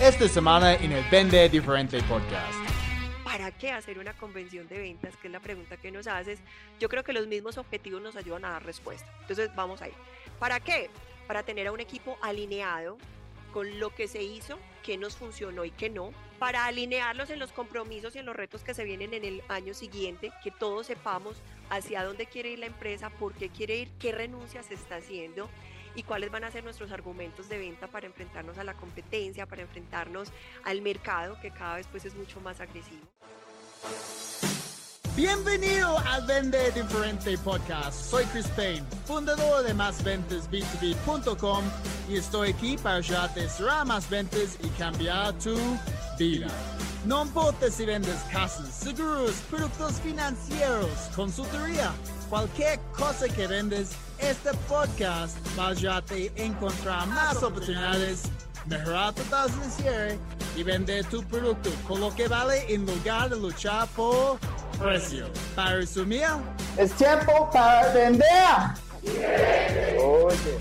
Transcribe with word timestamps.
esta 0.00 0.26
semana 0.28 0.76
en 0.76 0.92
el 0.92 1.04
Vende 1.10 1.46
Diferente 1.50 2.02
Podcast. 2.04 2.58
¿Para 3.22 3.50
qué 3.50 3.70
hacer 3.70 3.98
una 3.98 4.14
convención 4.14 4.66
de 4.66 4.78
ventas? 4.78 5.14
Que 5.18 5.28
es 5.28 5.32
la 5.32 5.40
pregunta 5.40 5.76
que 5.76 5.90
nos 5.90 6.06
haces. 6.06 6.38
Yo 6.78 6.88
creo 6.88 7.04
que 7.04 7.12
los 7.12 7.26
mismos 7.26 7.58
objetivos 7.58 8.00
nos 8.00 8.16
ayudan 8.16 8.46
a 8.46 8.50
dar 8.50 8.64
respuesta. 8.64 9.12
Entonces 9.20 9.54
vamos 9.54 9.82
a 9.82 9.88
ir. 9.88 9.94
¿Para 10.38 10.58
qué? 10.58 10.88
Para 11.26 11.42
tener 11.42 11.66
a 11.66 11.72
un 11.72 11.80
equipo 11.80 12.16
alineado 12.22 12.96
con 13.52 13.78
lo 13.78 13.94
que 13.94 14.08
se 14.08 14.22
hizo, 14.22 14.58
qué 14.82 14.96
nos 14.96 15.16
funcionó 15.16 15.66
y 15.66 15.70
qué 15.70 15.90
no, 15.90 16.12
para 16.38 16.64
alinearlos 16.64 17.28
en 17.28 17.38
los 17.38 17.52
compromisos 17.52 18.16
y 18.16 18.20
en 18.20 18.26
los 18.26 18.34
retos 18.34 18.62
que 18.62 18.72
se 18.72 18.84
vienen 18.84 19.12
en 19.12 19.24
el 19.26 19.42
año 19.48 19.74
siguiente, 19.74 20.32
que 20.42 20.50
todos 20.50 20.86
sepamos 20.86 21.36
hacia 21.68 22.04
dónde 22.04 22.24
quiere 22.24 22.52
ir 22.52 22.60
la 22.60 22.66
empresa, 22.66 23.10
por 23.10 23.34
qué 23.34 23.50
quiere 23.50 23.76
ir, 23.76 23.90
qué 23.98 24.12
renuncias 24.12 24.66
se 24.66 24.74
está 24.74 24.96
haciendo 24.96 25.50
y 25.94 26.02
cuáles 26.02 26.30
van 26.30 26.44
a 26.44 26.50
ser 26.50 26.64
nuestros 26.64 26.92
argumentos 26.92 27.48
de 27.48 27.58
venta 27.58 27.86
para 27.86 28.06
enfrentarnos 28.06 28.58
a 28.58 28.64
la 28.64 28.74
competencia, 28.74 29.46
para 29.46 29.62
enfrentarnos 29.62 30.28
al 30.64 30.82
mercado 30.82 31.38
que 31.40 31.50
cada 31.50 31.76
vez 31.76 31.86
pues 31.90 32.04
es 32.04 32.14
mucho 32.14 32.40
más 32.40 32.60
agresivo. 32.60 33.06
Bienvenido 35.16 35.98
al 35.98 36.24
Vende 36.24 36.70
Diferente 36.70 37.36
Podcast. 37.38 38.10
Soy 38.10 38.24
Chris 38.26 38.46
Payne, 38.48 38.86
fundador 39.04 39.64
de 39.64 39.74
MásVentasB2B.com 39.74 41.64
y 42.08 42.16
estoy 42.16 42.50
aquí 42.50 42.76
para 42.78 42.96
ayudarte 42.96 43.44
a 43.44 43.48
cerrar 43.48 43.86
más 43.86 44.08
ventas 44.08 44.56
y 44.62 44.68
cambiar 44.78 45.34
tu 45.34 45.56
vida. 46.18 46.46
No 47.04 47.22
importa 47.22 47.70
si 47.70 47.84
vendes 47.86 48.16
casas, 48.32 48.68
seguros, 48.72 49.32
productos 49.50 49.94
financieros, 50.00 50.90
consultoría, 51.16 51.92
cualquier 52.30 52.78
cosa 52.96 53.28
que 53.28 53.46
vendes, 53.48 53.90
este 54.18 54.50
podcast 54.68 55.36
va 55.58 55.66
a 55.66 55.68
ayudarte 55.70 56.32
a 56.38 56.42
encontrar 56.42 57.06
más 57.08 57.42
oportunidades, 57.42 58.22
mejorar 58.66 59.12
tu 59.12 59.22
tasa 59.24 59.56
de 59.56 59.70
cierre 59.70 60.18
y 60.56 60.62
vender 60.62 61.04
tu 61.06 61.24
producto 61.24 61.70
con 61.88 62.00
lo 62.00 62.14
que 62.14 62.28
vale 62.28 62.72
en 62.72 62.86
lugar 62.86 63.30
de 63.30 63.36
luchar 63.36 63.88
por 63.88 64.38
precio. 64.78 65.26
Para 65.56 65.76
resumir, 65.76 66.28
es 66.76 66.92
tiempo 66.92 67.50
para 67.52 67.92
vender. 67.92 68.26
Oye. 69.98 70.58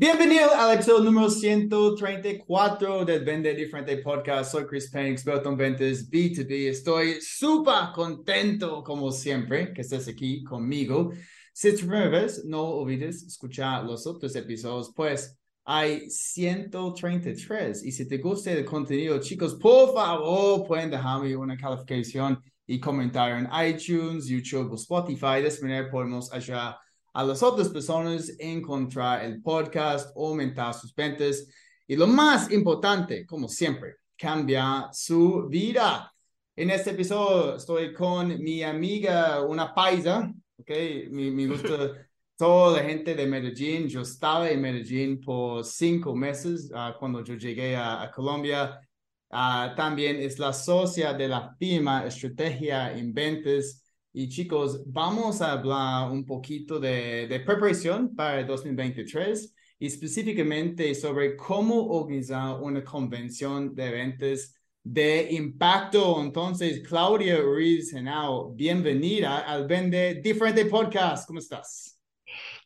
Bienvenido 0.00 0.54
al 0.54 0.76
episodio 0.76 1.04
número 1.04 1.28
134 1.28 3.04
del 3.04 3.22
Vende 3.22 3.54
Diferente 3.54 3.98
Podcast. 3.98 4.52
Soy 4.52 4.64
Chris 4.64 4.90
Payne, 4.90 5.10
experto 5.10 5.50
en 5.50 5.58
ventas 5.58 6.10
B2B. 6.10 6.70
Estoy 6.70 7.20
súper 7.20 7.92
contento, 7.94 8.82
como 8.82 9.12
siempre, 9.12 9.74
que 9.74 9.82
estés 9.82 10.08
aquí 10.08 10.42
conmigo. 10.42 11.12
Si 11.52 11.68
es 11.68 11.74
tu 11.78 11.86
primera 11.86 12.08
vez, 12.08 12.46
no 12.46 12.62
olvides 12.62 13.24
escuchar 13.24 13.84
los 13.84 14.06
otros 14.06 14.34
episodios, 14.36 14.90
pues 14.96 15.38
hay 15.66 16.08
133. 16.08 17.84
Y 17.84 17.92
si 17.92 18.08
te 18.08 18.16
gusta 18.16 18.52
el 18.52 18.64
contenido, 18.64 19.20
chicos, 19.20 19.54
por 19.56 19.92
favor, 19.92 20.66
pueden 20.66 20.90
dejarme 20.90 21.36
una 21.36 21.58
calificación 21.58 22.42
y 22.66 22.80
comentario 22.80 23.36
en 23.36 23.50
iTunes, 23.68 24.28
YouTube 24.28 24.72
o 24.72 24.76
Spotify. 24.76 25.42
De 25.42 25.48
esta 25.48 25.66
manera 25.66 25.90
podemos 25.90 26.32
ayudar 26.32 26.78
las 27.14 27.42
otras 27.42 27.68
personas 27.68 28.32
encontrar 28.38 29.24
el 29.24 29.42
podcast, 29.42 30.16
aumentar 30.16 30.74
sus 30.74 30.94
ventas 30.94 31.46
y 31.86 31.96
lo 31.96 32.06
más 32.06 32.50
importante, 32.52 33.26
como 33.26 33.48
siempre, 33.48 33.96
cambiar 34.16 34.90
su 34.92 35.48
vida. 35.48 36.12
En 36.54 36.70
este 36.70 36.90
episodio 36.90 37.56
estoy 37.56 37.92
con 37.92 38.40
mi 38.40 38.62
amiga, 38.62 39.42
una 39.42 39.74
paisa, 39.74 40.32
¿ok? 40.58 40.70
Me, 41.10 41.30
me 41.30 41.46
gusta 41.48 41.92
toda 42.36 42.80
la 42.80 42.88
gente 42.88 43.14
de 43.14 43.26
Medellín. 43.26 43.88
Yo 43.88 44.02
estaba 44.02 44.48
en 44.48 44.60
Medellín 44.60 45.20
por 45.20 45.64
cinco 45.64 46.14
meses 46.14 46.70
uh, 46.72 46.96
cuando 46.98 47.24
yo 47.24 47.34
llegué 47.34 47.74
a, 47.74 48.02
a 48.02 48.10
Colombia. 48.10 48.80
Uh, 49.28 49.74
también 49.74 50.16
es 50.16 50.38
la 50.38 50.52
socia 50.52 51.12
de 51.12 51.28
la 51.28 51.56
firma 51.58 52.04
Estrategia 52.06 52.92
en 52.92 53.12
Ventas 53.12 53.82
y 54.12 54.28
chicos, 54.28 54.82
vamos 54.86 55.40
a 55.40 55.52
hablar 55.52 56.10
un 56.10 56.24
poquito 56.24 56.80
de, 56.80 57.42
preparación 57.46 58.14
para 58.14 58.40
el 58.40 58.46
2023 58.46 59.54
y 59.78 59.86
específicamente 59.86 60.94
sobre 60.96 61.36
cómo 61.36 61.86
organizar 61.86 62.60
una 62.60 62.82
convención 62.82 63.72
de 63.72 63.90
ventas 63.90 64.54
de 64.82 65.28
impacto. 65.30 66.20
Entonces, 66.20 66.82
Claudia 66.86 67.40
Ruiz 67.40 67.92
Genao, 67.92 68.52
bienvenida 68.52 69.38
al 69.38 69.68
Vende 69.68 70.20
Diferente 70.20 70.66
Podcast. 70.66 71.26
¿Cómo 71.28 71.38
estás? 71.38 71.96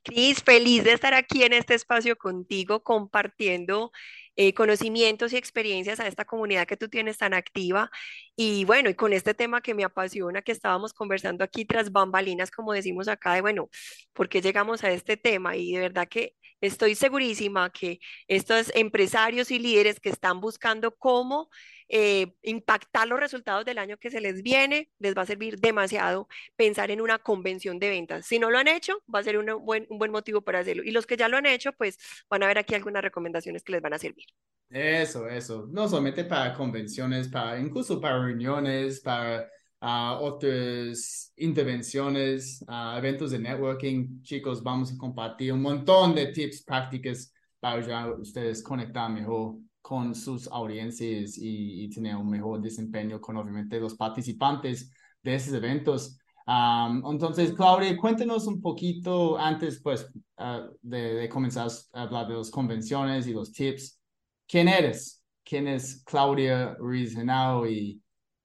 Cris, 0.02 0.42
feliz 0.42 0.84
de 0.84 0.92
estar 0.92 1.12
aquí 1.12 1.42
en 1.42 1.52
este 1.52 1.74
espacio 1.74 2.16
contigo 2.16 2.82
compartiendo 2.82 3.92
eh, 4.36 4.54
conocimientos 4.54 5.32
y 5.32 5.36
experiencias 5.36 6.00
a 6.00 6.06
esta 6.08 6.24
comunidad 6.24 6.66
que 6.66 6.76
tú 6.76 6.88
tienes 6.88 7.18
tan 7.18 7.34
activa. 7.34 7.90
Y 8.36 8.64
bueno, 8.64 8.90
y 8.90 8.94
con 8.94 9.12
este 9.12 9.34
tema 9.34 9.60
que 9.60 9.74
me 9.74 9.84
apasiona, 9.84 10.42
que 10.42 10.52
estábamos 10.52 10.92
conversando 10.92 11.44
aquí 11.44 11.64
tras 11.64 11.92
bambalinas, 11.92 12.50
como 12.50 12.72
decimos 12.72 13.08
acá, 13.08 13.34
de 13.34 13.40
bueno, 13.42 13.68
¿por 14.12 14.28
qué 14.28 14.40
llegamos 14.40 14.84
a 14.84 14.90
este 14.90 15.16
tema? 15.16 15.56
Y 15.56 15.72
de 15.72 15.80
verdad 15.80 16.08
que 16.08 16.34
estoy 16.66 16.94
segurísima 16.94 17.70
que 17.70 18.00
estos 18.28 18.72
empresarios 18.74 19.50
y 19.50 19.58
líderes 19.58 20.00
que 20.00 20.08
están 20.08 20.40
buscando 20.40 20.94
cómo 20.96 21.50
eh, 21.88 22.34
impactar 22.42 23.06
los 23.06 23.20
resultados 23.20 23.64
del 23.64 23.78
año 23.78 23.98
que 23.98 24.10
se 24.10 24.20
les 24.20 24.42
viene, 24.42 24.90
les 24.98 25.14
va 25.14 25.22
a 25.22 25.26
servir 25.26 25.58
demasiado 25.58 26.28
pensar 26.56 26.90
en 26.90 27.00
una 27.00 27.18
convención 27.18 27.78
de 27.78 27.90
ventas. 27.90 28.26
Si 28.26 28.38
no 28.38 28.50
lo 28.50 28.58
han 28.58 28.68
hecho, 28.68 29.02
va 29.12 29.18
a 29.18 29.22
ser 29.22 29.36
un 29.36 29.64
buen, 29.64 29.86
un 29.90 29.98
buen 29.98 30.10
motivo 30.10 30.40
para 30.42 30.60
hacerlo. 30.60 30.82
Y 30.84 30.92
los 30.92 31.06
que 31.06 31.16
ya 31.16 31.28
lo 31.28 31.36
han 31.36 31.46
hecho, 31.46 31.72
pues 31.72 31.98
van 32.30 32.42
a 32.42 32.46
ver 32.46 32.58
aquí 32.58 32.74
algunas 32.74 33.02
recomendaciones 33.02 33.62
que 33.62 33.72
les 33.72 33.82
van 33.82 33.94
a 33.94 33.98
servir. 33.98 34.24
Eso, 34.70 35.28
eso. 35.28 35.68
No 35.70 35.86
solamente 35.88 36.24
para 36.24 36.54
convenciones, 36.54 37.28
para 37.28 37.60
incluso 37.60 38.00
para 38.00 38.22
reuniones, 38.22 39.00
para 39.00 39.48
uh, 39.84 40.22
otras 40.22 41.32
intervenciones, 41.36 42.64
uh, 42.66 42.96
eventos 42.96 43.30
de 43.30 43.38
networking. 43.38 44.22
Chicos, 44.22 44.62
vamos 44.62 44.92
a 44.92 44.96
compartir 44.96 45.52
un 45.52 45.60
montón 45.60 46.14
de 46.14 46.26
tips 46.32 46.62
prácticas 46.64 47.32
para 47.60 47.86
ya 47.86 48.10
ustedes 48.10 48.62
conectar 48.62 49.10
mejor 49.10 49.56
con 49.82 50.14
sus 50.14 50.48
audiencias 50.48 51.36
y, 51.36 51.90
tener 51.90 52.16
un 52.16 52.30
mejor 52.30 52.60
desempeño 52.60 53.20
con 53.20 53.36
obviamente 53.36 53.78
los 53.78 53.94
participantes 53.94 54.90
de 55.22 55.34
esos 55.34 55.52
eventos. 55.52 56.18
entonces, 56.46 57.52
Claudia, 57.52 57.96
cuéntanos 57.96 58.46
un 58.46 58.60
poquito 58.62 59.38
antes 59.38 59.80
pues 59.82 60.06
ah, 60.38 60.66
de, 60.80 61.28
comenzar 61.28 61.68
a 61.92 62.02
hablar 62.02 62.28
de 62.28 62.34
las 62.34 62.50
convenciones 62.50 63.26
y 63.26 63.34
los 63.34 63.52
tips. 63.52 64.00
¿Quién 64.46 64.68
eres? 64.68 65.22
¿Quién 65.44 65.68
es 65.68 66.02
Claudia 66.04 66.74
Ruiz 66.78 67.14
Genao 67.14 67.66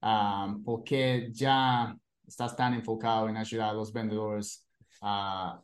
y 0.02 0.64
por 0.64 0.84
qué 0.84 1.30
ya 1.32 1.96
estás 2.26 2.56
tan 2.56 2.74
enfocado 2.74 3.30
en 3.30 3.38
ayudar 3.38 3.70
a 3.70 3.74
los 3.74 3.92
vendedores 3.92 4.68
a 5.02 5.62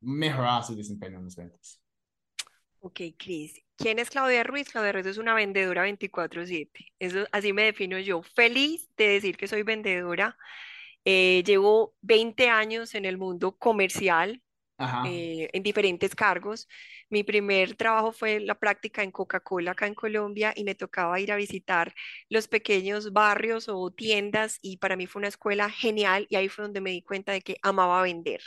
mejorar 0.00 0.64
su 0.64 0.74
desempeño 0.74 1.18
en 1.18 1.24
las 1.24 1.36
ventas? 1.36 1.80
Ok, 2.80 3.00
Cris. 3.18 3.60
¿Quién 3.76 3.98
es 3.98 4.10
Claudia 4.10 4.42
Ruiz? 4.42 4.70
Claudia 4.70 4.92
Ruiz 4.92 5.06
es 5.06 5.18
una 5.18 5.34
vendedora 5.34 5.82
24/7. 5.82 6.92
Eso, 6.98 7.26
así 7.32 7.52
me 7.52 7.64
defino 7.64 7.98
yo. 7.98 8.22
Feliz 8.22 8.88
de 8.96 9.08
decir 9.08 9.36
que 9.36 9.48
soy 9.48 9.62
vendedora. 9.62 10.36
Eh, 11.04 11.42
llevo 11.46 11.94
20 12.02 12.48
años 12.48 12.94
en 12.94 13.04
el 13.04 13.16
mundo 13.18 13.56
comercial, 13.56 14.42
eh, 15.04 15.48
en 15.52 15.62
diferentes 15.62 16.14
cargos. 16.14 16.68
Mi 17.08 17.24
primer 17.24 17.76
trabajo 17.76 18.12
fue 18.12 18.40
la 18.40 18.54
práctica 18.56 19.02
en 19.02 19.10
Coca-Cola 19.10 19.72
acá 19.72 19.86
en 19.86 19.94
Colombia 19.94 20.52
y 20.56 20.64
me 20.64 20.74
tocaba 20.74 21.20
ir 21.20 21.32
a 21.32 21.36
visitar 21.36 21.94
los 22.28 22.48
pequeños 22.48 23.12
barrios 23.12 23.68
o 23.68 23.90
tiendas 23.90 24.58
y 24.62 24.78
para 24.78 24.96
mí 24.96 25.06
fue 25.06 25.20
una 25.20 25.28
escuela 25.28 25.70
genial 25.70 26.26
y 26.30 26.36
ahí 26.36 26.48
fue 26.48 26.64
donde 26.64 26.80
me 26.80 26.90
di 26.90 27.02
cuenta 27.02 27.32
de 27.32 27.42
que 27.42 27.56
amaba 27.62 28.02
vender. 28.02 28.40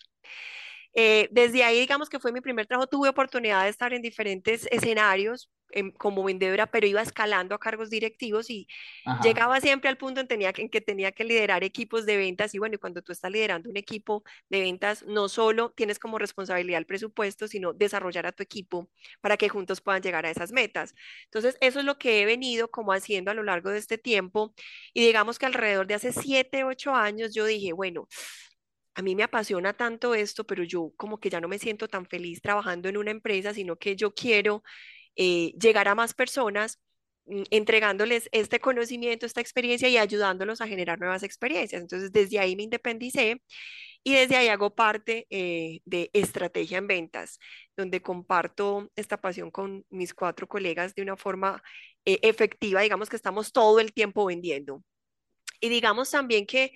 Eh, 0.94 1.28
desde 1.32 1.64
ahí, 1.64 1.80
digamos 1.80 2.10
que 2.10 2.20
fue 2.20 2.32
mi 2.32 2.42
primer 2.42 2.68
trabajo, 2.68 2.88
tuve 2.88 3.10
oportunidad 3.10 3.64
de 3.64 3.70
estar 3.70 3.94
en 3.94 4.02
diferentes 4.02 4.68
escenarios 4.72 5.50
em, 5.74 5.92
como 5.92 6.24
vendedora, 6.24 6.68
pero 6.68 6.88
iba 6.88 7.02
escalando 7.02 7.56
a 7.56 7.60
cargos 7.60 7.90
directivos 7.90 8.50
y 8.50 8.68
llegaba 9.24 9.60
siempre 9.62 9.90
al 9.90 9.98
punto 9.98 10.22
en, 10.22 10.28
tenía, 10.28 10.54
en 10.56 10.70
que 10.70 10.82
tenía 10.82 11.12
que 11.12 11.24
liderar 11.24 11.64
equipos 11.64 12.06
de 12.06 12.18
ventas. 12.18 12.54
Y 12.56 12.60
bueno, 12.60 12.78
cuando 12.80 13.02
tú 13.02 13.12
estás 13.12 13.32
liderando 13.32 13.70
un 13.70 13.78
equipo 13.78 14.24
de 14.50 14.62
ventas, 14.62 15.04
no 15.04 15.30
solo 15.30 15.72
tienes 15.72 16.00
como 16.00 16.18
responsabilidad 16.20 16.80
el 16.80 16.86
presupuesto, 16.86 17.48
sino 17.48 17.74
desarrollar 17.74 18.26
a 18.28 18.32
tu 18.32 18.44
equipo 18.44 18.90
para 19.22 19.38
que 19.38 19.50
juntos 19.50 19.82
puedan 19.82 20.02
llegar 20.02 20.26
a 20.26 20.32
esas 20.32 20.52
metas. 20.52 20.94
Entonces, 21.26 21.58
eso 21.62 21.80
es 21.80 21.86
lo 21.86 21.98
que 21.98 22.22
he 22.22 22.26
venido 22.26 22.70
como 22.72 22.94
haciendo 22.94 23.32
a 23.32 23.34
lo 23.34 23.44
largo 23.44 23.70
de 23.70 23.80
este 23.80 23.98
tiempo. 23.98 24.54
Y 24.94 25.06
digamos 25.06 25.40
que 25.40 25.46
alrededor 25.46 25.88
de 25.88 25.96
hace 25.96 26.14
siete, 26.14 26.64
ocho 26.64 26.94
años, 26.96 27.34
yo 27.34 27.46
dije, 27.46 27.74
bueno, 27.74 28.08
a 28.96 29.02
mí 29.02 29.16
me 29.16 29.24
apasiona 29.24 29.74
tanto 29.74 30.14
esto, 30.16 30.46
pero 30.46 30.64
yo 30.64 30.92
como 30.98 31.20
que 31.20 31.30
ya 31.30 31.42
no 31.42 31.48
me 31.48 31.60
siento 31.60 31.88
tan 31.88 32.06
feliz 32.06 32.42
trabajando 32.42 32.90
en 32.90 32.98
una 32.98 33.12
empresa, 33.12 33.54
sino 33.54 33.76
que 33.78 33.96
yo 33.96 34.14
quiero 34.14 34.64
eh, 35.16 35.54
llegar 35.60 35.88
a 35.88 35.96
más 35.96 36.14
personas 36.14 36.80
mm, 37.26 37.44
entregándoles 37.52 38.30
este 38.32 38.60
conocimiento, 38.60 39.26
esta 39.26 39.42
experiencia 39.42 39.90
y 39.90 39.98
ayudándolos 39.98 40.62
a 40.62 40.68
generar 40.68 41.00
nuevas 41.00 41.24
experiencias. 41.24 41.82
Entonces, 41.82 42.12
desde 42.12 42.40
ahí 42.40 42.56
me 42.56 42.64
independicé 42.64 43.42
y 44.04 44.14
desde 44.14 44.36
ahí 44.36 44.50
hago 44.50 44.76
parte 44.76 45.28
eh, 45.30 45.82
de 45.86 46.10
estrategia 46.14 46.78
en 46.78 46.88
ventas, 46.88 47.40
donde 47.78 48.02
comparto 48.02 48.92
esta 48.96 49.18
pasión 49.22 49.52
con 49.52 49.86
mis 49.90 50.14
cuatro 50.14 50.48
colegas 50.48 50.94
de 50.96 51.02
una 51.04 51.16
forma 51.18 51.64
eh, 52.06 52.20
efectiva, 52.24 52.82
digamos 52.82 53.10
que 53.10 53.16
estamos 53.16 53.52
todo 53.54 53.80
el 53.80 53.94
tiempo 53.94 54.26
vendiendo. 54.26 54.84
Y 55.62 55.70
digamos 55.70 56.12
también 56.12 56.46
que 56.46 56.74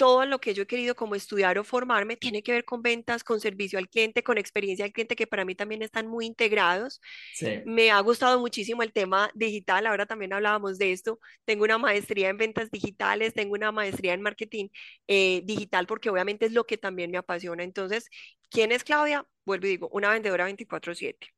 todo 0.00 0.24
lo 0.24 0.40
que 0.40 0.54
yo 0.54 0.62
he 0.62 0.66
querido 0.66 0.94
como 0.94 1.14
estudiar 1.14 1.58
o 1.58 1.62
formarme 1.62 2.16
tiene 2.16 2.42
que 2.42 2.52
ver 2.52 2.64
con 2.64 2.80
ventas, 2.80 3.22
con 3.22 3.38
servicio 3.38 3.78
al 3.78 3.90
cliente, 3.90 4.22
con 4.22 4.38
experiencia 4.38 4.86
al 4.86 4.92
cliente, 4.92 5.14
que 5.14 5.26
para 5.26 5.44
mí 5.44 5.54
también 5.54 5.82
están 5.82 6.06
muy 6.06 6.24
integrados. 6.24 7.02
Sí. 7.34 7.60
Me 7.66 7.90
ha 7.90 8.00
gustado 8.00 8.40
muchísimo 8.40 8.82
el 8.82 8.94
tema 8.94 9.30
digital, 9.34 9.86
ahora 9.86 10.06
también 10.06 10.32
hablábamos 10.32 10.78
de 10.78 10.92
esto. 10.92 11.20
Tengo 11.44 11.64
una 11.64 11.76
maestría 11.76 12.30
en 12.30 12.38
ventas 12.38 12.70
digitales, 12.70 13.34
tengo 13.34 13.52
una 13.52 13.72
maestría 13.72 14.14
en 14.14 14.22
marketing 14.22 14.68
eh, 15.06 15.42
digital, 15.44 15.86
porque 15.86 16.08
obviamente 16.08 16.46
es 16.46 16.52
lo 16.52 16.64
que 16.64 16.78
también 16.78 17.10
me 17.10 17.18
apasiona. 17.18 17.62
Entonces, 17.62 18.08
¿quién 18.48 18.72
es 18.72 18.84
Claudia? 18.84 19.26
Vuelvo 19.44 19.66
y 19.66 19.70
digo, 19.70 19.90
una 19.92 20.08
vendedora 20.08 20.46
24/7. 20.46 21.28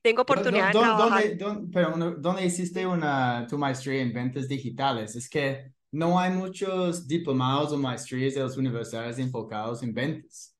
Tengo 0.00 0.22
oportunidad 0.22 0.68
de 0.68 0.72
trabajar. 0.72 1.36
¿Dónde, 1.36 1.68
pero, 1.70 2.14
¿Dónde 2.16 2.46
hiciste 2.46 2.86
una, 2.86 3.46
tu 3.46 3.58
maestría 3.58 4.00
en 4.00 4.14
ventas 4.14 4.48
digitales? 4.48 5.16
Es 5.16 5.28
que 5.28 5.74
no 5.92 6.18
hay 6.18 6.30
muchos 6.30 7.06
diplomados 7.06 7.72
o 7.72 7.78
maestrías 7.78 8.34
de 8.34 8.40
las 8.40 8.56
universidades 8.56 9.18
enfocados 9.18 9.82
en 9.82 9.92
ventas. 9.92 10.56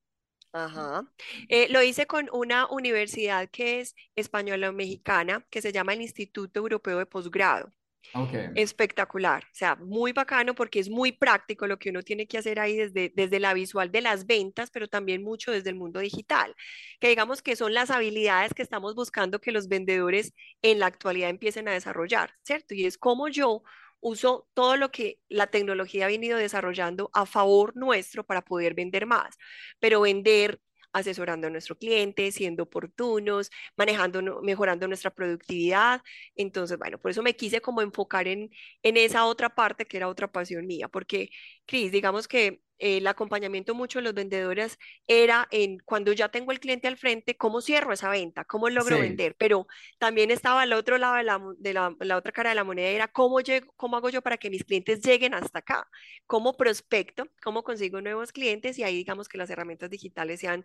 Ajá. 0.52 1.04
Eh, 1.48 1.68
lo 1.70 1.82
hice 1.82 2.06
con 2.06 2.28
una 2.32 2.66
universidad 2.68 3.48
que 3.50 3.80
es 3.80 3.94
española 4.16 4.70
o 4.70 4.72
mexicana, 4.72 5.46
que 5.48 5.62
se 5.62 5.72
llama 5.72 5.92
el 5.92 6.02
Instituto 6.02 6.60
Europeo 6.60 6.98
de 6.98 7.06
Posgrado. 7.06 7.72
Okay. 8.12 8.48
Espectacular, 8.54 9.44
o 9.44 9.54
sea, 9.54 9.76
muy 9.76 10.12
bacano 10.12 10.54
porque 10.54 10.80
es 10.80 10.88
muy 10.88 11.12
práctico 11.12 11.66
lo 11.66 11.78
que 11.78 11.90
uno 11.90 12.02
tiene 12.02 12.26
que 12.26 12.38
hacer 12.38 12.58
ahí 12.58 12.74
desde, 12.74 13.12
desde 13.14 13.38
la 13.38 13.52
visual 13.54 13.92
de 13.92 14.00
las 14.00 14.26
ventas, 14.26 14.70
pero 14.70 14.88
también 14.88 15.22
mucho 15.22 15.52
desde 15.52 15.70
el 15.70 15.76
mundo 15.76 16.00
digital, 16.00 16.56
que 16.98 17.08
digamos 17.10 17.42
que 17.42 17.56
son 17.56 17.74
las 17.74 17.90
habilidades 17.90 18.54
que 18.54 18.62
estamos 18.62 18.94
buscando 18.94 19.40
que 19.40 19.52
los 19.52 19.68
vendedores 19.68 20.32
en 20.62 20.80
la 20.80 20.86
actualidad 20.86 21.28
empiecen 21.28 21.68
a 21.68 21.72
desarrollar, 21.72 22.32
¿cierto? 22.42 22.74
Y 22.74 22.86
es 22.86 22.98
como 22.98 23.28
yo 23.28 23.62
uso 24.00 24.48
todo 24.54 24.76
lo 24.76 24.90
que 24.90 25.20
la 25.28 25.48
tecnología 25.48 26.04
ha 26.06 26.08
venido 26.08 26.38
desarrollando 26.38 27.10
a 27.12 27.26
favor 27.26 27.76
nuestro 27.76 28.24
para 28.24 28.42
poder 28.42 28.74
vender 28.74 29.06
más, 29.06 29.36
pero 29.78 30.00
vender 30.02 30.60
asesorando 30.92 31.46
a 31.46 31.50
nuestro 31.50 31.76
cliente, 31.78 32.32
siendo 32.32 32.64
oportunos, 32.64 33.50
manejando, 33.76 34.42
mejorando 34.42 34.88
nuestra 34.88 35.10
productividad. 35.10 36.02
Entonces, 36.34 36.78
bueno, 36.78 36.98
por 36.98 37.10
eso 37.12 37.22
me 37.22 37.36
quise 37.36 37.60
como 37.60 37.82
enfocar 37.82 38.26
en, 38.28 38.50
en 38.82 38.96
esa 38.96 39.26
otra 39.26 39.54
parte 39.54 39.86
que 39.86 39.96
era 39.98 40.08
otra 40.08 40.30
pasión 40.32 40.66
mía, 40.66 40.88
porque, 40.88 41.30
Cris, 41.66 41.92
digamos 41.92 42.26
que 42.28 42.60
el 42.80 43.06
acompañamiento 43.06 43.74
mucho 43.74 43.98
de 43.98 44.04
los 44.04 44.14
vendedores 44.14 44.78
era 45.06 45.46
en 45.50 45.78
cuando 45.80 46.12
ya 46.12 46.30
tengo 46.30 46.50
el 46.50 46.60
cliente 46.60 46.88
al 46.88 46.96
frente, 46.96 47.36
cómo 47.36 47.60
cierro 47.60 47.92
esa 47.92 48.08
venta, 48.08 48.44
cómo 48.44 48.70
logro 48.70 48.98
vender, 48.98 49.36
pero 49.38 49.66
también 49.98 50.30
estaba 50.30 50.62
al 50.62 50.72
otro 50.72 50.96
lado 50.98 51.16
de, 51.16 51.24
la, 51.24 51.40
de 51.58 51.74
la, 51.74 51.94
la, 52.00 52.16
otra 52.16 52.32
cara 52.32 52.50
de 52.50 52.56
la 52.56 52.64
moneda, 52.64 52.88
era 52.88 53.08
cómo, 53.08 53.40
llego, 53.40 53.72
cómo 53.76 53.96
hago 53.96 54.08
yo 54.08 54.22
para 54.22 54.38
que 54.38 54.50
mis 54.50 54.64
clientes 54.64 55.00
lleguen 55.02 55.34
hasta 55.34 55.58
acá, 55.60 55.88
cómo 56.26 56.56
prospecto, 56.56 57.28
cómo 57.42 57.62
consigo 57.62 58.00
nuevos 58.00 58.32
clientes 58.32 58.78
y 58.78 58.82
ahí 58.82 58.96
digamos 58.96 59.28
que 59.28 59.38
las 59.38 59.50
herramientas 59.50 59.90
digitales 59.90 60.40
se 60.40 60.48
han 60.48 60.64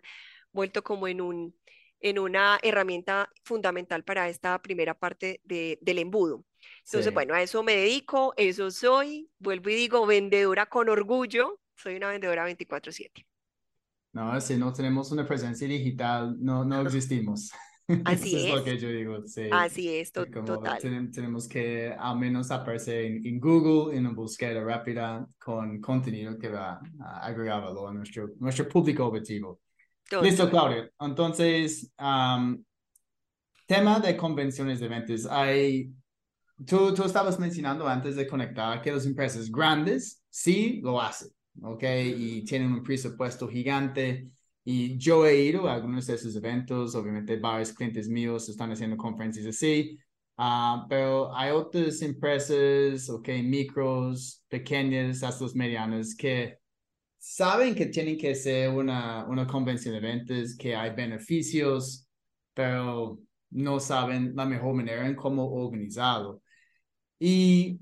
vuelto 0.52 0.82
como 0.82 1.08
en 1.08 1.20
un 1.20 1.54
en 2.00 2.18
una 2.18 2.58
herramienta 2.62 3.30
fundamental 3.42 4.04
para 4.04 4.28
esta 4.28 4.60
primera 4.60 4.94
parte 4.94 5.40
de, 5.44 5.78
del 5.80 5.98
embudo. 5.98 6.44
Entonces, 6.84 7.12
bueno, 7.12 7.34
a 7.34 7.42
eso 7.42 7.62
me 7.62 7.74
dedico, 7.76 8.34
eso 8.36 8.70
soy, 8.70 9.30
vuelvo 9.38 9.70
y 9.70 9.74
digo, 9.74 10.06
vendedora 10.06 10.66
con 10.66 10.88
orgullo, 10.88 11.58
soy 11.76 11.96
una 11.96 12.08
vendedora 12.08 12.44
24/7. 12.44 13.26
No, 14.12 14.40
si 14.40 14.56
no 14.56 14.72
tenemos 14.72 15.12
una 15.12 15.26
presencia 15.26 15.68
digital, 15.68 16.36
no, 16.40 16.64
no 16.64 16.80
existimos. 16.82 17.50
Así 18.04 18.34
Eso 18.34 18.38
es. 18.38 18.44
es 18.46 18.54
lo 18.54 18.64
que 18.64 18.78
yo 18.78 18.88
digo. 18.88 19.26
Sí. 19.26 19.48
Así 19.52 19.94
es, 19.96 20.10
to 20.10 20.26
Como 20.32 20.44
total. 20.44 20.78
ten- 20.80 21.12
tenemos 21.12 21.46
que 21.46 21.94
al 21.96 22.18
menos 22.18 22.50
aparecer 22.50 23.04
en, 23.04 23.26
en 23.26 23.38
Google 23.38 23.94
en 23.96 24.06
una 24.06 24.14
búsqueda 24.14 24.60
rápida 24.64 25.26
con 25.38 25.80
contenido 25.80 26.36
que 26.38 26.48
va 26.48 26.80
a 27.00 27.26
agregar 27.26 27.62
valor 27.62 27.90
a 27.90 27.92
nuestro, 27.94 28.30
nuestro 28.40 28.68
público 28.68 29.04
objetivo. 29.06 29.60
Listo, 30.22 30.44
Total. 30.48 30.50
Claudia. 30.50 30.90
Entonces, 31.00 31.92
am, 31.98 32.64
tema 33.66 34.00
de 34.00 34.16
convenciones 34.16 34.80
de 34.80 34.88
ventas. 34.88 35.26
Hay, 35.26 35.92
tú, 36.66 36.94
tú 36.94 37.04
estabas 37.04 37.38
mencionando 37.38 37.86
antes 37.86 38.16
de 38.16 38.26
conectar 38.26 38.80
que 38.82 38.92
las 38.92 39.06
empresas 39.06 39.50
grandes 39.50 40.24
sí 40.30 40.80
lo 40.82 41.00
hacen, 41.00 41.28
¿ok? 41.62 41.82
Y 42.16 42.44
tienen 42.44 42.72
un 42.72 42.82
presupuesto 42.82 43.48
gigante. 43.48 44.30
Y 44.64 44.98
yo 44.98 45.26
he 45.26 45.42
ido 45.42 45.68
a 45.68 45.74
algunos 45.74 46.06
de 46.06 46.14
esos 46.14 46.34
eventos, 46.36 46.94
obviamente 46.94 47.36
varios 47.38 47.72
clientes 47.72 48.08
míos 48.08 48.48
están 48.48 48.72
haciendo 48.72 48.96
conferencias 48.96 49.46
así, 49.46 49.96
ah, 50.38 50.86
pero 50.88 51.34
hay 51.36 51.52
otras 51.52 52.02
empresas, 52.02 53.08
ok, 53.08 53.28
micros, 53.44 54.44
pequeñas, 54.48 55.22
hasta 55.22 55.44
las 55.44 55.54
medianas, 55.54 56.16
que 56.16 56.58
saben 57.18 57.74
que 57.74 57.86
tienen 57.86 58.18
que 58.18 58.34
ser 58.34 58.70
una, 58.70 59.26
una 59.28 59.46
convención 59.46 59.94
de 59.94 60.00
ventas, 60.00 60.56
que 60.56 60.74
hay 60.74 60.90
beneficios, 60.94 62.08
pero 62.54 63.20
no 63.50 63.80
saben 63.80 64.34
la 64.34 64.46
mejor 64.46 64.74
manera 64.74 65.06
en 65.06 65.14
cómo 65.14 65.46
organizarlo. 65.52 66.42
Y 67.18 67.78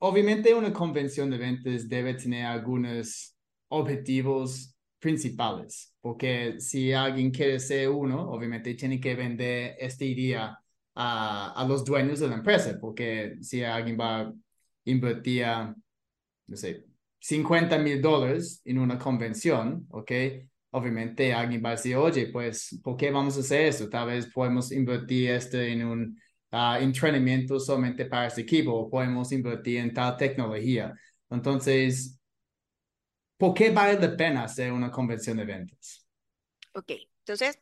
obviamente 0.00 0.54
una 0.54 0.72
convención 0.72 1.30
de 1.30 1.38
ventas 1.38 1.88
debe 1.88 2.14
tener 2.14 2.44
algunos 2.46 3.36
objetivos 3.68 4.74
principales, 4.98 5.94
porque 6.00 6.60
si 6.60 6.92
alguien 6.92 7.30
quiere 7.30 7.58
ser 7.58 7.88
uno, 7.88 8.30
obviamente 8.30 8.74
tiene 8.74 9.00
que 9.00 9.14
vender 9.14 9.76
este 9.78 10.04
día 10.06 10.58
a, 10.94 11.52
a 11.52 11.64
los 11.66 11.84
dueños 11.84 12.20
de 12.20 12.28
la 12.28 12.34
empresa, 12.34 12.76
porque 12.80 13.36
si 13.40 13.62
alguien 13.64 13.98
va 13.98 14.20
a 14.20 14.32
invertir, 14.84 15.46
no 16.46 16.56
sé, 16.56 16.84
50 17.20 17.78
mil 17.78 18.00
dólares 18.00 18.60
en 18.64 18.78
una 18.78 18.98
convención, 18.98 19.86
¿ok? 19.90 20.12
Obviamente 20.72 21.32
alguien 21.32 21.62
va 21.64 21.70
a 21.70 21.72
decir, 21.72 21.96
oye, 21.96 22.28
pues, 22.28 22.80
¿por 22.82 22.96
qué 22.96 23.10
vamos 23.10 23.36
a 23.36 23.40
hacer 23.40 23.66
eso? 23.66 23.88
Tal 23.88 24.08
vez 24.08 24.26
podemos 24.32 24.72
invertir 24.72 25.30
esto 25.30 25.58
en 25.58 25.84
un 25.84 26.20
uh, 26.52 26.76
entrenamiento 26.80 27.58
solamente 27.58 28.06
para 28.06 28.26
este 28.26 28.42
equipo, 28.42 28.72
o 28.72 28.90
podemos 28.90 29.32
invertir 29.32 29.78
en 29.78 29.92
tal 29.92 30.16
tecnología. 30.16 30.94
Entonces, 31.28 32.18
¿por 33.36 33.54
qué 33.54 33.70
vale 33.70 33.98
la 33.98 34.16
pena 34.16 34.44
hacer 34.44 34.72
una 34.72 34.90
convención 34.90 35.36
de 35.36 35.44
ventas? 35.44 36.06
Ok, 36.74 36.92
entonces, 37.20 37.58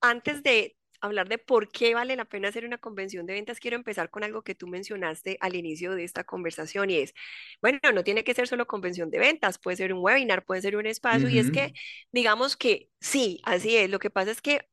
antes 0.00 0.42
de 0.42 0.76
hablar 1.00 1.28
de 1.28 1.38
por 1.38 1.70
qué 1.70 1.94
vale 1.94 2.16
la 2.16 2.24
pena 2.24 2.48
hacer 2.48 2.64
una 2.64 2.78
convención 2.78 3.24
de 3.26 3.34
ventas, 3.34 3.60
quiero 3.60 3.76
empezar 3.76 4.10
con 4.10 4.24
algo 4.24 4.42
que 4.42 4.54
tú 4.54 4.66
mencionaste 4.66 5.36
al 5.40 5.54
inicio 5.54 5.94
de 5.94 6.04
esta 6.04 6.24
conversación 6.24 6.90
y 6.90 6.96
es, 6.96 7.14
bueno, 7.62 7.78
no 7.94 8.02
tiene 8.02 8.24
que 8.24 8.34
ser 8.34 8.48
solo 8.48 8.66
convención 8.66 9.10
de 9.10 9.18
ventas, 9.18 9.58
puede 9.58 9.76
ser 9.76 9.92
un 9.92 10.02
webinar, 10.02 10.44
puede 10.44 10.60
ser 10.60 10.76
un 10.76 10.86
espacio 10.86 11.28
y 11.28 11.38
es 11.38 11.50
que, 11.50 11.72
digamos 12.10 12.56
que 12.56 12.90
sí, 13.00 13.40
así 13.44 13.76
es, 13.76 13.90
lo 13.90 14.00
que 14.00 14.10
pasa 14.10 14.32
es 14.32 14.42
que 14.42 14.68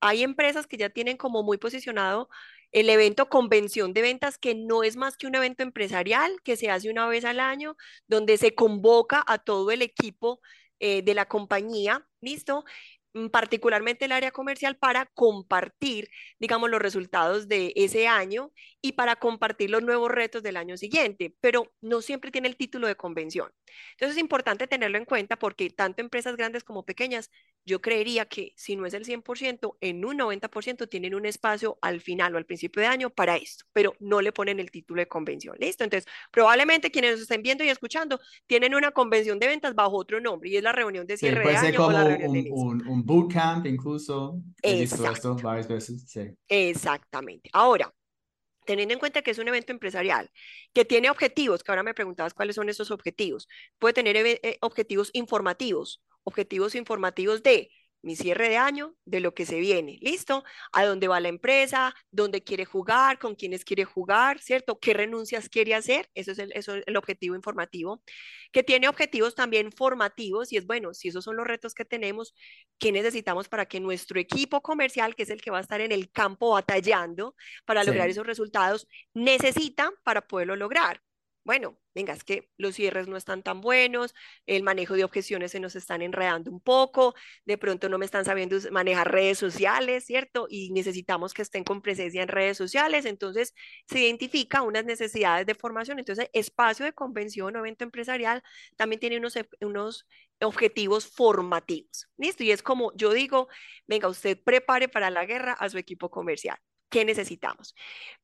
hay 0.00 0.24
empresas 0.24 0.66
que 0.66 0.76
ya 0.76 0.90
tienen 0.90 1.16
como 1.16 1.44
muy 1.44 1.58
posicionado 1.58 2.28
el 2.72 2.90
evento 2.90 3.28
convención 3.28 3.92
de 3.92 4.02
ventas, 4.02 4.38
que 4.38 4.54
no 4.54 4.82
es 4.82 4.96
más 4.96 5.16
que 5.16 5.26
un 5.26 5.34
evento 5.34 5.62
empresarial 5.62 6.32
que 6.42 6.56
se 6.56 6.70
hace 6.70 6.90
una 6.90 7.06
vez 7.06 7.24
al 7.24 7.40
año, 7.40 7.76
donde 8.08 8.38
se 8.38 8.54
convoca 8.54 9.22
a 9.26 9.38
todo 9.38 9.70
el 9.70 9.82
equipo 9.82 10.40
eh, 10.80 11.02
de 11.02 11.14
la 11.14 11.26
compañía, 11.26 12.06
¿listo? 12.20 12.64
Mm, 13.14 13.28
particularmente 13.28 14.06
el 14.06 14.12
área 14.12 14.30
comercial, 14.30 14.76
para 14.78 15.06
compartir, 15.14 16.08
digamos, 16.38 16.70
los 16.70 16.80
resultados 16.80 17.46
de 17.46 17.72
ese 17.76 18.08
año 18.08 18.52
y 18.80 18.92
para 18.92 19.16
compartir 19.16 19.70
los 19.70 19.82
nuevos 19.82 20.10
retos 20.10 20.42
del 20.42 20.56
año 20.56 20.78
siguiente, 20.78 21.34
pero 21.40 21.72
no 21.82 22.00
siempre 22.00 22.30
tiene 22.30 22.48
el 22.48 22.56
título 22.56 22.86
de 22.86 22.96
convención. 22.96 23.52
Entonces 23.92 24.16
es 24.16 24.22
importante 24.22 24.66
tenerlo 24.66 24.96
en 24.96 25.04
cuenta 25.04 25.36
porque 25.38 25.68
tanto 25.70 26.00
empresas 26.00 26.36
grandes 26.36 26.64
como 26.64 26.84
pequeñas, 26.84 27.30
yo 27.64 27.80
creería 27.80 28.26
que 28.26 28.52
si 28.56 28.76
no 28.76 28.86
es 28.86 28.94
el 28.94 29.04
100%, 29.04 29.76
en 29.80 30.04
un 30.04 30.16
90% 30.16 30.88
tienen 30.88 31.14
un 31.14 31.26
espacio 31.26 31.78
al 31.82 32.00
final 32.00 32.34
o 32.34 32.38
al 32.38 32.46
principio 32.46 32.80
de 32.82 32.88
año 32.88 33.10
para 33.10 33.36
esto, 33.36 33.64
pero 33.72 33.94
no 34.00 34.20
le 34.20 34.32
ponen 34.32 34.60
el 34.60 34.70
título 34.70 35.00
de 35.00 35.08
convención. 35.08 35.56
¿Listo? 35.60 35.84
Entonces, 35.84 36.10
probablemente 36.30 36.90
quienes 36.90 37.12
nos 37.12 37.20
estén 37.22 37.42
viendo 37.42 37.64
y 37.64 37.68
escuchando 37.68 38.20
tienen 38.46 38.74
una 38.74 38.90
convención 38.92 39.38
de 39.38 39.46
ventas 39.48 39.74
bajo 39.74 39.96
otro 39.96 40.20
nombre 40.20 40.50
y 40.50 40.56
es 40.56 40.62
la 40.62 40.72
reunión 40.72 41.06
de 41.06 41.16
Sí, 41.16 41.16
cierre 41.16 41.46
de 41.46 41.54
puede 41.54 41.56
ser 41.58 41.74
año 41.74 41.82
o 41.86 41.90
como 41.90 41.92
la 41.92 42.04
reunión 42.04 42.32
de 42.32 42.38
un, 42.38 42.46
inicio. 42.46 42.68
un, 42.70 42.86
un 42.88 43.04
bootcamp 43.06 43.66
incluso. 43.66 44.42
He 44.64 44.74
visto 44.76 45.08
esto 45.08 45.40
varias 45.40 45.68
veces, 45.68 46.04
sí. 46.10 46.20
exactamente. 46.48 47.50
Ahora, 47.52 47.92
teniendo 48.66 48.94
en 48.94 49.00
cuenta 49.00 49.22
que 49.22 49.32
es 49.32 49.38
un 49.38 49.48
evento 49.48 49.72
empresarial, 49.72 50.30
que 50.74 50.84
tiene 50.84 51.10
objetivos, 51.10 51.62
que 51.62 51.72
ahora 51.72 51.82
me 51.84 51.94
preguntabas 51.94 52.34
cuáles 52.34 52.56
son 52.56 52.68
esos 52.68 52.90
objetivos, 52.90 53.48
puede 53.78 53.94
tener 53.94 54.16
eve- 54.16 54.40
eh, 54.42 54.58
objetivos 54.62 55.10
informativos, 55.14 56.02
objetivos 56.24 56.74
informativos 56.74 57.42
de 57.42 57.70
mi 58.02 58.16
cierre 58.16 58.48
de 58.48 58.56
año, 58.56 58.96
de 59.04 59.20
lo 59.20 59.32
que 59.34 59.46
se 59.46 59.60
viene, 59.60 59.98
¿listo? 60.02 60.44
A 60.72 60.84
dónde 60.84 61.08
va 61.08 61.20
la 61.20 61.28
empresa, 61.28 61.94
dónde 62.10 62.42
quiere 62.42 62.64
jugar, 62.64 63.18
con 63.18 63.36
quiénes 63.36 63.64
quiere 63.64 63.84
jugar, 63.84 64.40
¿cierto? 64.40 64.78
¿Qué 64.80 64.92
renuncias 64.92 65.48
quiere 65.48 65.74
hacer? 65.74 66.08
Eso 66.14 66.32
es 66.32 66.38
el, 66.38 66.52
eso 66.52 66.74
es 66.74 66.84
el 66.86 66.96
objetivo 66.96 67.36
informativo, 67.36 68.02
que 68.52 68.62
tiene 68.62 68.88
objetivos 68.88 69.34
también 69.34 69.70
formativos 69.72 70.52
y 70.52 70.56
es 70.56 70.66
bueno, 70.66 70.94
si 70.94 71.08
esos 71.08 71.24
son 71.24 71.36
los 71.36 71.46
retos 71.46 71.74
que 71.74 71.84
tenemos, 71.84 72.34
¿qué 72.78 72.92
necesitamos 72.92 73.48
para 73.48 73.66
que 73.66 73.80
nuestro 73.80 74.18
equipo 74.20 74.62
comercial, 74.62 75.14
que 75.14 75.22
es 75.22 75.30
el 75.30 75.40
que 75.40 75.50
va 75.50 75.58
a 75.58 75.62
estar 75.62 75.80
en 75.80 75.92
el 75.92 76.10
campo 76.10 76.50
batallando 76.50 77.36
para 77.64 77.84
lograr 77.84 78.08
esos 78.10 78.26
resultados, 78.26 78.88
necesita 79.14 79.92
para 80.02 80.26
poderlo 80.26 80.56
lograr? 80.56 81.00
Bueno, 81.44 81.78
venga, 81.94 82.12
es 82.12 82.24
que 82.24 82.50
los 82.56 82.76
cierres 82.76 83.08
no 83.08 83.16
están 83.16 83.42
tan 83.42 83.60
buenos, 83.60 84.14
el 84.46 84.62
manejo 84.62 84.94
de 84.94 85.04
objeciones 85.04 85.52
se 85.52 85.60
nos 85.60 85.74
están 85.76 86.02
enredando 86.02 86.50
un 86.50 86.60
poco, 86.60 87.14
de 87.44 87.58
pronto 87.58 87.88
no 87.88 87.98
me 87.98 88.04
están 88.04 88.24
sabiendo 88.24 88.56
manejar 88.70 89.10
redes 89.10 89.38
sociales, 89.38 90.04
¿cierto? 90.04 90.46
Y 90.48 90.70
necesitamos 90.70 91.34
que 91.34 91.42
estén 91.42 91.64
con 91.64 91.82
presencia 91.82 92.22
en 92.22 92.28
redes 92.28 92.56
sociales, 92.56 93.04
entonces 93.06 93.54
se 93.86 94.00
identifica 94.00 94.62
unas 94.62 94.84
necesidades 94.84 95.46
de 95.46 95.54
formación, 95.54 95.98
entonces 95.98 96.28
espacio 96.32 96.84
de 96.84 96.92
convención 96.92 97.56
o 97.56 97.58
evento 97.58 97.84
empresarial 97.84 98.42
también 98.76 99.00
tiene 99.00 99.18
unos, 99.18 99.34
unos 99.60 100.06
objetivos 100.40 101.06
formativos, 101.06 102.08
¿listo? 102.16 102.44
Y 102.44 102.52
es 102.52 102.62
como 102.62 102.92
yo 102.94 103.12
digo, 103.12 103.48
venga, 103.86 104.08
usted 104.08 104.38
prepare 104.42 104.88
para 104.88 105.10
la 105.10 105.24
guerra 105.24 105.52
a 105.52 105.68
su 105.68 105.78
equipo 105.78 106.10
comercial. 106.10 106.58
¿Qué 106.88 107.04
necesitamos? 107.06 107.74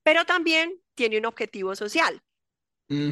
Pero 0.02 0.26
también 0.26 0.78
tiene 0.94 1.18
un 1.18 1.24
objetivo 1.24 1.74
social. 1.74 2.22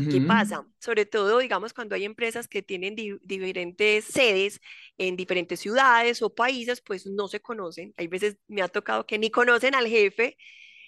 ¿Qué 0.09 0.21
pasa? 0.21 0.67
Sobre 0.79 1.05
todo, 1.07 1.39
digamos, 1.39 1.75
cuando 1.75 1.95
hay 1.97 2.05
empresas 2.05 2.47
que 2.49 2.63
tienen 2.63 2.95
diferentes 3.23 4.05
sedes 4.05 4.61
en 4.99 5.17
diferentes 5.17 5.59
ciudades 5.61 6.23
o 6.23 6.35
países, 6.35 6.81
pues 6.81 7.07
no 7.07 7.29
se 7.29 7.41
conocen. 7.41 7.93
Hay 7.97 8.07
veces 8.07 8.39
me 8.47 8.63
ha 8.63 8.69
tocado 8.69 9.07
que 9.07 9.19
ni 9.19 9.31
conocen 9.31 9.75
al 9.75 9.89
jefe 9.89 10.37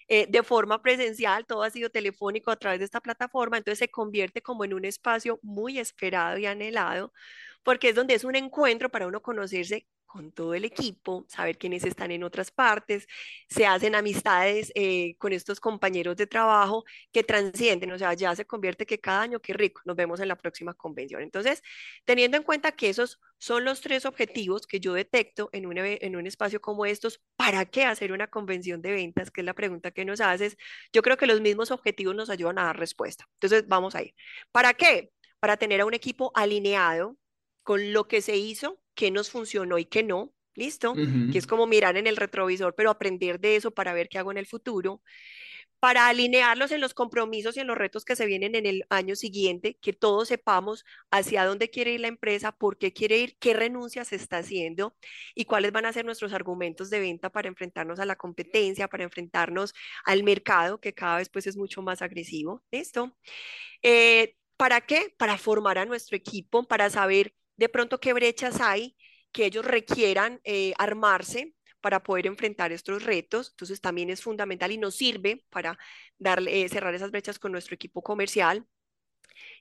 eh, 0.09 0.27
de 0.29 0.43
forma 0.43 0.83
presencial, 0.83 1.47
todo 1.47 1.63
ha 1.63 1.71
sido 1.71 1.91
telefónico 1.91 2.51
a 2.51 2.57
través 2.57 2.79
de 2.79 2.87
esta 2.87 3.01
plataforma, 3.03 3.59
entonces 3.59 3.79
se 3.81 3.91
convierte 3.91 4.43
como 4.43 4.65
en 4.65 4.75
un 4.75 4.87
espacio 4.87 5.39
muy 5.43 5.79
esperado 5.79 6.39
y 6.39 6.47
anhelado, 6.47 7.13
porque 7.69 7.91
es 7.91 7.95
donde 7.95 8.15
es 8.15 8.25
un 8.25 8.35
encuentro 8.35 8.89
para 8.89 9.07
uno 9.07 9.21
conocerse 9.21 9.87
con 10.07 10.33
todo 10.33 10.55
el 10.55 10.65
equipo, 10.65 11.27
saber 11.29 11.59
quiénes 11.59 11.85
están 11.85 12.11
en 12.11 12.25
otras 12.25 12.51
partes, 12.51 13.07
se 13.47 13.67
hacen 13.67 13.95
amistades 13.95 14.73
eh, 14.75 15.17
con 15.19 15.35
estos 15.35 15.61
compañeros 15.61 16.17
de 16.17 16.27
trabajo 16.27 16.87
que 17.13 17.25
transcienden, 17.25 17.93
o 17.93 17.99
sea, 17.99 18.15
ya 18.15 18.35
se 18.35 18.47
convierte 18.47 18.87
que 18.87 18.99
cada 18.99 19.21
año, 19.21 19.41
qué 19.41 19.53
rico, 19.53 19.83
nos 19.85 19.97
vemos 19.97 20.19
en 20.21 20.29
la 20.29 20.37
próxima 20.37 20.73
convención. 20.73 21.21
Entonces, 21.21 21.63
teniendo 22.07 22.39
en 22.39 22.43
cuenta 22.43 22.73
que 22.73 22.89
esos 22.89 23.21
son 23.37 23.67
los 23.67 23.83
tres 23.83 24.07
objetivos 24.07 24.67
que 24.67 24.81
yo 24.81 24.95
detecto 24.95 25.51
en 25.53 25.67
un, 25.67 25.77
en 25.77 26.17
un 26.17 26.27
espacio 26.27 26.63
como 26.63 26.87
estos, 26.87 27.21
¿para 27.37 27.67
qué 27.67 27.85
hacer 27.85 28.13
una 28.13 28.29
convención 28.29 28.81
de 28.81 28.93
ventas? 28.93 29.31
Que 29.31 29.43
es 29.43 29.45
la 29.45 29.53
pregunta 29.53 29.91
que 29.91 30.07
nos 30.07 30.23
haces. 30.23 30.57
Yo 30.91 31.03
creo 31.03 31.19
que 31.19 31.27
los 31.27 31.43
mismos 31.43 31.71
objetivos 31.71 32.15
nos 32.15 32.31
ayudan 32.31 32.59
a 32.61 32.65
dar 32.65 32.79
respuesta. 32.79 33.27
Entonces, 33.35 33.69
vamos 33.69 33.95
a 33.95 34.01
ir. 34.05 34.15
¿Para 34.53 34.73
qué? 34.73 35.13
Para 35.39 35.59
tener 35.59 35.83
a 35.83 35.85
un 35.85 35.93
equipo 35.93 36.33
alineado 36.35 37.19
con 37.69 37.93
lo 37.93 38.09
que 38.09 38.23
se 38.23 38.35
hizo 38.35 38.81
qué 38.95 39.11
nos 39.11 39.29
funcionó 39.29 39.77
y 39.77 39.85
qué 39.85 40.03
no, 40.03 40.33
¿listo? 40.55 40.95
Que 40.95 41.37
es 41.37 41.47
como 41.47 41.67
mirar 41.67 41.99
en 41.99 42.07
el 42.07 42.17
retrovisor, 42.17 42.75
pero 42.75 42.89
aprender 42.89 43.41
de 43.41 43.57
eso 43.57 43.73
para 43.73 43.93
ver 43.93 44.09
qué 44.09 44.17
hago 44.17 44.31
en 44.31 44.39
el 44.39 44.47
futuro, 44.47 45.03
para 45.79 46.09
alinearlos 46.09 46.73
en 46.73 46.81
los 46.81 46.95
compromisos 46.95 47.59
y 47.59 47.61
en 47.61 47.67
los 47.67 47.77
retos 47.77 48.07
que 48.07 48.17
se 48.17 48.25
vienen 48.25 48.55
en 48.55 48.65
el 48.65 48.87
año 48.89 49.17
siguiente, 49.17 49.77
que 49.83 49.93
todos 49.93 50.29
sepamos 50.29 50.87
hacia 51.11 51.45
dónde 51.45 51.69
quiere 51.69 51.93
ir 51.93 52.01
la 52.01 52.09
empresa, 52.09 52.53
por 52.53 52.79
qué 52.79 52.95
quiere 52.95 53.19
ir, 53.19 53.37
qué 53.39 53.53
renuncia 53.53 54.03
se 54.07 54.17
está 54.17 54.39
haciendo 54.39 54.97
y 55.35 55.45
cuáles 55.45 55.71
van 55.71 55.85
a 55.85 55.93
ser 55.93 56.07
nuestros 56.07 56.33
argumentos 56.33 56.89
de 56.89 57.01
venta 57.01 57.29
para 57.29 57.49
enfrentarnos 57.49 58.01
a 58.01 58.07
la 58.07 58.17
competencia, 58.17 58.89
para 58.89 59.05
enfrentarnos 59.05 59.75
al 60.07 60.25
mercado, 60.25 60.81
que 60.81 60.95
cada 60.95 61.19
vez 61.19 61.29
pues 61.29 61.47
es 61.47 61.59
mucho 61.59 61.83
más 61.83 62.01
agresivo, 62.01 62.63
¿listo? 62.71 63.15
Eh, 63.83 64.37
¿Para 64.57 64.81
qué? 64.81 65.15
Para 65.19 65.37
formar 65.37 65.77
a 65.77 65.85
nuestro 65.85 66.17
equipo, 66.17 66.65
para 66.67 66.89
saber 66.89 67.35
de 67.59 67.69
pronto 67.69 68.01
qué 68.01 68.15
brechas 68.15 68.61
hay 68.63 68.97
que 69.33 69.45
ellos 69.47 69.67
requieran 69.67 70.41
eh, 70.45 70.73
armarse 70.79 71.55
para 71.81 72.03
poder 72.03 72.27
enfrentar 72.27 72.73
estos 72.73 73.03
retos. 73.05 73.51
Entonces 73.51 73.81
también 73.81 74.11
es 74.11 74.23
fundamental 74.23 74.73
y 74.73 74.79
nos 74.79 74.97
sirve 74.97 75.45
para 75.51 75.79
darle, 76.19 76.63
eh, 76.63 76.69
cerrar 76.69 76.95
esas 76.95 77.11
brechas 77.11 77.39
con 77.39 77.53
nuestro 77.53 77.75
equipo 77.75 78.03
comercial. 78.03 78.67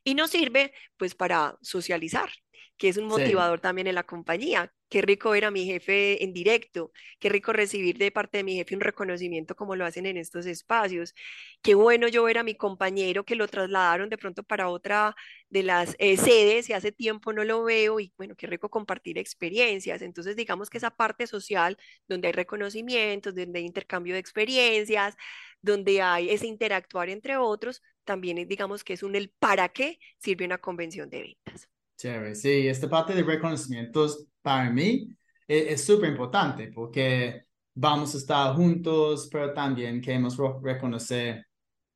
Y 0.03 0.15
nos 0.15 0.31
sirve 0.31 0.73
pues 0.97 1.15
para 1.15 1.57
socializar, 1.61 2.29
que 2.77 2.89
es 2.89 2.97
un 2.97 3.05
motivador 3.05 3.59
también 3.59 3.87
en 3.87 3.95
la 3.95 4.03
compañía. 4.03 4.71
Qué 4.89 5.01
rico 5.01 5.31
ver 5.31 5.43
a 5.45 5.51
mi 5.51 5.65
jefe 5.65 6.23
en 6.23 6.31
directo, 6.31 6.91
qué 7.19 7.27
rico 7.27 7.51
recibir 7.51 7.97
de 7.97 8.11
parte 8.11 8.37
de 8.37 8.43
mi 8.45 8.55
jefe 8.55 8.73
un 8.75 8.81
reconocimiento 8.81 9.55
como 9.55 9.75
lo 9.75 9.85
hacen 9.85 10.05
en 10.05 10.15
estos 10.15 10.45
espacios. 10.45 11.13
Qué 11.61 11.75
bueno 11.75 12.07
yo 12.07 12.23
ver 12.23 12.37
a 12.37 12.43
mi 12.43 12.55
compañero 12.55 13.25
que 13.25 13.35
lo 13.35 13.47
trasladaron 13.47 14.09
de 14.09 14.17
pronto 14.17 14.43
para 14.43 14.69
otra 14.69 15.15
de 15.49 15.63
las 15.63 15.95
eh, 15.99 16.15
sedes 16.17 16.69
y 16.69 16.73
hace 16.73 16.91
tiempo 16.91 17.33
no 17.33 17.43
lo 17.43 17.63
veo 17.63 17.99
y 17.99 18.13
bueno, 18.17 18.35
qué 18.35 18.47
rico 18.47 18.69
compartir 18.69 19.17
experiencias. 19.17 20.01
Entonces 20.01 20.35
digamos 20.35 20.69
que 20.69 20.77
esa 20.77 20.91
parte 20.91 21.27
social 21.27 21.77
donde 22.07 22.27
hay 22.27 22.33
reconocimientos, 22.33 23.35
donde 23.35 23.59
hay 23.59 23.65
intercambio 23.65 24.13
de 24.13 24.19
experiencias, 24.19 25.15
donde 25.61 26.01
hay 26.01 26.29
ese 26.29 26.47
interactuar 26.47 27.09
entre 27.09 27.37
otros, 27.37 27.81
también 28.07 28.47
digamos 28.47 28.83
que 28.83 28.93
es 28.93 29.03
un 29.03 29.15
el 29.15 29.29
para 29.29 29.69
qué 29.69 29.99
sirve 30.17 30.45
una 30.45 30.57
convención 30.57 31.09
de 31.11 31.21
ventas. 31.21 31.69
Chévere, 31.97 32.33
sí, 32.33 32.67
esta 32.67 32.89
parte 32.89 33.13
de 33.13 33.21
reconocimientos 33.21 34.25
para 34.41 34.71
mí 34.71 35.15
e-, 35.47 35.73
es 35.73 35.85
súper 35.85 36.09
importante 36.09 36.71
porque 36.71 37.43
vamos 37.75 38.15
a 38.15 38.17
estar 38.17 38.55
juntos, 38.55 39.29
pero 39.31 39.53
también 39.53 40.01
queremos 40.01 40.35
reconocer 40.63 41.45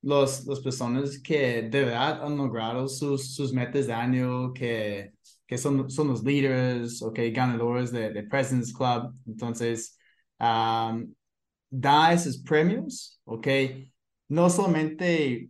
los, 0.04 0.46
las 0.46 0.60
personas 0.60 1.20
que 1.20 1.64
de 1.64 1.86
verdad 1.86 2.24
han 2.24 2.38
logrado 2.38 2.88
sus, 2.88 3.34
sus 3.36 3.54
metas 3.54 3.88
de 3.88 3.94
año, 3.94 4.54
que, 4.54 5.12
que 5.48 5.58
son, 5.58 5.90
son 5.90 6.10
los 6.10 6.24
líderes 6.24 7.02
o 7.02 7.12
que 7.12 7.32
ganadores 7.32 7.92
de, 7.92 8.12
de 8.12 8.24
President's 8.24 8.74
Club. 8.74 9.14
Entonces, 9.28 9.98
da 10.40 12.14
esos 12.14 12.38
premios, 12.40 13.20
¿ok? 13.24 13.48
No 14.28 14.50
solamente 14.50 15.50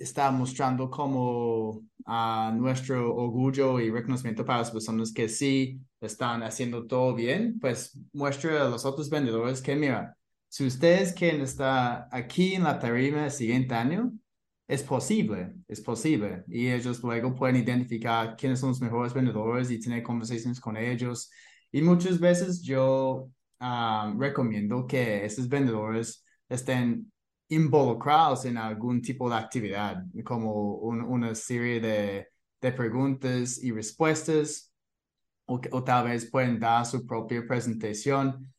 está 0.00 0.30
mostrando 0.30 0.90
como 0.90 1.82
a 2.06 2.52
nuestro 2.56 3.14
orgullo 3.14 3.78
y 3.80 3.90
reconocimiento 3.90 4.44
para 4.44 4.60
las 4.60 4.70
personas 4.70 5.12
que 5.12 5.28
sí 5.28 5.78
están 6.00 6.42
haciendo 6.42 6.86
todo 6.86 7.14
bien, 7.14 7.58
pues 7.60 7.98
muestra 8.12 8.66
a 8.66 8.68
los 8.68 8.84
otros 8.86 9.10
vendedores 9.10 9.60
que, 9.60 9.76
mira, 9.76 10.16
si 10.48 10.66
ustedes 10.66 11.12
quieren 11.12 11.42
estar 11.42 12.08
aquí 12.10 12.54
en 12.54 12.64
la 12.64 12.78
tarima 12.78 13.26
el 13.26 13.30
siguiente 13.30 13.74
año, 13.74 14.12
es 14.66 14.82
posible, 14.82 15.52
es 15.68 15.80
posible. 15.80 16.44
Y 16.48 16.68
ellos 16.68 17.02
luego 17.02 17.34
pueden 17.34 17.56
identificar 17.56 18.36
quiénes 18.36 18.60
son 18.60 18.70
los 18.70 18.80
mejores 18.80 19.12
vendedores 19.12 19.70
y 19.70 19.80
tener 19.80 20.02
conversaciones 20.02 20.60
con 20.60 20.76
ellos. 20.76 21.30
Y 21.70 21.82
muchas 21.82 22.18
veces 22.18 22.62
yo 22.62 23.28
ah, 23.60 24.14
recomiendo 24.18 24.86
que 24.86 25.24
esos 25.24 25.48
vendedores 25.48 26.24
estén 26.48 27.12
involucrados 27.50 28.44
en 28.44 28.56
algún 28.56 29.02
tipo 29.02 29.28
de 29.28 29.36
actividad, 29.36 30.04
como 30.24 30.74
una 30.76 31.34
serie 31.34 31.80
de, 31.80 32.28
de, 32.60 32.72
preguntas 32.72 33.62
y 33.62 33.72
respuestas, 33.72 34.72
o, 35.46 35.84
tal 35.84 36.04
vez 36.04 36.30
pueden 36.30 36.60
dar 36.60 36.86
su 36.86 37.04
propia 37.04 37.44
presentación 37.46 38.52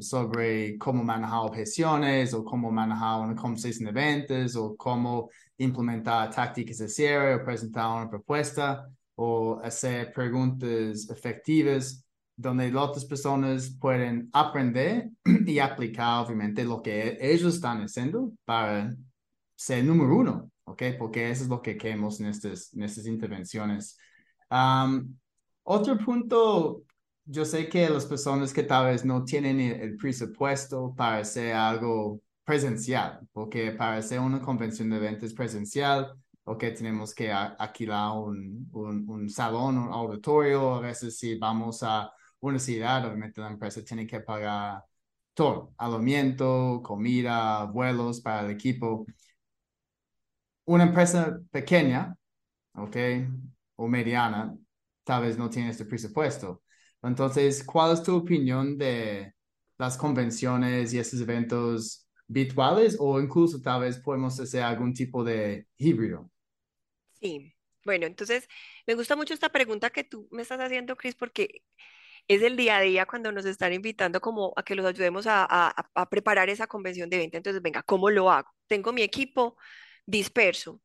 sobre 0.00 0.76
cómo 0.78 1.04
manejar 1.04 1.40
objeciones 1.40 2.32
o 2.32 2.42
cómo 2.42 2.70
manejar 2.72 3.20
una 3.20 3.36
conversación 3.36 3.86
de 3.86 3.92
ventas 3.92 4.56
o 4.56 4.74
cómo 4.76 5.28
implementar 5.58 6.30
tácticas 6.30 6.78
de 6.78 6.88
cierre 6.88 7.34
o 7.34 7.44
presentar 7.44 7.86
una 7.94 8.08
propuesta 8.08 8.88
o 9.14 9.60
hacer 9.62 10.12
preguntas 10.12 11.08
efectivas 11.10 12.05
donde 12.36 12.70
las 12.70 13.04
personas 13.06 13.70
pueden 13.80 14.28
aprender 14.32 15.08
y 15.46 15.58
aplicar 15.58 16.24
obviamente 16.24 16.64
lo 16.64 16.82
que 16.82 17.16
ellos 17.20 17.54
están 17.54 17.82
haciendo 17.82 18.32
para 18.44 18.94
ser 19.54 19.82
número 19.84 20.16
uno, 20.16 20.50
¿ok? 20.64 20.82
Porque 20.98 21.30
eso 21.30 21.44
es 21.44 21.48
lo 21.48 21.62
que 21.62 21.78
queremos 21.78 22.20
en 22.20 22.26
estas, 22.26 22.72
en 22.74 22.82
estas 22.82 23.06
intervenciones. 23.06 23.98
otro 25.62 25.98
punto, 25.98 26.82
yo 27.24 27.44
sé 27.44 27.68
que 27.68 27.88
las 27.88 28.04
personas 28.04 28.52
que 28.52 28.62
tal 28.62 28.86
vez 28.86 29.04
no 29.04 29.24
tienen 29.24 29.58
el, 29.60 29.96
presupuesto 29.96 30.94
para 30.94 31.18
hacer 31.18 31.54
algo 31.54 32.20
presencial, 32.44 33.20
porque 33.32 33.72
para 33.72 33.96
hacer 33.96 34.20
una 34.20 34.40
convención 34.42 34.90
de 34.90 34.98
ventas 34.98 35.32
presencial, 35.32 36.12
o 36.44 36.56
que 36.56 36.70
tenemos 36.70 37.12
que 37.12 37.32
alquilar 37.32 38.12
un, 38.18 38.68
un, 38.72 39.08
un 39.08 39.28
salón, 39.28 39.78
un 39.78 39.92
auditorio, 39.92 40.74
a 40.74 40.80
veces 40.80 41.18
si 41.18 41.36
vamos 41.36 41.82
a 41.82 42.12
universidad, 42.40 43.04
obviamente 43.06 43.40
la 43.40 43.48
empresa 43.48 43.84
tiene 43.84 44.06
que 44.06 44.20
pagar 44.20 44.82
todo, 45.34 45.74
alojamiento, 45.78 46.80
comida, 46.84 47.64
vuelos 47.64 48.20
para 48.20 48.40
el 48.46 48.50
equipo. 48.52 49.06
Una 50.64 50.84
empresa 50.84 51.40
pequeña, 51.50 52.16
¿ok? 52.74 52.96
O 53.76 53.88
mediana, 53.88 54.56
tal 55.04 55.22
vez 55.24 55.38
no 55.38 55.50
tiene 55.50 55.70
este 55.70 55.84
presupuesto. 55.84 56.62
Entonces, 57.02 57.64
¿cuál 57.64 57.94
es 57.94 58.02
tu 58.02 58.16
opinión 58.16 58.78
de 58.78 59.34
las 59.78 59.96
convenciones 59.98 60.94
y 60.94 60.98
estos 60.98 61.20
eventos 61.20 62.06
virtuales 62.28 62.96
o 63.00 63.20
incluso 63.20 63.60
tal 63.62 63.82
vez 63.82 63.98
podemos 63.98 64.38
hacer 64.40 64.62
algún 64.62 64.94
tipo 64.94 65.24
de 65.24 65.68
híbrido? 65.78 66.30
Sí, 67.20 67.54
bueno, 67.84 68.06
entonces 68.06 68.48
me 68.86 68.94
gusta 68.94 69.16
mucho 69.16 69.34
esta 69.34 69.50
pregunta 69.50 69.90
que 69.90 70.04
tú 70.04 70.28
me 70.30 70.42
estás 70.42 70.60
haciendo, 70.60 70.96
Cris, 70.96 71.14
porque 71.14 71.62
es 72.28 72.42
el 72.42 72.56
día 72.56 72.78
a 72.78 72.80
día 72.80 73.06
cuando 73.06 73.32
nos 73.32 73.44
están 73.46 73.72
invitando 73.72 74.20
como 74.20 74.52
a 74.56 74.62
que 74.64 74.74
los 74.74 74.86
ayudemos 74.86 75.26
a, 75.26 75.44
a- 75.48 75.90
a 75.94 76.08
preparar 76.10 76.48
esa 76.50 76.66
convención 76.66 77.08
de 77.10 77.18
venta. 77.18 77.36
Entonces, 77.36 77.62
venga, 77.62 77.82
¿cómo 77.82 78.10
lo 78.10 78.30
hago? 78.30 78.48
Tengo 78.66 78.92
mi 78.92 79.02
equipo 79.02 79.56
disperso 80.06 80.80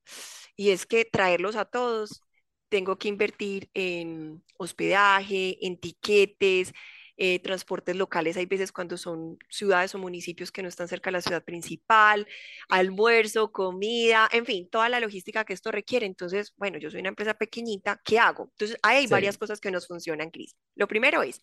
y 0.56 0.72
es 0.72 0.86
que 0.86 1.06
traerlos 1.06 1.56
a 1.56 1.66
todos, 1.66 2.24
tengo 2.70 2.98
que 2.98 3.08
invertir 3.10 3.70
en 3.74 4.44
hospedaje, 4.58 5.58
en 5.66 5.80
tiquetes, 5.80 6.74
eh, 7.24 7.40
transportes 7.40 7.96
locales. 7.96 8.36
Hay 8.38 8.48
veces 8.48 8.72
cuando 8.72 8.98
son 8.98 9.38
ciudades 9.50 9.94
o 9.96 10.00
municipios 10.00 10.52
que 10.52 10.64
no 10.64 10.70
están 10.70 10.88
cerca 10.88 11.10
de 11.12 11.14
la 11.14 11.22
ciudad 11.22 11.44
principal, 11.44 12.28
almuerzo, 12.70 13.52
comida, 13.52 14.28
en 14.32 14.46
fin, 14.46 14.68
toda 14.70 14.90
la 14.90 15.00
logística 15.00 15.46
que 15.46 15.54
esto 15.54 15.72
requiere. 15.72 16.06
Entonces, 16.08 16.54
bueno, 16.58 16.80
yo 16.80 16.90
soy 16.90 17.02
una 17.02 17.10
empresa 17.10 17.36
pequeñita, 17.36 18.02
¿qué 18.04 18.20
hago? 18.20 18.50
Entonces, 18.54 18.78
hay 18.84 19.08
varias 19.08 19.38
Sí, 19.38 19.40
cosas 19.40 19.60
que 19.62 19.72
nos 19.72 19.88
funcionan, 19.88 20.32
Cris. 20.32 20.56
Lo 20.76 20.88
primero 20.88 21.22
es, 21.24 21.42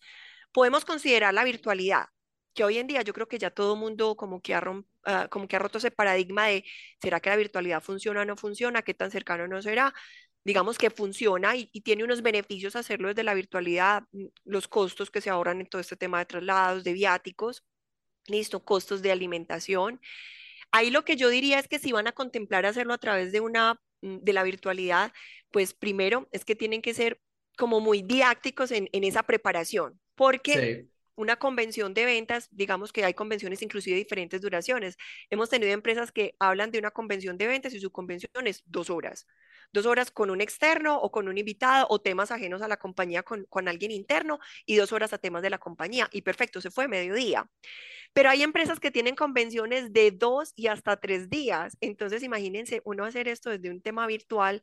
podemos 0.51 0.85
considerar 0.85 1.33
la 1.33 1.43
virtualidad, 1.45 2.07
que 2.53 2.63
hoy 2.63 2.77
en 2.77 2.87
día 2.87 3.01
yo 3.03 3.13
creo 3.13 3.27
que 3.27 3.37
ya 3.39 3.51
todo 3.51 3.75
mundo 3.75 4.15
como 4.17 4.41
que 4.41 4.53
ha, 4.55 4.63
ah, 5.05 5.27
como 5.29 5.47
que 5.47 5.55
ha 5.55 5.59
roto 5.59 5.77
ese 5.77 5.91
paradigma 5.91 6.47
de, 6.47 6.65
¿será 7.01 7.19
que 7.19 7.29
la 7.29 7.35
virtualidad 7.37 7.81
funciona 7.81 8.21
o 8.21 8.25
no 8.25 8.35
funciona? 8.37 8.81
¿Qué 8.81 8.93
tan 8.93 9.11
cercano 9.11 9.47
no 9.47 9.61
será? 9.61 9.93
Digamos 10.45 10.77
que 10.77 10.89
funciona 10.89 11.55
y, 11.55 11.69
y 11.73 11.81
tiene 11.81 12.03
unos 12.03 12.21
beneficios 12.21 12.75
hacerlo 12.75 13.09
desde 13.09 13.23
la 13.23 13.33
virtualidad, 13.33 14.03
mm, 14.11 14.25
los 14.45 14.67
costos 14.67 15.11
que 15.11 15.21
se 15.21 15.29
ahorran 15.29 15.61
en 15.61 15.67
todo 15.67 15.81
este 15.81 15.95
tema 15.95 16.19
de 16.19 16.25
traslados, 16.25 16.83
de 16.83 16.93
viáticos, 16.93 17.63
listo, 18.27 18.63
costos 18.63 19.01
de 19.01 19.11
alimentación. 19.11 19.99
Ahí 20.71 20.91
lo 20.91 21.03
que 21.05 21.15
yo 21.15 21.29
diría 21.29 21.59
es 21.59 21.67
que 21.67 21.79
si 21.79 21.91
van 21.91 22.07
a 22.07 22.11
contemplar 22.13 22.65
hacerlo 22.65 22.93
a 22.93 22.97
través 22.99 23.31
de 23.31 23.41
una, 23.41 23.81
mm, 24.01 24.17
de 24.19 24.33
la 24.33 24.43
virtualidad, 24.43 25.11
pues 25.51 25.73
primero 25.73 26.27
es 26.31 26.45
que 26.45 26.55
tienen 26.55 26.81
que 26.81 26.93
ser 26.93 27.21
como 27.57 27.81
muy 27.81 28.01
didácticos 28.01 28.71
en, 28.71 28.89
en 28.93 29.03
esa 29.03 29.23
preparación, 29.23 29.99
porque 30.15 30.53
sí, 30.53 30.89
una 31.15 31.35
convención 31.35 31.93
de 31.93 32.05
ventas, 32.05 32.47
digamos 32.51 32.93
que 32.93 33.03
hay 33.03 33.13
convenciones 33.13 33.61
inclusive 33.61 33.95
de 33.95 34.03
diferentes 34.03 34.39
duraciones. 34.39 34.95
Hemos 35.29 35.49
tenido 35.49 35.73
empresas 35.73 36.13
que 36.13 36.35
hablan 36.39 36.71
de 36.71 36.79
una 36.79 36.91
convención 36.91 37.37
de 37.37 37.47
ventas 37.47 37.73
y 37.73 37.81
su 37.81 37.91
convención 37.91 38.47
es 38.47 38.63
dos 38.65 38.89
horas. 38.89 39.27
Dos 39.71 39.85
horas 39.85 40.11
con 40.11 40.29
un 40.29 40.41
externo 40.41 40.97
o 40.99 41.11
con 41.11 41.27
un 41.27 41.37
invitado 41.37 41.87
o 41.89 41.99
temas 41.99 42.31
ajenos 42.31 42.61
a 42.61 42.67
la 42.67 42.77
compañía 42.77 43.23
con, 43.23 43.45
con 43.45 43.67
alguien 43.67 43.91
interno 43.91 44.39
y 44.65 44.75
dos 44.75 44.91
horas 44.91 45.13
a 45.13 45.17
temas 45.17 45.41
de 45.41 45.49
la 45.49 45.57
compañía. 45.59 46.09
Y 46.11 46.21
perfecto, 46.21 46.61
se 46.61 46.71
fue 46.71 46.87
mediodía. 46.87 47.49
Pero 48.13 48.29
hay 48.29 48.43
empresas 48.43 48.79
que 48.79 48.91
tienen 48.91 49.15
convenciones 49.15 49.93
de 49.93 50.11
dos 50.11 50.53
y 50.55 50.67
hasta 50.67 50.97
tres 50.99 51.29
días. 51.29 51.77
Entonces, 51.81 52.23
imagínense, 52.23 52.81
uno 52.83 53.05
hacer 53.05 53.27
esto 53.27 53.49
desde 53.51 53.69
un 53.69 53.81
tema 53.81 54.07
virtual 54.07 54.61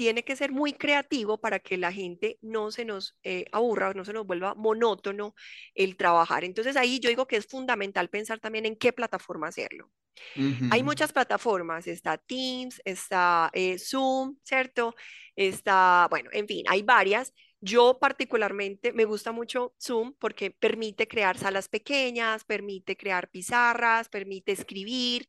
tiene 0.00 0.24
que 0.24 0.34
ser 0.34 0.50
muy 0.50 0.72
creativo 0.72 1.36
para 1.42 1.58
que 1.58 1.76
la 1.76 1.92
gente 1.92 2.38
no 2.40 2.70
se 2.70 2.86
nos 2.86 3.18
eh, 3.22 3.44
aburra, 3.52 3.92
no 3.92 4.06
se 4.06 4.14
nos 4.14 4.26
vuelva 4.26 4.54
monótono 4.54 5.34
el 5.74 5.98
trabajar. 5.98 6.42
Entonces, 6.42 6.74
ahí 6.78 7.00
yo 7.00 7.10
digo 7.10 7.26
que 7.26 7.36
es 7.36 7.46
fundamental 7.46 8.08
pensar 8.08 8.40
también 8.40 8.64
en 8.64 8.76
qué 8.76 8.94
plataforma 8.94 9.48
hacerlo. 9.48 9.90
Hay 10.70 10.82
muchas 10.82 11.12
plataformas, 11.12 11.86
está 11.86 12.16
Teams, 12.16 12.80
está 12.86 13.50
eh, 13.52 13.78
Zoom, 13.78 14.38
¿cierto? 14.42 14.94
Está, 15.36 16.06
bueno, 16.08 16.30
en 16.32 16.48
fin, 16.48 16.64
hay 16.66 16.80
varias. 16.82 17.34
Yo 17.60 17.98
particularmente 18.00 18.94
me 18.94 19.04
gusta 19.04 19.32
mucho 19.32 19.74
Zoom 19.78 20.14
porque 20.18 20.50
permite 20.50 21.08
crear 21.08 21.36
salas 21.36 21.68
pequeñas, 21.68 22.44
permite 22.44 22.96
crear 22.96 23.28
pizarras, 23.28 24.08
permite 24.08 24.52
escribir. 24.52 25.26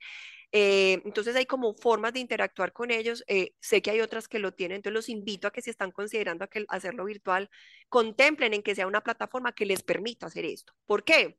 Eh, 0.52 1.02
entonces 1.06 1.36
hay 1.36 1.46
como 1.46 1.74
formas 1.76 2.14
de 2.14 2.20
interactuar 2.20 2.74
con 2.74 2.92
ellos. 2.92 3.24
eh, 3.28 3.54
sé 3.60 3.82
que 3.82 3.92
hay 3.92 4.02
otras 4.02 4.28
que 4.28 4.40
lo 4.40 4.54
tienen, 4.54 4.78
entonces 4.78 4.96
los 4.96 5.10
invito 5.10 5.48
a 5.48 5.52
que 5.52 5.62
si 5.62 5.70
están 5.70 5.92
considerando 5.92 6.48
hacerlo 6.70 7.06
virtual, 7.06 7.50
contemplen 7.90 8.54
en 8.54 8.64
que 8.64 8.76
sea 8.76 8.88
una 8.88 9.02
plataforma 9.02 9.54
que 9.54 9.66
les 9.66 9.84
permita 9.84 10.28
hacer 10.28 10.46
esto. 10.46 10.74
¿Por 10.86 11.04
qué? 11.04 11.38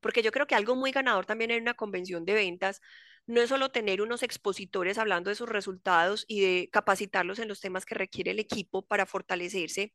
Porque 0.00 0.22
yo 0.22 0.32
creo 0.32 0.46
que 0.46 0.54
algo 0.54 0.76
muy 0.76 0.90
ganador 0.92 1.26
también 1.26 1.50
en 1.50 1.62
una 1.62 1.74
convención 1.74 2.24
de 2.24 2.34
ventas 2.34 2.80
no 3.26 3.40
es 3.40 3.48
solo 3.48 3.70
tener 3.70 4.02
unos 4.02 4.22
expositores 4.24 4.98
hablando 4.98 5.30
de 5.30 5.36
sus 5.36 5.48
resultados 5.48 6.24
y 6.26 6.40
de 6.40 6.68
capacitarlos 6.72 7.38
en 7.38 7.48
los 7.48 7.60
temas 7.60 7.86
que 7.86 7.94
requiere 7.94 8.32
el 8.32 8.40
equipo 8.40 8.82
para 8.82 9.06
fortalecerse, 9.06 9.94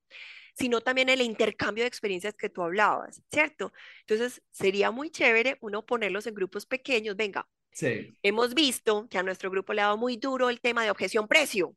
sino 0.56 0.82
también 0.82 1.10
el 1.10 1.22
intercambio 1.22 1.84
de 1.84 1.90
experiencias 1.90 2.36
que 2.38 2.50
tú 2.50 2.63
hablabas, 2.63 3.22
¿cierto? 3.32 3.74
Entonces, 4.02 4.42
sería 4.52 4.92
muy 4.92 5.10
chévere 5.12 5.58
uno 5.62 5.86
ponerlos 5.86 6.28
en 6.28 6.36
grupos 6.36 6.66
pequeños. 6.66 7.16
Venga, 7.18 7.48
sí, 7.72 8.18
hemos 8.24 8.54
visto 8.54 9.08
que 9.10 9.18
a 9.18 9.24
nuestro 9.24 9.50
grupo 9.50 9.74
le 9.74 9.82
ha 9.82 9.86
dado 9.86 9.98
muy 9.98 10.18
duro 10.18 10.50
el 10.50 10.62
tema 10.62 10.84
de 10.84 10.92
objeción 10.92 11.28
precio 11.28 11.76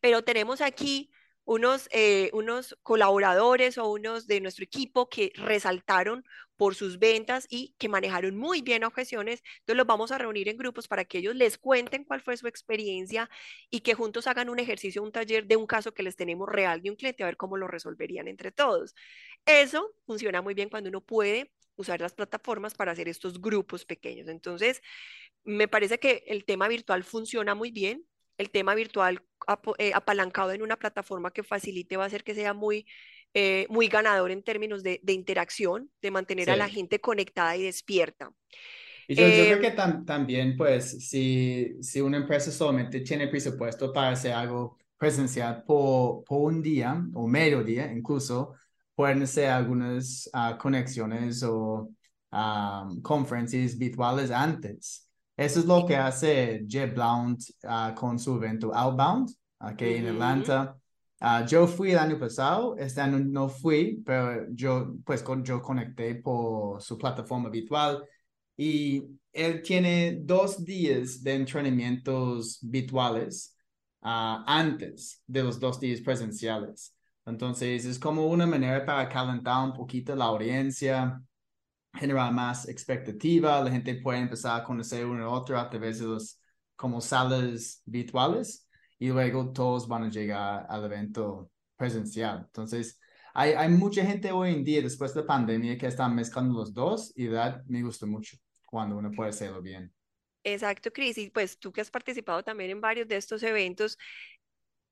pero 0.00 0.22
tenemos 0.22 0.60
aquí 0.60 1.10
unos, 1.44 1.88
eh, 1.92 2.30
unos 2.34 2.76
colaboradores 2.82 3.78
o 3.78 3.90
unos 3.90 4.26
de 4.26 4.40
nuestro 4.40 4.64
equipo 4.64 5.08
que 5.08 5.32
resaltaron 5.34 6.24
por 6.56 6.74
sus 6.74 6.98
ventas 6.98 7.46
y 7.48 7.74
que 7.78 7.88
manejaron 7.88 8.36
muy 8.36 8.60
bien 8.60 8.84
objeciones. 8.84 9.42
Entonces 9.60 9.76
los 9.76 9.86
vamos 9.86 10.12
a 10.12 10.18
reunir 10.18 10.48
en 10.48 10.58
grupos 10.58 10.88
para 10.88 11.04
que 11.04 11.18
ellos 11.18 11.36
les 11.36 11.56
cuenten 11.56 12.04
cuál 12.04 12.20
fue 12.20 12.36
su 12.36 12.48
experiencia 12.48 13.30
y 13.70 13.80
que 13.80 13.94
juntos 13.94 14.26
hagan 14.26 14.50
un 14.50 14.58
ejercicio, 14.58 15.02
un 15.02 15.12
taller 15.12 15.46
de 15.46 15.56
un 15.56 15.66
caso 15.66 15.94
que 15.94 16.02
les 16.02 16.16
tenemos 16.16 16.48
real 16.48 16.82
de 16.82 16.90
un 16.90 16.96
cliente, 16.96 17.22
a 17.22 17.26
ver 17.26 17.36
cómo 17.38 17.56
lo 17.56 17.68
resolverían 17.68 18.28
entre 18.28 18.52
todos. 18.52 18.94
Eso 19.46 19.94
funciona 20.06 20.42
muy 20.42 20.52
bien 20.54 20.68
cuando 20.68 20.90
uno 20.90 21.00
puede 21.00 21.50
usar 21.78 22.00
las 22.02 22.14
plataformas 22.14 22.74
para 22.74 22.92
hacer 22.92 23.08
estos 23.08 23.40
grupos 23.40 23.86
pequeños. 23.86 24.28
Entonces, 24.28 24.82
me 25.44 25.68
parece 25.68 25.98
que 25.98 26.24
el 26.26 26.44
tema 26.44 26.68
virtual 26.68 27.04
funciona 27.04 27.54
muy 27.54 27.70
bien. 27.70 28.04
El 28.38 28.50
tema 28.50 28.74
virtual 28.74 29.22
apo- 29.46 29.74
eh, 29.78 29.92
apalancado 29.94 30.52
en 30.52 30.62
una 30.62 30.76
plataforma 30.78 31.32
que 31.32 31.42
facilite 31.42 31.96
va 31.96 32.04
a 32.04 32.06
hacer 32.06 32.24
que 32.24 32.34
sea 32.34 32.54
muy, 32.54 32.86
eh, 33.34 33.66
muy 33.70 33.88
ganador 33.88 34.30
en 34.30 34.42
términos 34.42 34.82
de, 34.82 35.00
de 35.02 35.12
interacción, 35.12 35.90
de 36.02 36.10
mantener 36.10 36.50
a 36.50 36.56
la 36.56 36.68
sí. 36.68 36.70
gente 36.70 37.00
conectada 37.00 37.56
y 37.56 37.64
despierta. 37.64 38.30
Y 39.06 39.16
yo, 39.16 39.28
yo 39.28 39.46
creo 39.46 39.58
Em, 39.58 39.70
que 39.72 39.74
tam- 39.74 40.04
también, 40.04 40.56
pues, 40.56 41.08
si, 41.08 41.82
si 41.82 42.00
una 42.00 42.18
empresa 42.18 42.50
solamente 42.52 43.00
tiene 43.00 43.28
presupuesto 43.28 43.92
para 43.92 44.10
hacer 44.10 44.32
algo 44.32 44.76
presencial 44.98 45.62
por, 45.64 46.24
por 46.24 46.40
un 46.52 46.62
día 46.62 47.02
o 47.14 47.26
medio 47.26 47.62
día, 47.64 47.90
incluso, 47.92 48.54
pueden 48.98 49.24
ser 49.28 49.50
algunas 49.50 50.28
ah, 50.32 50.58
conexiones 50.60 51.44
o 51.44 51.88
ah, 52.32 52.90
conferencias 53.00 53.78
virtuales 53.78 54.32
antes. 54.32 55.08
Eso 55.36 55.60
es 55.60 55.66
lo 55.66 55.86
que 55.86 55.94
hace 55.94 56.64
JetBlue 56.66 57.36
ah, 57.62 57.94
con 57.96 58.18
su 58.18 58.34
evento 58.34 58.74
Outbound, 58.74 59.30
aquí 59.60 59.84
en 59.84 60.08
Atlanta. 60.08 60.76
Yo 61.46 61.68
fui 61.68 61.92
el 61.92 61.98
año 61.98 62.18
pasado, 62.18 62.76
este 62.76 63.00
año 63.00 63.20
no 63.20 63.48
fui, 63.48 64.02
pero 64.04 64.48
yo, 64.50 64.96
pues, 65.04 65.22
con, 65.22 65.44
yo 65.44 65.62
conecté 65.62 66.16
por 66.16 66.82
su 66.82 66.98
plataforma 66.98 67.50
virtual 67.50 68.04
y 68.56 69.04
él 69.32 69.62
tiene 69.62 70.18
dos 70.22 70.64
días 70.64 71.22
de 71.22 71.34
entrenamientos 71.34 72.58
virtuales 72.62 73.56
antes 74.00 75.22
de 75.24 75.44
los 75.44 75.60
dos 75.60 75.78
días 75.78 76.00
presenciales. 76.00 76.97
Entonces, 77.28 77.84
es 77.84 77.98
como 77.98 78.26
una 78.26 78.46
manera 78.46 78.84
para 78.84 79.08
calentar 79.08 79.64
un 79.64 79.74
poquito 79.74 80.16
la 80.16 80.26
audiencia, 80.26 81.22
generar 81.94 82.32
más 82.32 82.68
expectativa, 82.68 83.60
la 83.62 83.70
gente 83.70 83.96
puede 83.96 84.20
empezar 84.20 84.60
a 84.60 84.64
conocer 84.64 85.04
uno 85.06 85.22
al 85.24 85.28
otro 85.28 85.58
a 85.58 85.68
través 85.68 85.98
de 86.00 86.06
los 86.06 86.40
como 86.76 87.00
salas 87.00 87.82
virtuales 87.84 88.68
y 88.98 89.08
luego 89.08 89.52
todos 89.52 89.88
van 89.88 90.04
a 90.04 90.10
llegar 90.10 90.66
al 90.68 90.84
evento 90.84 91.50
presencial. 91.76 92.44
Entonces, 92.46 93.00
hay, 93.34 93.52
hay 93.52 93.68
mucha 93.68 94.04
gente 94.04 94.32
hoy 94.32 94.52
en 94.54 94.64
día, 94.64 94.82
después 94.82 95.14
de 95.14 95.20
la 95.20 95.26
pandemia, 95.26 95.78
que 95.78 95.86
están 95.86 96.14
mezclando 96.14 96.58
los 96.58 96.72
dos 96.72 97.12
y 97.16 97.28
that 97.28 97.62
me 97.66 97.82
gusta 97.82 98.06
mucho 98.06 98.36
cuando 98.64 98.96
uno 98.96 99.10
puede 99.12 99.30
hacerlo 99.30 99.62
bien. 99.62 99.92
exacto, 100.44 100.92
Cris. 100.92 101.18
Y 101.18 101.30
pues 101.30 101.58
tú 101.58 101.72
que 101.72 101.80
has 101.80 101.90
participado 101.90 102.42
también 102.42 102.70
en 102.70 102.80
varios 102.80 103.08
de 103.08 103.16
estos 103.16 103.42
eventos, 103.42 103.98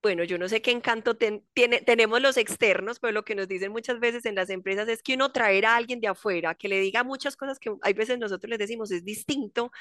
Bueno, 0.03 0.23
yo 0.23 0.39
no 0.39 0.49
sé 0.49 0.63
qué 0.63 0.71
encanto 0.71 1.17
ten- 1.17 1.45
tiene, 1.53 1.81
tenemos 1.81 2.21
los 2.23 2.37
externos, 2.37 3.01
pero 3.01 3.13
lo 3.13 3.25
que 3.25 3.35
nos 3.35 3.49
dicen 3.49 3.73
muchas 3.73 3.99
veces 3.99 4.25
en 4.25 4.37
las 4.37 4.51
empresas 4.51 4.89
es 4.89 5.03
que 5.03 5.15
uno 5.15 5.33
traer 5.33 5.67
a 5.67 5.75
alguien 5.77 6.01
de 6.01 6.07
afuera 6.07 6.55
que 6.55 6.69
le 6.69 6.79
diga 6.81 7.03
muchas 7.03 7.37
cosas 7.37 7.59
que 7.59 7.73
hay 7.83 7.93
veces 7.93 8.19
nosotros 8.19 8.49
les 8.49 8.59
decimos 8.61 8.93
es 8.93 9.05
distinto 9.05 9.73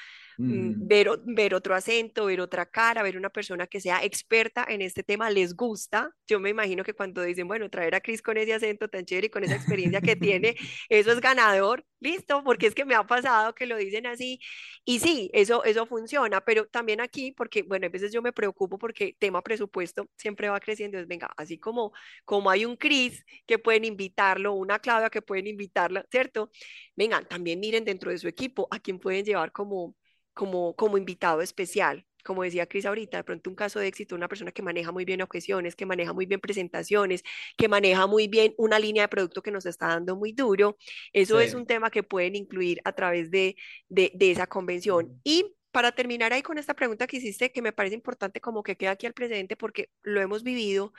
mm, 0.47 0.73
Mm, 0.77 0.87
ver, 0.87 1.09
ver 1.25 1.55
otro 1.55 1.75
acento, 1.75 2.25
ver 2.27 2.41
otra 2.41 2.65
cara, 2.67 3.03
ver 3.03 3.17
una 3.17 3.29
persona 3.31 3.67
que 3.67 3.81
sea 3.81 4.03
experta 4.03 4.65
en 4.69 4.81
este 4.81 5.03
tema, 5.03 5.29
les 5.31 5.55
gusta. 5.55 6.11
Yo 6.27 6.39
me 6.39 6.49
imagino 6.51 6.83
que 6.83 6.93
cuando 6.95 7.21
dicen, 7.23 7.47
bueno, 7.47 7.69
traer 7.69 7.95
a 7.95 8.01
Cris 8.01 8.21
con 8.23 8.37
ese 8.37 8.53
acento 8.55 8.87
tan 8.89 9.05
chévere 9.05 9.27
y 9.27 9.29
con 9.31 9.43
esa 9.43 9.55
experiencia 9.55 10.01
que 10.01 10.15
tiene, 10.17 10.55
eso 10.89 11.11
es 11.13 11.21
ganador, 11.21 11.85
listo, 11.99 12.43
porque 12.45 12.67
es 12.67 12.75
que 12.75 12.85
me 12.85 12.95
ha 12.95 13.03
pasado 13.05 13.55
que 13.55 13.67
lo 13.67 13.77
dicen 13.77 14.07
así 14.07 14.39
y 14.85 14.99
sí, 14.99 15.29
eso, 15.33 15.63
eso 15.63 15.85
funciona, 15.85 16.41
pero 16.41 16.67
también 16.67 17.01
aquí, 17.01 17.31
porque, 17.31 17.63
bueno, 17.63 17.87
a 17.87 17.89
veces 17.89 18.11
yo 18.13 18.21
me 18.21 18.33
preocupo 18.33 18.77
porque 18.77 19.15
tema 19.19 19.41
presupuesto, 19.41 20.04
siempre 20.17 20.49
va 20.49 20.59
creciendo. 20.59 20.99
Es, 20.99 21.07
venga, 21.07 21.31
así 21.37 21.57
como, 21.59 21.93
como 22.25 22.49
hay 22.49 22.65
un 22.65 22.75
Cris 22.77 23.23
que 23.45 23.59
pueden 23.59 23.85
invitarlo, 23.85 24.53
una 24.53 24.79
Claudia 24.79 25.09
que 25.09 25.21
pueden 25.21 25.47
invitarla, 25.47 26.05
¿cierto? 26.11 26.51
Venga, 26.95 27.21
también 27.27 27.59
miren 27.59 27.85
dentro 27.85 28.11
de 28.11 28.17
su 28.17 28.27
equipo 28.27 28.67
a 28.71 28.79
quién 28.79 28.99
pueden 28.99 29.25
llevar 29.25 29.51
como, 29.51 29.95
como, 30.33 30.75
como 30.75 30.97
invitado 30.97 31.41
especial 31.41 32.05
como 32.25 32.43
decía 32.43 32.65
Cris 32.65 32.85
ahorita, 32.85 33.17
de 33.17 33.23
pronto 33.23 33.49
un 33.49 33.55
caso 33.55 33.79
de 33.79 33.87
éxito, 33.87 34.15
una 34.15 34.27
persona 34.27 34.51
que 34.51 34.63
maneja 34.63 34.91
muy 34.91 35.05
bien 35.05 35.21
objeciones, 35.21 35.75
que 35.75 35.85
maneja 35.85 36.11
muy 36.11 36.25
bien 36.25 36.41
presentaciones, 36.41 37.23
que 37.55 37.69
maneja 37.69 38.07
muy 38.07 38.27
bien 38.27 38.53
una 38.57 38.79
línea 38.79 39.03
de 39.03 39.09
producto 39.09 39.41
que 39.43 39.51
nos 39.51 39.65
está 39.65 39.87
dando 39.89 40.15
muy 40.15 40.33
duro. 40.33 40.75
Eso 41.13 41.39
es 41.39 41.53
un 41.53 41.67
tema 41.67 41.91
que 41.91 42.03
pueden 42.03 42.35
incluir 42.35 42.81
a 42.83 42.93
través 42.93 43.29
de, 43.31 43.55
de, 43.89 44.11
de 44.15 44.31
esa 44.31 44.47
convención. 44.47 45.21
Y 45.23 45.55
para 45.75 45.91
terminar 45.91 46.31
ahí 46.31 46.41
con 46.41 46.57
esta 46.57 46.73
pregunta 46.73 47.05
que 47.05 47.17
hiciste, 47.17 47.51
que 47.51 47.61
me 47.61 47.73
parece 47.73 47.95
importante 47.95 48.39
como 48.39 48.63
que 48.63 48.77
queda 48.77 48.91
aquí 48.91 49.07
al 49.07 49.13
presente 49.13 49.57
porque 49.57 49.89
lo 50.03 50.21
hemos 50.21 50.41
vivido, 50.41 50.93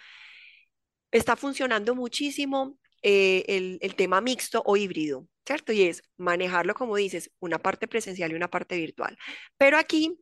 está 1.10 1.34
funcionando 1.34 1.94
muchísimo 1.94 2.78
eh, 3.00 3.78
el, 3.80 3.94
tema 3.94 4.20
mixto 4.20 4.62
o 4.66 4.76
híbrido, 4.76 5.26
¿cierto? 5.46 5.72
Y 5.72 5.84
es 5.84 6.02
manejarlo, 6.18 6.74
como 6.74 6.94
dices, 6.96 7.30
una 7.38 7.58
parte 7.58 7.88
presencial 7.88 8.32
y 8.32 8.34
una 8.34 8.50
parte 8.50 8.76
virtual. 8.76 9.16
Pero 9.56 9.78
aquí 9.78 10.18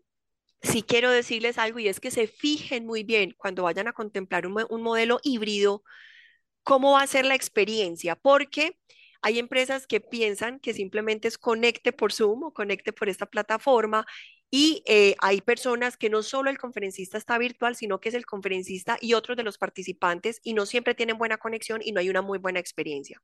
sí 0.63 0.85
quiero 0.85 1.11
decirles 1.11 1.59
algo 1.59 1.81
y 1.81 1.89
es 1.89 1.99
que 1.99 2.13
se 2.13 2.29
fijen 2.29 2.87
muy 2.87 3.03
bien 3.03 3.35
cuando 3.37 3.65
vayan 3.65 3.89
a 3.89 3.93
contemplar 3.93 4.47
un, 4.47 4.65
un 4.71 4.83
modelo 4.83 5.19
híbrido, 5.25 5.83
cómo 6.63 6.93
va 6.93 7.03
a 7.03 7.09
ser 7.09 7.25
la 7.25 7.35
experiencia, 7.35 8.15
porque 8.15 8.79
hay 9.21 9.39
empresas 9.39 9.87
que 9.87 10.01
piensan 10.01 10.61
que 10.61 10.75
simplemente 10.75 11.29
es 11.29 11.39
conecte 11.39 11.93
por 11.93 12.13
Zoom 12.13 12.45
o 12.45 12.53
conecte 12.53 12.93
por 12.93 13.09
esta 13.09 13.27
plataforma 13.27 14.07
y 14.51 14.83
eh, 14.87 15.17
hay 15.19 15.41
personas 15.41 15.97
que 15.97 16.11
no 16.11 16.23
solo 16.23 16.49
el 16.49 16.59
conferencista 16.59 17.19
está 17.19 17.39
virtual, 17.39 17.75
sino 17.75 18.01
que 18.01 18.11
es 18.11 18.15
el 18.15 18.25
conferencista 18.25 18.99
y 19.01 19.15
otros 19.15 19.37
de 19.37 19.43
los 19.43 19.59
participantes 19.59 20.41
y 20.45 20.55
no 20.55 20.65
siempre 20.65 20.95
tienen 20.95 21.19
buena 21.19 21.39
conexión 21.39 21.81
y 21.83 21.93
no 21.93 22.01
hay 22.01 22.09
una 22.09 22.23
muy 22.23 22.39
buena 22.39 22.61
experiencia. 22.61 23.21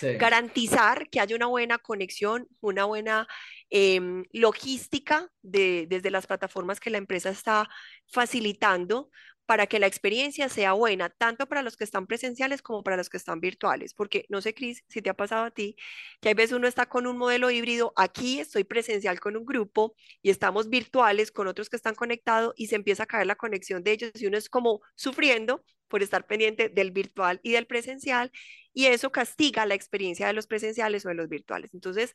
Garantizar 0.00 1.08
que 1.10 1.20
haya 1.20 1.34
una 1.34 1.46
buena 1.46 1.78
conexión, 1.78 2.48
una 2.60 2.84
buena 2.84 3.26
em, 3.70 4.24
logística 4.32 5.28
de, 5.42 5.86
desde 5.88 6.10
las 6.10 6.26
plataformas 6.26 6.80
que 6.80 6.90
la 6.90 6.98
empresa 6.98 7.30
está 7.30 7.68
facilitando 8.06 9.10
para 9.48 9.66
que 9.66 9.78
la 9.78 9.86
experiencia 9.86 10.50
sea 10.50 10.74
buena, 10.74 11.08
tanto 11.08 11.48
para 11.48 11.62
los 11.62 11.78
que 11.78 11.84
están 11.84 12.06
presenciales 12.06 12.60
como 12.60 12.82
para 12.82 12.98
los 12.98 13.08
que 13.08 13.16
están 13.16 13.40
virtuales. 13.40 13.94
Porque 13.94 14.26
no 14.28 14.42
sé, 14.42 14.52
Cris, 14.52 14.84
si 14.88 15.00
te 15.00 15.08
ha 15.08 15.14
pasado 15.14 15.46
a 15.46 15.50
ti, 15.50 15.74
que 16.20 16.28
hay 16.28 16.34
veces 16.34 16.52
uno 16.52 16.68
está 16.68 16.84
con 16.84 17.06
un 17.06 17.16
modelo 17.16 17.50
híbrido, 17.50 17.94
aquí 17.96 18.40
estoy 18.40 18.64
presencial 18.64 19.20
con 19.20 19.38
un 19.38 19.46
grupo 19.46 19.94
y 20.20 20.28
estamos 20.28 20.68
virtuales 20.68 21.32
con 21.32 21.48
otros 21.48 21.70
que 21.70 21.76
están 21.76 21.94
conectados 21.94 22.52
y 22.58 22.66
se 22.66 22.76
empieza 22.76 23.04
a 23.04 23.06
caer 23.06 23.26
la 23.26 23.36
conexión 23.36 23.82
de 23.82 23.92
ellos 23.92 24.12
y 24.16 24.26
uno 24.26 24.36
es 24.36 24.50
como 24.50 24.82
sufriendo 24.94 25.64
por 25.88 26.02
estar 26.02 26.26
pendiente 26.26 26.68
del 26.68 26.90
virtual 26.90 27.40
y 27.42 27.52
del 27.52 27.66
presencial 27.66 28.30
y 28.74 28.84
eso 28.84 29.10
castiga 29.12 29.64
la 29.64 29.74
experiencia 29.74 30.26
de 30.26 30.34
los 30.34 30.46
presenciales 30.46 31.06
o 31.06 31.08
de 31.08 31.14
los 31.14 31.30
virtuales. 31.30 31.72
Entonces, 31.72 32.12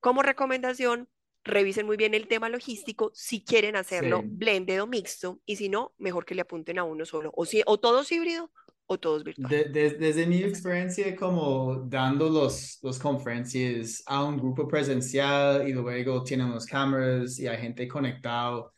como 0.00 0.22
recomendación, 0.22 1.08
revisen 1.44 1.86
muy 1.86 1.96
bien 1.96 2.14
el 2.14 2.26
tema 2.26 2.48
logístico 2.48 3.10
si 3.14 3.44
quieren 3.44 3.76
hacerlo 3.76 4.22
blended 4.24 4.82
o 4.82 4.86
mixto 4.86 5.40
y 5.44 5.56
si 5.56 5.68
no, 5.68 5.94
mejor 5.98 6.24
que 6.24 6.34
le 6.34 6.42
apunten 6.42 6.78
a 6.78 6.84
uno 6.84 7.04
solo 7.04 7.32
o, 7.36 7.44
si, 7.44 7.62
o 7.66 7.78
todos 7.78 8.10
híbrido 8.10 8.50
o 8.86 8.98
todos 8.98 9.24
virtuales. 9.24 9.72
desde 9.72 10.26
mi 10.26 10.42
experiencia 10.42 11.14
como 11.16 11.84
dando 11.86 12.28
los, 12.28 12.78
los 12.82 12.98
conferencias 12.98 14.02
a 14.06 14.24
un 14.24 14.38
grupo 14.38 14.66
presencial 14.66 15.68
y 15.68 15.72
luego 15.72 16.22
tienen 16.24 16.50
las 16.50 16.66
cámaras 16.66 17.38
y 17.38 17.46
hay 17.46 17.58
gente 17.58 17.86
conectado, 17.88 18.72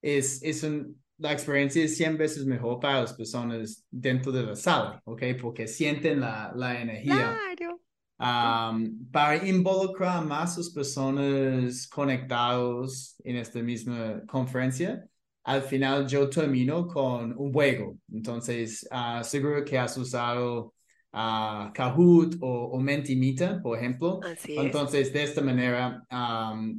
es, 0.00 0.42
es 0.42 0.62
un, 0.62 1.00
la 1.18 1.32
experiencia 1.32 1.84
es 1.84 1.96
100 1.96 2.18
veces 2.18 2.44
mejor 2.44 2.80
para 2.80 3.02
las 3.02 3.12
personas 3.12 3.86
dentro 3.90 4.32
de 4.32 4.42
la 4.42 4.56
sala, 4.56 5.00
¿ok? 5.04 5.22
Porque 5.40 5.68
sienten 5.68 6.20
la, 6.20 6.52
la 6.56 6.80
energía. 6.80 7.38
Claro 7.54 7.80
para 8.22 9.44
involucrar 9.48 10.24
más 10.24 10.56
las 10.56 10.70
personas 10.70 11.88
conectados 11.88 13.16
en 13.24 13.36
esta 13.36 13.60
misma 13.60 14.22
conferencia, 14.28 15.04
al 15.42 15.62
final 15.62 16.06
yo 16.06 16.30
termino 16.30 16.86
con 16.86 17.36
un 17.36 17.52
juego. 17.52 17.98
Entonces, 18.12 18.86
uh, 18.92 19.24
seguro 19.24 19.64
que 19.64 19.76
has 19.76 19.96
usado 19.98 20.72
uh, 21.12 21.72
Kahoot 21.74 22.36
o, 22.40 22.46
o, 22.46 22.80
Mentimita, 22.80 23.60
por 23.60 23.76
ejemplo. 23.76 24.20
Entonces, 24.46 25.12
de 25.12 25.24
esta 25.24 25.40
manera, 25.40 26.00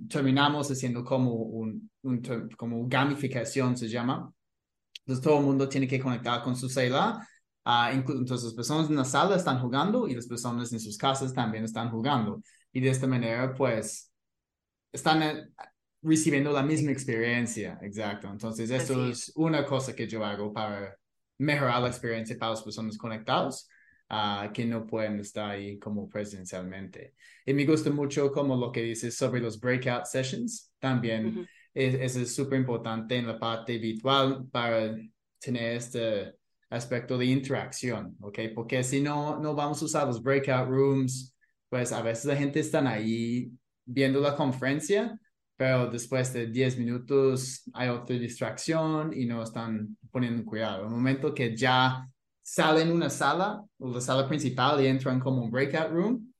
terminamos 0.08 0.72
haciendo 0.72 1.04
como 1.04 1.34
un, 1.34 1.90
un, 2.04 2.22
como 2.56 2.88
gamificación, 2.88 3.76
se 3.76 3.90
llama. 3.90 4.32
Entonces, 5.00 5.22
todo 5.22 5.40
el 5.40 5.46
mundo 5.46 5.68
tiene 5.68 5.90
que 5.90 6.00
conectar 6.00 6.42
con 6.42 6.56
su 6.56 6.70
celular 6.70 7.16
Uh, 7.66 7.94
entonces, 7.94 8.44
las 8.44 8.54
personas 8.54 8.90
en 8.90 8.96
la 8.98 9.06
sala 9.06 9.36
están 9.36 9.60
jugando 9.60 10.08
y 10.08 10.16
las 10.16 10.28
personas 10.28 10.74
en 10.74 10.80
sus 10.80 10.98
casas 10.98 11.34
también 11.34 11.64
están 11.64 11.90
jugando. 11.90 12.42
Y 12.72 12.82
de 12.82 12.90
esta 12.90 13.08
manera, 13.08 13.54
pues, 13.54 14.12
están 14.92 15.24
eh, 15.24 15.48
recibiendo 16.02 16.52
la 16.52 16.64
misma 16.64 16.92
experiencia. 16.92 17.80
Exacto. 17.82 18.28
Entonces, 18.30 18.70
eso 18.70 19.08
es. 19.08 19.32
una 19.36 19.66
cosa 19.66 19.96
que 19.96 20.08
yo 20.08 20.26
hago 20.26 20.52
para 20.52 20.98
mejorar 21.38 21.82
la 21.82 21.88
experiencia 21.88 22.38
para 22.38 22.52
las 22.52 22.64
personas 22.64 22.98
conectadas. 22.98 23.68
Uh, 24.10 24.52
que 24.54 24.64
no 24.66 24.86
pueden 24.86 25.18
estar 25.20 25.50
ahí 25.50 25.80
como 25.80 26.08
presencialmente. 26.08 27.16
Y 27.48 27.54
me 27.54 27.66
gusta 27.66 27.90
mucho 27.90 28.32
como 28.32 28.56
lo 28.56 28.72
que 28.72 28.84
dices 28.84 29.16
sobre 29.16 29.42
los 29.42 29.60
breakout 29.60 30.06
sessions. 30.06 30.72
También 30.78 31.48
es, 31.74 32.16
es 32.16 32.36
súper 32.36 32.60
importante 32.60 33.16
en 33.16 33.26
la 33.26 33.40
parte 33.40 33.80
virtual 33.80 34.48
para 34.52 34.96
tener 35.40 35.78
este 35.78 36.36
aspecto 36.74 37.18
de 37.18 37.26
interacción, 37.26 38.16
¿ok? 38.20 38.40
Porque 38.56 38.84
si 38.84 39.02
no, 39.02 39.40
no 39.40 39.56
vamos 39.56 39.82
a 39.82 39.86
usar 39.86 40.08
los 40.08 40.22
breakout 40.22 40.68
rooms, 40.68 41.36
pues 41.70 41.92
a 41.92 42.02
veces 42.02 42.26
la 42.26 42.36
gente 42.36 42.60
está 42.60 42.88
ahí 42.88 43.52
viendo 43.86 44.20
la 44.20 44.36
conferencia, 44.36 45.20
pero 45.56 45.88
después 45.88 46.34
de 46.34 46.48
10 46.48 46.80
minutos 46.80 47.70
hay 47.74 47.90
otra 47.90 48.18
distracción 48.18 49.14
y 49.14 49.26
no 49.26 49.44
están 49.44 49.98
poniendo 50.12 50.44
cuidado. 50.44 50.86
El 50.86 50.92
momento 50.92 51.34
que 51.34 51.56
ya 51.56 52.08
salen 52.42 52.92
una 52.92 53.10
sala, 53.10 53.64
o 53.78 53.90
la 53.90 54.02
sala 54.02 54.28
principal 54.28 54.82
y 54.82 54.88
entran 54.88 55.20
como 55.20 55.44
un 55.44 55.52
breakout 55.52 55.92
room, 55.92 56.34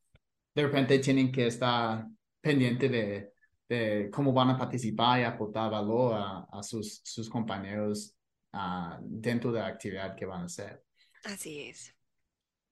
de 0.56 0.64
repente 0.64 1.00
tienen 1.00 1.32
que 1.32 1.48
estar 1.48 2.06
pendiente 2.42 2.90
de, 2.90 3.30
cómo 4.12 4.32
van 4.34 4.52
a 4.52 4.58
participar 4.58 5.20
y 5.20 5.24
aportar 5.24 5.72
valor 5.72 6.14
a, 6.16 6.62
sus 6.62 7.28
compañeros 7.28 8.16
Ah, 8.56 9.00
dentro 9.02 9.52
de 9.52 9.60
la 9.60 9.68
actividad 9.68 10.16
que 10.16 10.26
van 10.26 10.44
a 10.44 10.46
hacer. 10.46 10.84
Así 11.24 11.62
es. 11.62 11.92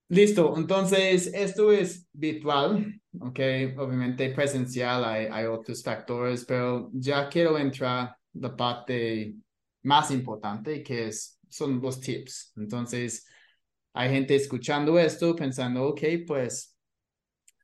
Listo, 0.10 0.54
entonces 0.56 1.32
esto 1.34 1.72
es 1.72 2.08
virtual, 2.12 3.02
ok, 3.20 3.40
obviamente 3.78 4.30
presencial 4.32 5.06
hay, 5.06 5.28
hay 5.32 5.46
otros 5.46 5.82
factores, 5.82 6.46
pero 6.46 6.90
ya 6.94 7.28
quiero 7.30 7.58
entrar 7.58 8.16
la 8.34 8.56
parte 8.56 9.34
más 9.84 10.12
importante 10.12 10.84
que 10.84 11.08
es, 11.08 11.40
son 11.50 11.82
los 11.82 12.00
tips. 12.00 12.54
Entonces, 12.58 13.26
hay 13.94 14.10
gente 14.10 14.36
escuchando 14.36 15.00
esto 15.00 15.36
pensando, 15.36 15.88
ok, 15.88 16.02
pues 16.28 16.78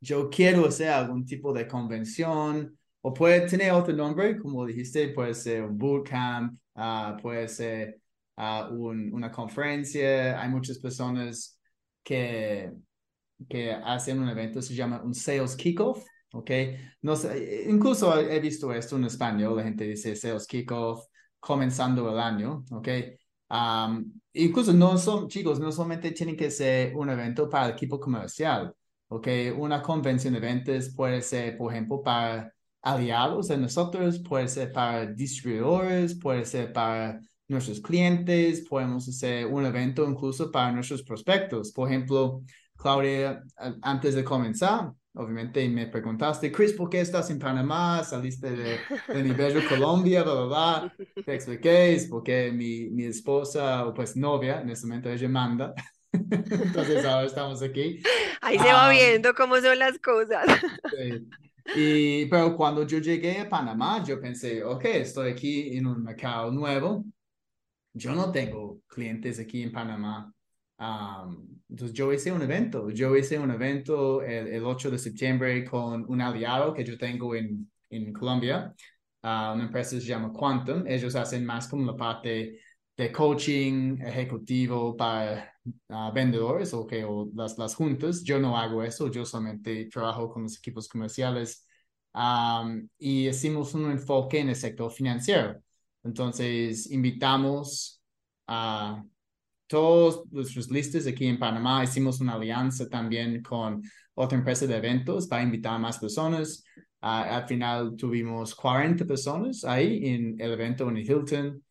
yo 0.02 0.30
quiero 0.30 0.66
hacer 0.66 0.90
algún 0.90 1.26
tipo 1.26 1.54
de 1.54 1.68
convención 1.68 2.78
o 3.02 3.14
puede 3.14 3.42
tener 3.48 3.74
otro 3.74 3.94
nombre, 3.94 4.40
como 4.40 4.66
dijiste, 4.66 5.10
puede 5.10 5.34
ser 5.36 5.64
un 5.64 5.78
bootcamp, 5.78 6.58
uh, 6.76 7.22
puede 7.22 7.48
ser 7.48 8.00
a 8.38 8.70
una 8.70 9.32
conferencia, 9.32 10.40
hay 10.42 10.50
muchas 10.50 10.80
personas 10.80 11.60
que, 12.04 12.72
que 13.50 13.74
hacen 13.74 14.20
un 14.20 14.30
evento, 14.30 14.62
se 14.62 14.76
llama 14.76 15.02
un 15.04 15.14
sales 15.14 15.56
kickoff, 15.56 16.06
¿ok? 16.34 16.52
No 17.02 17.16
sé, 17.16 17.66
incluso 17.70 18.18
he 18.20 18.40
visto 18.40 18.72
esto 18.72 18.96
en 18.98 19.06
español, 19.06 19.58
la 19.58 19.64
gente 19.64 19.86
dice 19.86 20.16
sales 20.16 20.46
kickoff 20.48 21.04
comenzando 21.40 22.10
el 22.12 22.20
año, 22.20 22.64
¿ok? 22.72 22.88
incluso 24.34 24.74
no 24.74 24.98
son, 24.98 25.28
chicos, 25.30 25.60
no 25.60 25.72
solamente 25.72 26.12
tienen 26.12 26.36
que 26.36 26.52
ser 26.52 26.96
un 26.96 27.10
evento 27.10 27.50
para 27.50 27.68
el 27.68 27.72
equipo 27.74 28.00
comercial, 28.00 28.74
¿ok? 29.08 29.28
Una 29.58 29.82
convención 29.82 30.34
de 30.34 30.40
eventos 30.40 30.90
puede 30.96 31.22
ser, 31.22 31.58
por 31.58 31.72
ejemplo, 31.74 32.02
para 32.04 32.54
aliados 32.82 33.48
de 33.48 33.58
nosotros, 33.58 34.20
puede 34.20 34.48
ser 34.48 34.72
para 34.72 35.06
distribuidores, 35.06 36.16
puede 36.20 36.46
ser 36.46 36.74
para 36.74 37.20
nuestros 37.48 37.80
clientes, 37.80 38.66
podemos 38.68 39.08
hacer 39.08 39.46
un 39.46 39.66
evento 39.66 40.08
incluso 40.08 40.52
para 40.52 40.72
nuestros 40.72 41.04
prospectos. 41.04 41.72
Por 41.72 41.90
ejemplo, 41.90 42.42
Claudia, 42.76 43.42
antes 43.82 44.16
de 44.16 44.24
comenzar, 44.24 44.92
obviamente 45.14 45.68
me 45.70 45.88
preguntaste, 45.88 46.52
Chris, 46.52 46.74
¿por 46.74 46.90
qué 46.90 47.02
estás 47.02 47.30
en 47.30 47.40
Panamá? 47.40 48.04
Saliste 48.04 48.52
de, 48.52 48.78
de 49.08 49.24
Nivel 49.24 49.66
Colombia, 49.70 50.24
bla, 50.24 50.34
bla, 50.34 50.46
bla. 50.46 50.96
Te 51.26 51.36
expliqué, 51.36 51.96
es 51.96 52.08
porque 52.08 52.52
mi, 52.52 52.90
mi 52.90 53.06
esposa, 53.06 53.86
o 53.86 53.94
pues 53.94 54.16
novia, 54.16 54.62
en 54.62 54.70
este 54.70 54.88
momento 54.88 55.10
ella 55.10 55.30
manda. 55.30 55.74
Entonces 56.12 57.06
ahora 57.06 57.28
estamos 57.28 57.62
aquí. 57.62 58.02
Ahí 58.42 58.58
se 58.60 58.72
va 58.72 58.90
viendo 58.90 59.34
cómo 59.34 59.58
son 59.58 59.80
las 59.80 59.98
cosas. 60.00 60.46
Sí. 60.96 61.28
Y, 61.76 62.26
pero 62.28 62.56
cuando 62.56 62.88
yo 62.88 63.00
llegué 63.00 63.40
a 63.40 63.50
Panamá, 63.50 64.04
yo 64.04 64.22
pensé, 64.22 64.64
ok, 64.64 64.86
estoy 64.86 65.32
aquí 65.32 65.78
en 65.78 65.88
un 65.88 66.02
mercado 66.02 66.50
nuevo, 66.52 67.04
yo 67.98 68.14
no 68.14 68.32
tengo 68.32 68.82
clientes 68.88 69.40
aquí 69.40 69.64
en 69.64 69.72
Panamá. 69.72 70.34
entonces 71.70 71.94
yo 71.94 72.14
hice 72.14 72.32
un 72.32 72.42
evento, 72.42 72.90
yo 72.92 73.16
hice 73.16 73.40
un 73.40 73.52
evento 73.52 74.22
el, 74.22 74.48
el, 74.48 74.64
8 74.64 74.92
de 74.92 75.00
septiembre 75.00 75.66
con 75.66 76.06
un 76.08 76.22
aliado 76.22 76.74
que 76.74 76.84
yo 76.84 76.98
tengo 76.98 77.36
en, 77.36 77.70
en 77.90 78.14
Colombia, 78.14 78.74
uh, 79.24 79.54
una 79.56 79.66
empresa 79.66 79.96
que 79.96 80.02
se 80.02 80.08
llama 80.08 80.32
Quantum, 80.32 80.86
ellos 80.88 81.16
hacen 81.16 81.46
más 81.46 81.68
como 81.68 81.86
la 81.86 81.98
parte 81.98 82.60
de 82.96 83.12
coaching 83.12 84.00
ejecutivo 84.02 84.96
para 84.96 85.54
uh, 85.90 86.12
vendedores 86.14 86.74
o, 86.74 86.86
que, 86.88 87.04
o 87.04 87.30
las, 87.36 87.58
las 87.58 87.76
juntas, 87.76 88.24
yo 88.24 88.40
no 88.40 88.58
hago 88.58 88.84
eso, 88.84 89.10
yo 89.12 89.26
solamente 89.26 89.86
trabajo 89.92 90.30
con 90.30 90.44
los 90.44 90.58
equipos 90.58 90.88
comerciales 90.88 91.68
y 92.98 93.28
hicimos 93.28 93.74
un 93.74 93.92
enfoque 93.92 94.40
en 94.40 94.50
el 94.50 94.56
sector 94.56 94.92
financiero. 94.92 95.62
Entonces, 96.08 96.90
invitamos 96.90 98.02
a 98.48 99.04
todos 99.68 100.24
nuestros 100.32 100.72
listos 100.72 101.06
aquí 101.06 101.28
en 101.28 101.38
Panamá. 101.38 101.84
Hicimos 101.84 102.22
una 102.22 102.36
alianza 102.36 102.88
también 102.88 103.42
con 103.44 103.82
otra 104.14 104.38
empresa 104.38 104.66
de 104.66 104.78
eventos 104.78 105.28
para 105.28 105.44
invitar 105.44 105.74
a 105.76 105.80
más 105.80 106.00
personas. 106.00 106.64
al 107.02 107.46
final 107.48 107.96
tuvimos 107.98 108.56
40 108.56 109.06
personas 109.06 109.64
ahí 109.66 110.08
en 110.08 110.40
el 110.40 110.54
evento 110.54 110.90
en 110.90 110.98
Hilton. 110.98 111.64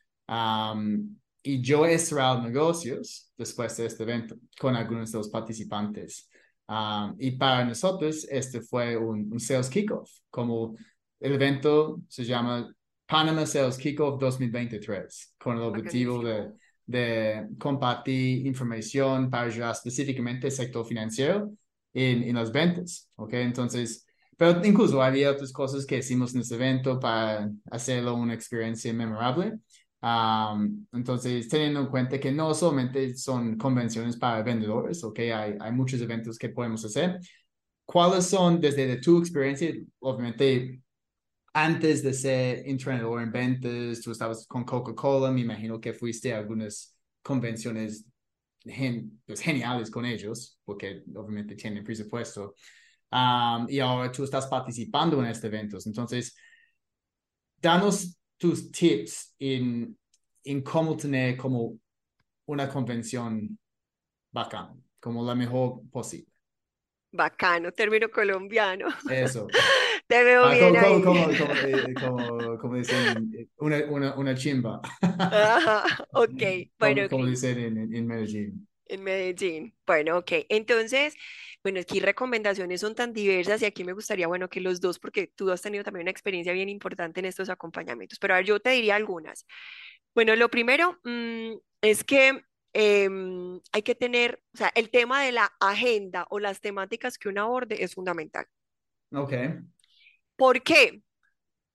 y 1.43 1.61
yo 1.63 1.87
he 1.87 1.99
cerrado 1.99 2.43
negocios 2.43 3.33
después 3.39 3.77
de 3.77 3.87
este 3.87 4.03
evento 4.03 4.37
con 4.61 4.77
algunos 4.77 5.13
de 5.13 5.19
los 5.19 5.31
participantes. 5.31 6.29
y 7.19 7.31
para 7.33 7.65
nosotros, 7.65 8.27
este 8.31 8.61
fue 8.61 8.97
un, 8.99 9.33
un 9.33 9.41
sales 9.41 9.71
kickoff, 9.71 10.11
como 10.29 10.77
el 11.21 11.33
evento 11.33 12.03
se 12.09 12.25
llama 12.25 12.76
Panama 13.07 13.47
Sales 13.47 13.79
Kickoff 13.79 14.19
2023, 14.21 15.35
con 15.39 15.57
el 15.57 15.63
objetivo 15.63 16.23
de, 16.23 16.51
de, 16.85 17.49
compartir 17.59 18.47
información 18.47 19.31
para 19.31 19.45
ayudar 19.45 19.73
específicamente 19.73 20.49
al 20.49 20.53
sector 20.53 20.85
financiero 20.85 21.53
en, 21.95 22.25
en 22.25 22.35
las 22.35 22.51
ventas, 22.51 23.11
¿ok? 23.15 23.35
Entonces, 23.35 24.07
pero 24.37 24.61
incluso 24.65 25.03
había 25.03 25.31
otras 25.31 25.53
cosas 25.53 25.87
que 25.87 25.99
hicimos 25.99 26.35
en 26.35 26.43
ese 26.43 26.57
evento 26.57 27.01
para 27.01 27.51
hacerlo 27.71 28.15
una 28.15 28.35
experiencia 28.35 28.93
memorable. 28.93 29.59
entonces, 30.93 31.49
teniendo 31.49 31.81
en 31.81 31.87
cuenta 31.87 32.21
que 32.21 32.33
no 32.33 32.53
solamente 32.55 33.17
son 33.17 33.57
convenciones 33.57 34.17
para 34.17 34.43
vendedores, 34.43 35.03
¿ok? 35.05 35.19
Hay, 35.21 35.57
hay 35.59 35.73
muchos 35.73 36.01
eventos 36.01 36.39
que 36.39 36.51
podemos 36.51 36.85
hacer. 36.85 37.19
¿Cuáles 37.85 38.27
son, 38.27 38.61
desde 38.61 38.97
tu 39.01 39.19
experiencia, 39.19 39.73
obviamente 40.01 40.83
antes 41.57 42.03
de 42.03 42.13
ser 42.13 42.69
entrenador 42.69 43.23
en 43.23 43.33
ventas, 43.33 44.03
tú 44.03 44.13
estabas 44.13 44.47
con 44.47 44.63
Coca-Cola, 44.63 45.31
me 45.31 45.41
imagino 45.41 45.81
que 45.81 45.95
fuiste 45.95 46.35
a 46.35 46.39
algunas 46.39 46.95
convenciones 47.23 48.05
pues, 49.25 49.41
geniales 49.41 49.91
con 49.91 50.05
ellos, 50.05 50.61
porque 50.67 51.03
obviamente 51.15 51.57
tienen 51.57 51.83
presupuesto. 51.83 52.55
y 53.69 53.79
ahora 53.79 54.13
tú 54.13 54.25
estás 54.25 54.47
participando 54.49 55.19
en 55.23 55.31
estos 55.31 55.45
eventos. 55.45 55.87
Entonces, 55.87 56.37
danos 57.57 58.19
tus 58.37 58.71
tips 58.71 59.35
en, 59.39 59.97
en 60.45 60.63
cómo 60.63 60.95
tener 60.95 61.39
como 61.39 61.79
una 62.45 62.69
convención 62.69 63.59
bacana, 64.31 64.75
como 65.01 65.25
la 65.25 65.35
mejor 65.35 65.81
posible. 65.91 66.31
Bacano, 67.13 67.73
término 67.73 68.11
colombiano. 68.11 68.89
Eso. 69.09 69.47
Te 70.07 70.23
veo 70.23 70.45
ah, 70.45 70.55
bien 70.55 70.75
como, 70.75 70.87
ahí. 70.87 71.03
Como, 71.03 71.25
como, 71.25 71.53
eh, 71.55 71.95
como, 71.95 72.59
como, 72.59 72.75
dicen, 72.77 73.35
eh, 73.37 73.49
una, 73.59 73.85
una, 73.89 74.15
una 74.15 74.35
chimba. 74.37 74.81
Ajá, 75.01 75.85
ok, 76.13 76.43
bueno. 76.79 77.09
Como, 77.09 77.27
dicen 77.27 77.59
en, 77.59 77.95
en 77.95 78.07
Medellín. 78.07 78.69
En 78.85 79.03
Medellín. 79.03 79.75
Bueno, 79.85 80.19
ok. 80.19 80.33
Entonces, 80.49 81.15
bueno, 81.65 81.81
aquí 81.81 81.99
recomendaciones 81.99 82.81
son 82.81 82.95
tan 82.95 83.13
diversas 83.13 83.61
y 83.63 83.65
aquí 83.65 83.83
me 83.83 83.93
gustaría, 83.93 84.29
bueno, 84.29 84.49
que 84.49 84.61
los 84.61 84.81
dos, 84.81 85.01
porque 85.01 85.27
tú 85.27 85.51
has 85.51 85.61
tenido 85.61 85.83
también 85.83 86.05
una 86.05 86.13
experiencia 86.13 86.53
bien 86.53 86.69
importante 86.69 87.19
en 87.19 87.27
estos 87.27 87.49
acompañamientos, 87.49 88.21
pero 88.21 88.35
a 88.35 88.37
ver, 88.37 88.47
yo 88.47 88.61
te 88.61 88.71
diría 88.71 88.95
algunas. 88.95 89.45
Bueno, 90.15 90.37
lo 90.37 90.49
primero 90.49 91.01
mm, 91.03 91.55
es 91.83 92.05
que 92.05 92.41
em, 92.73 93.61
hay 93.73 93.83
que 93.83 93.97
tener, 93.97 94.41
o 94.55 94.59
sea, 94.59 94.71
el 94.77 94.91
tema 94.91 95.25
de 95.25 95.33
la 95.33 95.53
agenda 95.59 96.27
o 96.31 96.39
las 96.39 96.61
temáticas 96.61 97.19
que 97.19 97.29
uno 97.29 97.43
aborde 97.43 97.83
es 97.83 97.95
fundamental. 97.95 98.47
Ok. 99.13 99.33
¿Por 100.37 100.63
qué? 100.63 101.03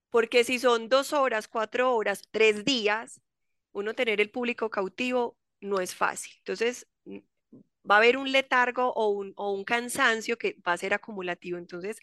Porque 0.10 0.44
si 0.44 0.60
son 0.60 0.90
dos 0.90 1.14
horas, 1.14 1.48
cuatro 1.48 1.96
horas, 1.96 2.24
tres 2.32 2.66
días, 2.66 3.22
uno 3.72 3.94
tener 3.94 4.22
el 4.22 4.32
público 4.32 4.70
cautivo 4.70 5.38
no 5.62 5.80
es 5.80 5.96
fácil. 5.96 6.34
Entonces, 6.40 6.88
va 7.90 7.96
a 7.96 7.98
haber 7.98 8.18
un 8.18 8.32
letargo 8.32 8.94
o 8.94 9.10
un, 9.10 9.34
o 9.36 9.52
un 9.52 9.64
cansancio 9.64 10.38
que 10.38 10.58
va 10.68 10.74
a 10.74 10.78
ser 10.78 10.94
acumulativo. 10.94 11.58
Entonces, 11.58 11.98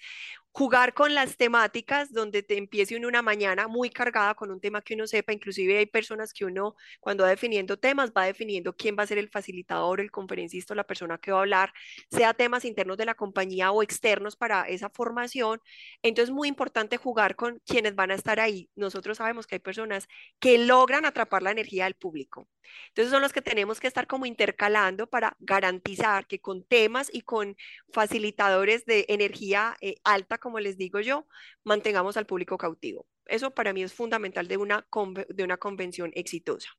jugar 0.52 0.94
con 0.94 1.14
las 1.14 1.36
temáticas 1.36 2.12
donde 2.12 2.42
te 2.42 2.56
empiece 2.58 2.96
una 2.96 3.22
mañana 3.22 3.68
muy 3.68 3.90
cargada 3.90 4.34
con 4.34 4.50
un 4.50 4.60
tema 4.60 4.82
que 4.82 4.94
uno 4.94 5.06
sepa, 5.06 5.32
inclusive 5.32 5.78
hay 5.78 5.86
personas 5.86 6.32
que 6.32 6.44
uno 6.44 6.74
cuando 7.00 7.24
va 7.24 7.30
definiendo 7.30 7.76
temas 7.76 8.12
va 8.16 8.24
definiendo 8.24 8.74
quién 8.74 8.96
va 8.98 9.02
a 9.04 9.06
ser 9.06 9.18
el 9.18 9.28
facilitador, 9.28 10.00
el 10.00 10.10
conferencista, 10.10 10.74
la 10.74 10.84
persona 10.84 11.18
que 11.18 11.32
va 11.32 11.38
a 11.38 11.40
hablar, 11.42 11.72
sea 12.10 12.34
temas 12.34 12.64
internos 12.64 12.96
de 12.96 13.04
la 13.04 13.14
compañía 13.14 13.70
o 13.72 13.82
externos 13.82 14.36
para 14.36 14.62
esa 14.68 14.90
formación. 14.90 15.60
Entonces, 16.02 16.34
muy 16.34 16.48
importante 16.48 16.96
jugar 16.96 17.36
con 17.36 17.60
quienes 17.66 17.94
van 17.94 18.10
a 18.10 18.14
estar 18.14 18.40
ahí. 18.40 18.70
Nosotros 18.76 19.18
sabemos 19.18 19.46
que 19.46 19.56
hay 19.56 19.60
personas 19.60 20.08
que 20.40 20.58
logran 20.58 21.04
atrapar 21.04 21.42
la 21.42 21.50
energía 21.50 21.84
del 21.84 21.94
público. 21.94 22.48
Entonces, 22.88 23.10
son 23.12 23.22
los 23.22 23.32
que 23.32 23.42
tenemos 23.42 23.80
que 23.80 23.86
estar 23.86 24.06
como 24.06 24.26
intercalando 24.26 25.06
para 25.06 25.36
garantizar 25.40 26.26
que 26.26 26.40
con 26.40 26.64
temas 26.64 27.08
y 27.12 27.22
con 27.22 27.56
facilitadores 27.92 28.84
de 28.84 29.06
energía 29.08 29.76
eh, 29.80 29.96
alta, 30.04 30.38
como 30.38 30.47
les 30.58 30.76
digo 30.78 31.00
yo, 31.00 31.26
mantengamos 31.64 32.16
al 32.16 32.26
público 32.26 32.56
cautivo. 32.56 33.06
Eso 33.26 33.52
para 33.52 33.72
mí 33.72 33.82
es 33.82 33.92
fundamental 33.92 34.48
de 34.48 34.56
una, 34.56 34.86
de 35.28 35.44
una 35.44 35.58
convención 35.58 36.10
exitosa. 36.14 36.70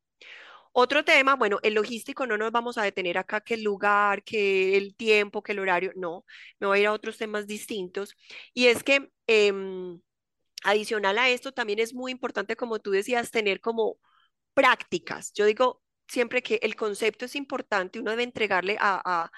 Otro 0.71 1.03
tema, 1.03 1.35
bueno, 1.35 1.59
el 1.63 1.73
logístico 1.73 2.27
no 2.27 2.37
nos 2.37 2.51
vamos 2.51 2.77
a 2.77 2.83
detener 2.83 3.17
acá, 3.17 3.41
que 3.41 3.55
el 3.55 3.63
lugar, 3.63 4.23
que 4.23 4.77
el 4.77 4.95
tiempo, 4.95 5.41
que 5.41 5.53
el 5.53 5.59
horario, 5.59 5.91
no, 5.95 6.25
me 6.59 6.67
voy 6.67 6.79
a 6.79 6.81
ir 6.81 6.87
a 6.87 6.93
otros 6.93 7.17
temas 7.17 7.47
distintos. 7.47 8.15
Y 8.53 8.67
es 8.67 8.83
que 8.83 9.11
em, 9.27 9.99
adicional 10.63 11.17
a 11.17 11.29
esto, 11.29 11.51
también 11.53 11.79
es 11.79 11.93
muy 11.93 12.11
importante, 12.11 12.55
como 12.55 12.79
tú 12.79 12.91
decías, 12.91 13.31
tener 13.31 13.61
como 13.61 13.99
prácticas. 14.53 15.33
Yo 15.33 15.45
digo 15.45 15.81
siempre 16.07 16.41
que 16.43 16.59
el 16.63 16.75
concepto 16.75 17.25
es 17.25 17.35
importante, 17.35 17.99
uno 17.99 18.11
debe 18.11 18.23
entregarle 18.23 18.77
a 18.79 19.31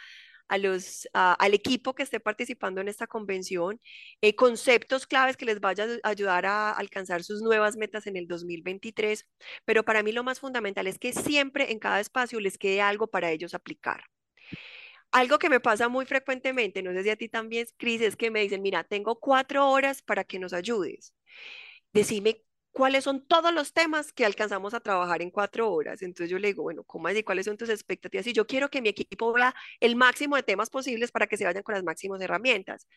los, 0.58 1.08
al 1.14 1.54
equipo 1.54 1.94
que 1.96 2.04
esté 2.04 2.20
participando 2.20 2.82
en 2.82 2.88
esta 2.88 3.08
convención, 3.08 3.80
eh, 4.22 4.36
conceptos 4.36 5.08
claves 5.08 5.38
que 5.38 5.46
les 5.46 5.60
vaya 5.60 5.86
a 6.04 6.10
ayudar 6.10 6.46
a 6.46 6.72
alcanzar 6.72 7.24
sus 7.24 7.42
nuevas 7.42 7.78
metas 7.78 8.08
en 8.08 8.16
el 8.18 8.28
2023. 8.28 9.28
Pero 9.66 9.84
para 9.84 10.04
mí 10.04 10.12
lo 10.12 10.24
más 10.24 10.40
fundamental 10.40 10.88
es 10.88 11.00
que 11.00 11.14
siempre 11.14 11.72
en 11.72 11.80
cada 11.80 12.00
espacio 12.00 12.40
les 12.40 12.58
quede 12.58 12.82
algo 12.82 13.08
para 13.08 13.32
ellos 13.32 13.54
aplicar. 13.54 14.04
Algo 15.12 15.40
que 15.40 15.50
me 15.50 15.60
pasa 15.60 15.90
muy 15.90 16.06
frecuentemente, 16.06 16.82
no 16.82 16.94
sé 16.94 17.04
si 17.04 17.10
a 17.10 17.18
ti 17.18 17.28
también, 17.28 17.68
Cris, 17.78 18.02
es 18.02 18.16
que 18.16 18.32
me 18.32 18.42
dicen, 18.42 18.62
mira, 18.62 18.84
tengo 18.86 19.20
cuatro 19.20 19.70
horas 19.70 20.02
para 20.02 20.24
que 20.24 20.40
nos 20.40 20.54
ayudes. 20.54 21.14
Decime 21.94 22.44
cuáles 22.72 23.04
son 23.04 23.26
todos 23.26 23.54
los 23.54 23.74
temas 23.74 24.14
que 24.14 24.26
alcanzamos 24.26 24.74
a 24.74 24.80
trabajar 24.80 25.22
en 25.22 25.30
cuatro 25.30 25.72
horas. 25.72 26.02
Entonces 26.02 26.30
yo 26.30 26.40
le 26.40 26.50
digo, 26.50 26.64
bueno, 26.64 26.84
¿cómo 26.84 27.08
así? 27.08 27.24
¿Cuáles 27.24 27.46
son 27.46 27.58
tus 27.58 27.70
expectativas? 27.70 28.26
Y 28.28 28.34
yo 28.34 28.48
quiero 28.48 28.70
que 28.70 28.82
mi 28.82 28.90
equipo 28.90 29.34
vea 29.34 29.54
el 29.80 29.96
máximo 29.96 30.36
de 30.36 30.44
temas 30.44 30.70
posibles 30.70 31.12
para 31.12 31.28
que 31.28 31.38
se 31.38 31.46
vayan 31.46 31.64
con 31.64 31.76
las 31.76 31.84
máximas 31.84 32.22
herramientas. 32.22 32.88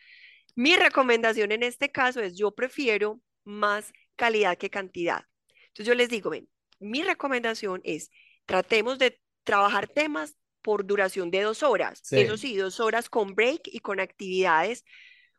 Mi 0.55 0.77
recomendación 0.77 1.53
en 1.53 1.63
este 1.63 1.91
caso 1.91 2.21
es, 2.21 2.37
yo 2.37 2.53
prefiero 2.53 3.21
más 3.45 3.93
calidad 4.17 4.57
que 4.57 4.71
cantidad. 4.71 5.25
Entonces 5.69 5.87
yo 5.87 5.95
les 5.95 6.09
digo, 6.09 6.31
ven, 6.31 6.49
mi 6.79 7.03
recomendación 7.03 7.81
es, 7.85 8.11
tratemos 8.47 8.99
de 8.99 9.21
trabajar 9.43 9.89
temas 9.89 10.37
por 10.63 10.87
duración 10.87 11.31
de 11.31 11.43
dos 11.43 11.63
horas. 11.63 12.01
Eso 12.13 12.37
sí, 12.37 12.57
dos 12.57 12.81
horas 12.81 13.11
con 13.11 13.35
break 13.35 13.63
y 13.67 13.81
con 13.81 14.01
actividades 14.01 14.85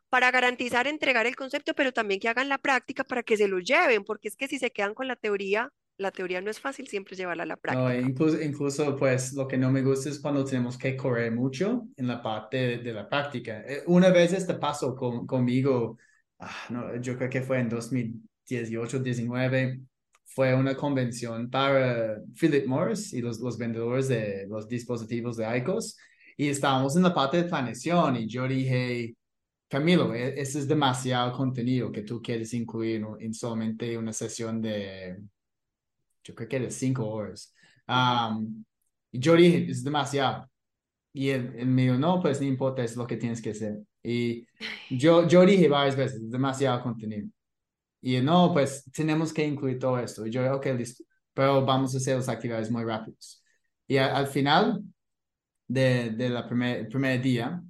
para 0.08 0.30
garantizar 0.30 0.86
entregar 0.86 1.26
el 1.26 1.36
concepto, 1.36 1.74
pero 1.74 1.92
también 1.92 2.20
que 2.20 2.28
hagan 2.28 2.48
la 2.48 2.58
práctica 2.58 3.04
para 3.04 3.22
que 3.22 3.36
se 3.36 3.48
lo 3.48 3.58
lleven, 3.58 4.04
porque 4.04 4.28
es 4.28 4.36
que 4.36 4.48
si 4.48 4.58
se 4.58 4.70
quedan 4.70 4.94
con 4.94 5.08
la 5.08 5.16
teoría, 5.16 5.72
la 5.98 6.10
teoría 6.10 6.40
no 6.40 6.50
es 6.50 6.60
fácil 6.60 6.86
siempre 6.88 7.16
llevarla 7.16 7.44
a 7.44 7.46
la 7.46 7.56
práctica. 7.56 7.88
No, 7.88 8.08
incluso, 8.08 8.40
incluso, 8.40 8.96
pues, 8.96 9.32
lo 9.32 9.48
que 9.48 9.56
no 9.56 9.70
me 9.70 9.82
gusta 9.82 10.10
es 10.10 10.20
cuando 10.20 10.44
tenemos 10.44 10.76
que 10.76 10.96
correr 10.96 11.32
mucho 11.32 11.88
en 11.96 12.06
la 12.06 12.22
parte 12.22 12.78
de, 12.78 12.92
la 12.92 13.08
práctica. 13.08 13.62
Eh, 13.66 13.82
una 13.86 14.10
vez 14.10 14.32
este 14.32 14.54
pasó 14.54 14.94
con, 14.94 15.26
conmigo, 15.26 15.98
ah, 16.38 16.66
no, 16.70 17.00
yo 17.00 17.16
creo 17.16 17.30
que 17.30 17.42
fue 17.42 17.60
en 17.60 17.68
2018, 17.70 18.98
19, 19.00 19.80
fue 20.24 20.54
una 20.54 20.74
convención 20.76 21.48
para 21.48 22.18
Philip 22.38 22.66
Morris 22.66 23.12
y 23.14 23.22
los, 23.22 23.40
los 23.40 23.56
vendedores 23.56 24.08
de 24.08 24.46
los 24.48 24.68
dispositivos 24.68 25.36
de 25.38 25.58
ICOS, 25.58 25.96
y 26.36 26.48
estábamos 26.48 26.94
en 26.96 27.04
la 27.04 27.14
parte 27.14 27.38
de 27.38 27.44
planeación, 27.44 28.16
y 28.16 28.28
yo 28.28 28.46
dije, 28.46 29.14
Camilo, 29.68 30.14
e, 30.14 30.40
ese 30.40 30.60
es 30.60 30.68
demasiado 30.68 31.32
contenido 31.32 31.90
que 31.92 32.02
tú 32.02 32.22
quieres 32.22 32.54
incluir 32.54 33.04
en 33.20 33.34
solamente 33.34 33.96
una 33.98 34.12
sesión 34.12 34.60
de, 34.62 35.18
yo 36.26 36.34
creo 36.34 36.48
que 36.48 36.60
de 36.60 36.70
cinco 36.70 37.06
horas. 37.08 37.54
Um, 37.88 38.64
yo 39.12 39.34
dije, 39.36 39.70
es 39.70 39.84
demasiado. 39.84 40.50
Y 41.12 41.30
él, 41.30 41.54
él, 41.56 41.66
me 41.68 41.82
dijo, 41.82 41.96
no, 41.96 42.20
pues 42.20 42.40
no 42.40 42.46
importa, 42.46 42.84
es 42.84 42.96
lo 42.96 43.06
que 43.06 43.16
tienes 43.16 43.40
que 43.42 43.50
hacer. 43.50 43.78
Y 44.02 44.46
yo, 44.90 45.26
yo 45.28 45.44
dije 45.46 45.68
varias 45.68 45.96
veces, 45.96 46.22
es 46.22 46.30
demasiado 46.30 46.82
contenido. 46.82 47.28
Y 48.02 48.20
no, 48.20 48.52
pues 48.52 48.84
tenemos 48.92 49.32
que 49.32 49.46
incluir 49.46 49.78
todo 49.78 49.98
esto. 49.98 50.26
Y 50.26 50.30
yo, 50.30 50.54
ok, 50.56 50.66
listo. 50.78 51.04
Pero 51.34 51.64
vamos 51.64 51.94
a 51.94 51.98
hacer 51.98 52.16
las 52.16 52.28
actividades 52.28 52.70
muy 52.70 52.84
rápidas. 52.84 53.42
Y 53.86 53.96
al 53.98 54.26
final 54.28 54.82
de, 55.68 56.10
de 56.10 56.28
la 56.30 56.46
primer, 56.46 56.78
el 56.80 56.88
primer 56.88 57.20
día, 57.22 57.62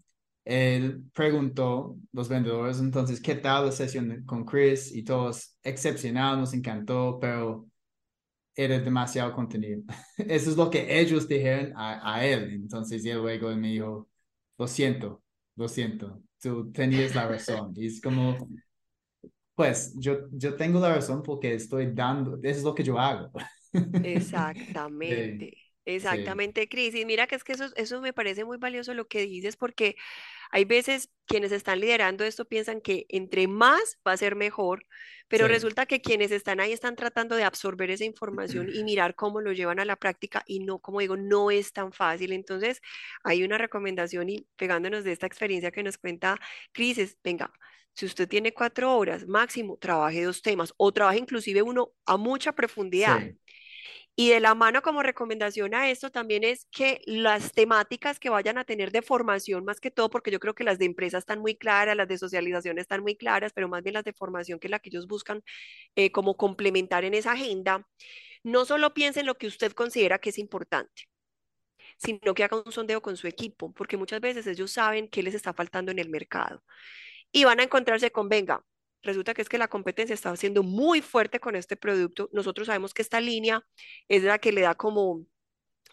él 0.46 1.04
preguntó 1.14 1.98
los 2.12 2.28
vendedores, 2.30 2.80
entonces, 2.80 3.20
¿qué 3.20 3.36
tal 3.36 3.66
la 3.66 3.72
sesión 3.72 4.24
con 4.26 4.46
Chris? 4.46 4.94
Y 4.94 5.04
todos, 5.04 5.58
excepcional, 5.64 6.38
nos 6.40 6.54
encantó, 6.54 7.18
pero 7.20 7.68
era 8.54 8.78
demasiado 8.80 9.32
contenido. 9.34 9.82
Eso 10.18 10.50
es 10.50 10.56
lo 10.56 10.70
que 10.70 11.00
ellos 11.00 11.28
dijeron 11.28 11.72
a, 11.76 12.14
a 12.16 12.26
él. 12.26 12.52
Entonces, 12.54 13.04
y 13.04 13.12
luego 13.12 13.54
me 13.56 13.68
dijo, 13.72 14.08
lo 14.58 14.68
siento, 14.68 15.22
lo 15.56 15.68
siento, 15.68 16.22
tú 16.40 16.72
tenías 16.72 17.14
la 17.14 17.28
razón. 17.28 17.72
Y 17.76 17.86
es 17.86 18.00
como, 18.00 18.36
pues, 19.54 19.94
yo, 19.98 20.28
yo 20.32 20.56
tengo 20.56 20.80
la 20.80 20.94
razón 20.94 21.22
porque 21.22 21.54
estoy 21.54 21.92
dando, 21.92 22.36
eso 22.42 22.58
es 22.58 22.62
lo 22.64 22.74
que 22.74 22.84
yo 22.84 22.98
hago. 22.98 23.30
Exactamente. 24.02 25.56
Exactamente, 25.84 26.68
Cris. 26.68 26.94
Y 26.94 27.04
mira 27.04 27.26
que 27.26 27.36
es 27.36 27.44
que 27.44 27.52
eso, 27.52 27.66
eso 27.76 28.00
me 28.00 28.12
parece 28.12 28.44
muy 28.44 28.58
valioso 28.58 28.92
lo 28.94 29.06
que 29.08 29.20
dices, 29.22 29.56
porque 29.56 29.96
hay 30.50 30.64
veces 30.64 31.10
quienes 31.26 31.52
están 31.52 31.80
liderando 31.80 32.24
esto 32.24 32.44
piensan 32.46 32.80
que 32.80 33.06
entre 33.08 33.48
más 33.48 33.98
va 34.06 34.12
a 34.12 34.16
ser 34.16 34.36
mejor, 34.36 34.86
pero 35.28 35.48
Sí, 35.48 35.48
resulta 35.48 35.86
que 35.86 36.00
quienes 36.02 36.30
están 36.30 36.60
ahí 36.60 36.72
están 36.72 36.96
tratando 36.96 37.34
de 37.36 37.44
absorber 37.44 37.90
esa 37.90 38.04
información 38.04 38.68
y 38.68 38.84
mirar 38.84 39.14
cómo 39.16 39.40
lo 39.40 39.52
llevan 39.52 39.80
a 39.80 39.84
la 39.84 39.96
práctica 39.96 40.42
y 40.46 40.60
no, 40.60 40.78
como 40.78 41.00
digo, 41.00 41.16
no 41.16 41.50
es 41.50 41.72
tan 41.72 41.92
fácil. 41.92 42.32
Entonces, 42.32 42.80
hay 43.24 43.42
una 43.44 43.58
recomendación 43.58 44.28
y 44.28 44.46
pegándonos 44.56 45.04
de 45.04 45.12
esta 45.12 45.26
experiencia 45.26 45.70
que 45.70 45.82
nos 45.82 45.98
cuenta 45.98 46.38
Cris, 46.72 46.98
es, 46.98 47.18
venga, 47.24 47.52
si 47.94 48.06
usted 48.06 48.28
tiene 48.28 48.52
cuatro 48.54 48.96
horas 48.96 49.26
máximo, 49.26 49.78
trabaje 49.78 50.22
dos 50.24 50.42
temas 50.42 50.72
o 50.76 50.92
trabaje 50.92 51.18
inclusive 51.18 51.62
uno 51.62 51.92
a 52.04 52.16
mucha 52.16 52.52
profundidad. 52.52 53.22
sí, 53.22 53.38
Y 54.18 54.30
de 54.30 54.40
la 54.40 54.54
mano 54.54 54.80
como 54.80 55.02
recomendación 55.02 55.74
a 55.74 55.90
esto 55.90 56.10
también 56.10 56.42
es 56.42 56.66
que 56.70 57.02
las 57.04 57.52
temáticas 57.52 58.18
que 58.18 58.30
vayan 58.30 58.56
a 58.56 58.64
tener 58.64 58.90
de 58.90 59.02
formación, 59.02 59.64
más 59.66 59.78
que 59.78 59.90
todo, 59.90 60.08
porque 60.08 60.30
yo 60.30 60.40
creo 60.40 60.54
que 60.54 60.64
las 60.64 60.78
de 60.78 60.86
empresa 60.86 61.18
están 61.18 61.40
muy 61.40 61.54
claras, 61.56 61.96
las 61.96 62.08
de 62.08 62.16
socialización 62.16 62.78
están 62.78 63.02
muy 63.02 63.14
claras, 63.16 63.52
pero 63.52 63.68
más 63.68 63.82
bien 63.82 63.92
las 63.94 64.04
de 64.04 64.14
formación, 64.14 64.58
que 64.58 64.68
es 64.68 64.70
la 64.70 64.78
que 64.78 64.88
ellos 64.88 65.06
buscan 65.06 65.42
eh, 65.96 66.10
como 66.12 66.36
complementar 66.36 67.04
en 67.04 67.12
esa 67.14 67.32
agenda, 67.32 67.86
no 68.42 68.64
solo 68.64 68.94
piense 68.94 69.20
en 69.20 69.26
lo 69.26 69.36
que 69.36 69.48
usted 69.48 69.72
considera 69.72 70.18
que 70.18 70.30
es 70.30 70.38
importante, 70.38 71.08
sino 71.98 72.34
que 72.34 72.44
haga 72.44 72.62
un 72.64 72.72
sondeo 72.72 73.02
con 73.02 73.16
su 73.16 73.26
equipo, 73.26 73.72
porque 73.74 73.96
muchas 73.98 74.20
veces 74.20 74.46
ellos 74.46 74.72
saben 74.72 75.08
qué 75.08 75.22
les 75.22 75.34
está 75.34 75.52
faltando 75.54 75.92
en 75.92 75.98
el 75.98 76.08
mercado. 76.10 76.62
Y 77.32 77.44
van 77.44 77.60
a 77.60 77.64
encontrarse 77.64 78.10
con, 78.10 78.28
venga, 78.28 78.64
resulta 79.06 79.34
que 79.34 79.42
es 79.42 79.48
que 79.48 79.58
la 79.58 79.68
competencia 79.68 80.14
está 80.14 80.34
siendo 80.36 80.62
muy 80.62 81.00
fuerte 81.02 81.40
con 81.40 81.56
este 81.56 81.76
producto. 81.76 82.28
Nosotros 82.32 82.66
sabemos 82.66 82.94
que 82.94 83.02
esta 83.02 83.20
línea 83.20 83.62
es 84.08 84.22
la 84.22 84.38
que 84.38 84.52
le 84.52 84.62
da 84.62 84.74
como, 84.74 85.24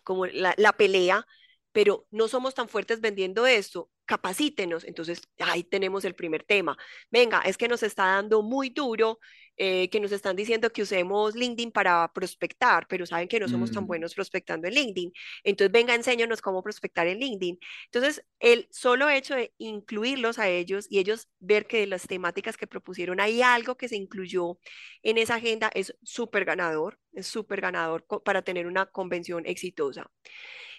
como 0.04 0.26
la, 0.26 0.54
la 0.58 0.74
pelea, 0.74 1.26
pero 1.72 2.08
no 2.12 2.28
somos 2.28 2.54
tan 2.54 2.70
fuertes 2.70 3.02
vendiendo 3.02 3.48
esto. 3.48 3.90
Capacítenos. 4.06 4.84
Entonces, 4.84 5.22
ahí 5.40 5.64
tenemos 5.64 6.06
el 6.06 6.16
primer 6.16 6.44
tema. 6.44 6.78
Venga, 7.12 7.42
es 7.42 7.58
que 7.58 7.68
nos 7.68 7.84
está 7.84 8.06
dando 8.06 8.42
muy 8.44 8.70
duro, 8.70 9.20
eh, 9.58 9.90
que 9.90 10.00
nos 10.00 10.12
están 10.12 10.36
diciendo 10.36 10.72
que 10.72 10.82
usemos 10.82 11.36
LinkedIn 11.36 11.72
para 11.72 12.12
prospectar, 12.12 12.88
pero 12.88 13.06
saben 13.06 13.28
que 13.28 13.40
no 13.40 13.48
somos 13.48 13.72
tan 13.72 13.84
mm, 13.84 13.88
buenos 13.88 14.16
prospectando 14.16 14.68
en 14.68 14.74
LinkedIn. 14.74 15.14
Entonces, 15.44 15.72
venga, 15.72 15.94
enséñanos 15.94 16.42
cómo 16.42 16.64
prospectar 16.64 17.08
en 17.08 17.20
LinkedIn. 17.20 17.60
Entonces, 17.86 18.26
el 18.40 18.68
solo 18.72 19.10
hecho 19.10 19.36
de 19.36 19.54
incluirlos 19.58 20.40
a 20.40 20.50
ellos 20.50 20.88
y 20.90 21.00
ellos 21.00 21.30
ver 21.40 21.68
que 21.68 21.82
de 21.82 21.88
las 21.88 22.08
temáticas 22.08 22.58
que 22.58 22.68
propusieron 22.68 23.20
hay 23.20 23.42
algo 23.42 23.76
que 23.76 23.88
se 23.88 23.96
incluyó 23.96 24.58
en 25.04 25.18
esa 25.18 25.36
agenda 25.36 25.70
es 25.74 25.96
súper 26.02 26.46
ganador, 26.46 27.00
es 27.14 27.28
súper 27.28 27.62
ganador 27.62 28.06
para 28.24 28.42
tener 28.42 28.68
una 28.68 28.88
convención 28.88 29.46
exitosa. 29.46 30.10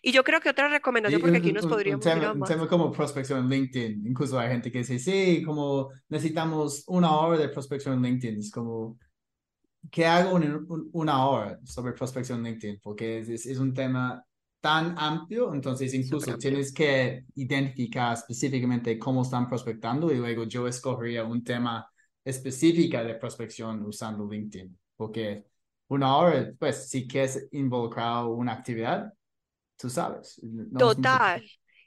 Y 0.07 0.13
yo 0.13 0.23
creo 0.23 0.39
que 0.39 0.51
otra 0.51 0.69
recomendación, 0.69 1.19
porque 1.19 1.39
un, 1.39 1.43
aquí 1.43 1.53
nos 1.53 1.65
un, 1.65 1.71
un 1.71 1.77
podríamos 1.77 2.05
tema, 2.05 2.27
a 2.27 2.33
un 2.33 2.41
más. 2.41 2.51
tema 2.51 2.69
como 2.69 2.93
prospección 2.93 3.45
en 3.45 3.49
LinkedIn, 3.49 4.07
incluso 4.07 4.39
hay 4.39 4.51
gente 4.51 4.71
que 4.71 4.81
dice, 4.81 4.99
sí, 4.99 5.43
como 5.43 5.89
necesitamos 6.11 6.85
una 6.89 7.17
hora 7.17 7.39
de 7.39 7.49
prospección 7.49 7.95
en 7.95 8.03
LinkedIn, 8.03 8.39
es 8.39 8.51
como, 8.51 8.63
¿qué 9.90 10.07
hago 10.07 10.37
en 10.38 10.55
un- 10.55 10.90
una 10.92 11.27
hora 11.29 11.59
sobre 11.64 11.92
prospección 11.92 12.42
LinkedIn? 12.42 12.81
Porque 12.83 13.18
es, 13.20 13.29
es, 13.29 13.46
es 13.46 13.59
un 13.59 13.74
tema 13.74 14.24
tan 14.61 14.94
amplio, 14.98 15.53
entonces 15.55 15.92
incluso 15.94 16.38
tienes 16.38 16.72
que 16.72 17.24
identificar 17.35 18.14
específicamente 18.14 18.98
cómo 18.98 19.22
están 19.22 19.46
prospectando 19.48 20.11
y 20.11 20.16
luego 20.16 20.44
yo 20.44 20.66
escogería 20.66 21.24
un 21.24 21.44
tema 21.44 21.87
específico 22.24 22.98
de 23.05 23.14
prospección 23.16 23.85
usando 23.85 24.27
LinkedIn, 24.29 24.77
porque 24.96 25.44
una 25.88 26.16
hora, 26.16 26.50
pues, 26.59 26.88
si 26.88 27.07
quieres 27.07 27.46
involucrar 27.53 28.24
una 28.27 28.53
actividad, 28.55 29.12
tú 29.79 29.90
sabes, 29.90 30.40
no 30.44 30.87
es. 30.87 30.96
Total. 30.96 31.42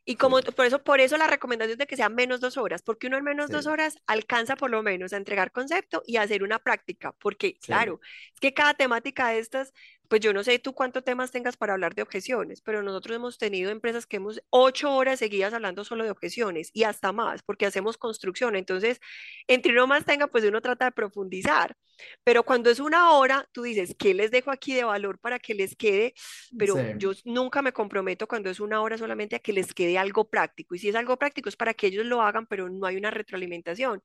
Y 0.09 0.15
como 0.15 0.39
por 0.41 0.65
eso, 0.65 0.81
por 0.81 1.01
eso 1.01 1.17
la 1.17 1.27
recomendación 1.27 1.77
de 1.77 1.85
que 1.85 1.97
sea 1.97 2.07
menos 2.07 2.39
dos 2.39 2.55
horas, 2.55 2.81
porque 2.81 3.07
uno 3.07 3.17
en 3.17 3.25
menos 3.25 3.49
dos 3.49 3.67
horas 3.67 3.97
alcanza 4.07 4.55
por 4.55 4.69
lo 4.69 4.81
menos 4.81 5.11
a 5.11 5.17
entregar 5.17 5.51
concepto 5.51 6.01
y 6.05 6.15
a 6.15 6.21
hacer 6.21 6.43
una 6.43 6.59
práctica, 6.59 7.11
porque 7.19 7.57
sí. 7.59 7.67
claro, 7.67 7.99
es 8.33 8.39
que 8.39 8.53
cada 8.53 8.73
temática 8.73 9.27
de 9.27 9.39
estas, 9.39 9.73
pues 10.07 10.21
yo 10.21 10.33
no 10.33 10.43
sé 10.43 10.59
tú 10.59 10.73
cuántos 10.73 11.03
temas 11.03 11.31
tengas 11.31 11.57
para 11.57 11.73
hablar 11.73 11.95
de 11.95 12.01
objeciones, 12.01 12.61
pero 12.61 12.83
nosotros 12.83 13.15
hemos 13.15 13.37
tenido 13.37 13.71
empresas 13.71 14.05
que 14.05 14.17
hemos 14.17 14.41
ocho 14.49 14.93
horas 14.95 15.19
seguidas 15.19 15.53
hablando 15.53 15.83
solo 15.83 16.03
de 16.03 16.11
objeciones 16.11 16.71
y 16.73 16.83
hasta 16.83 17.11
más, 17.11 17.43
porque 17.43 17.65
hacemos 17.65 17.97
construcción. 17.97 18.55
Entonces, 18.55 18.99
entre 19.47 19.71
uno 19.73 19.87
más 19.87 20.05
tenga, 20.05 20.27
pues 20.27 20.43
uno 20.45 20.61
trata 20.61 20.85
de 20.85 20.91
profundizar. 20.91 21.75
Pero 22.23 22.43
cuando 22.43 22.69
es 22.69 22.79
una 22.79 23.11
hora, 23.11 23.47
tú 23.51 23.63
dices, 23.63 23.95
¿qué 23.97 24.13
les 24.13 24.31
dejo 24.31 24.51
aquí 24.51 24.73
de 24.73 24.83
valor 24.83 25.19
para 25.19 25.39
que 25.39 25.53
les 25.53 25.75
quede? 25.75 26.13
Sí, 26.15 26.55
pero 26.57 26.75
yo 26.97 27.11
nunca 27.25 27.61
me 27.61 27.73
comprometo 27.73 28.27
cuando 28.27 28.49
es 28.49 28.59
una 28.59 28.81
hora 28.81 28.97
solamente 28.97 29.35
a 29.35 29.39
que 29.39 29.53
les 29.53 29.73
quede 29.73 29.97
algo 29.97 30.29
práctico. 30.29 30.75
Y 30.75 30.79
si 30.79 30.89
es 30.89 30.95
algo 30.95 31.17
práctico 31.17 31.49
es 31.49 31.55
para 31.55 31.73
que 31.73 31.87
ellos 31.87 32.05
lo 32.05 32.21
hagan, 32.21 32.45
pero 32.47 32.69
no 32.69 32.85
hay 32.85 32.97
una 32.97 33.11
retroalimentación. 33.11 34.03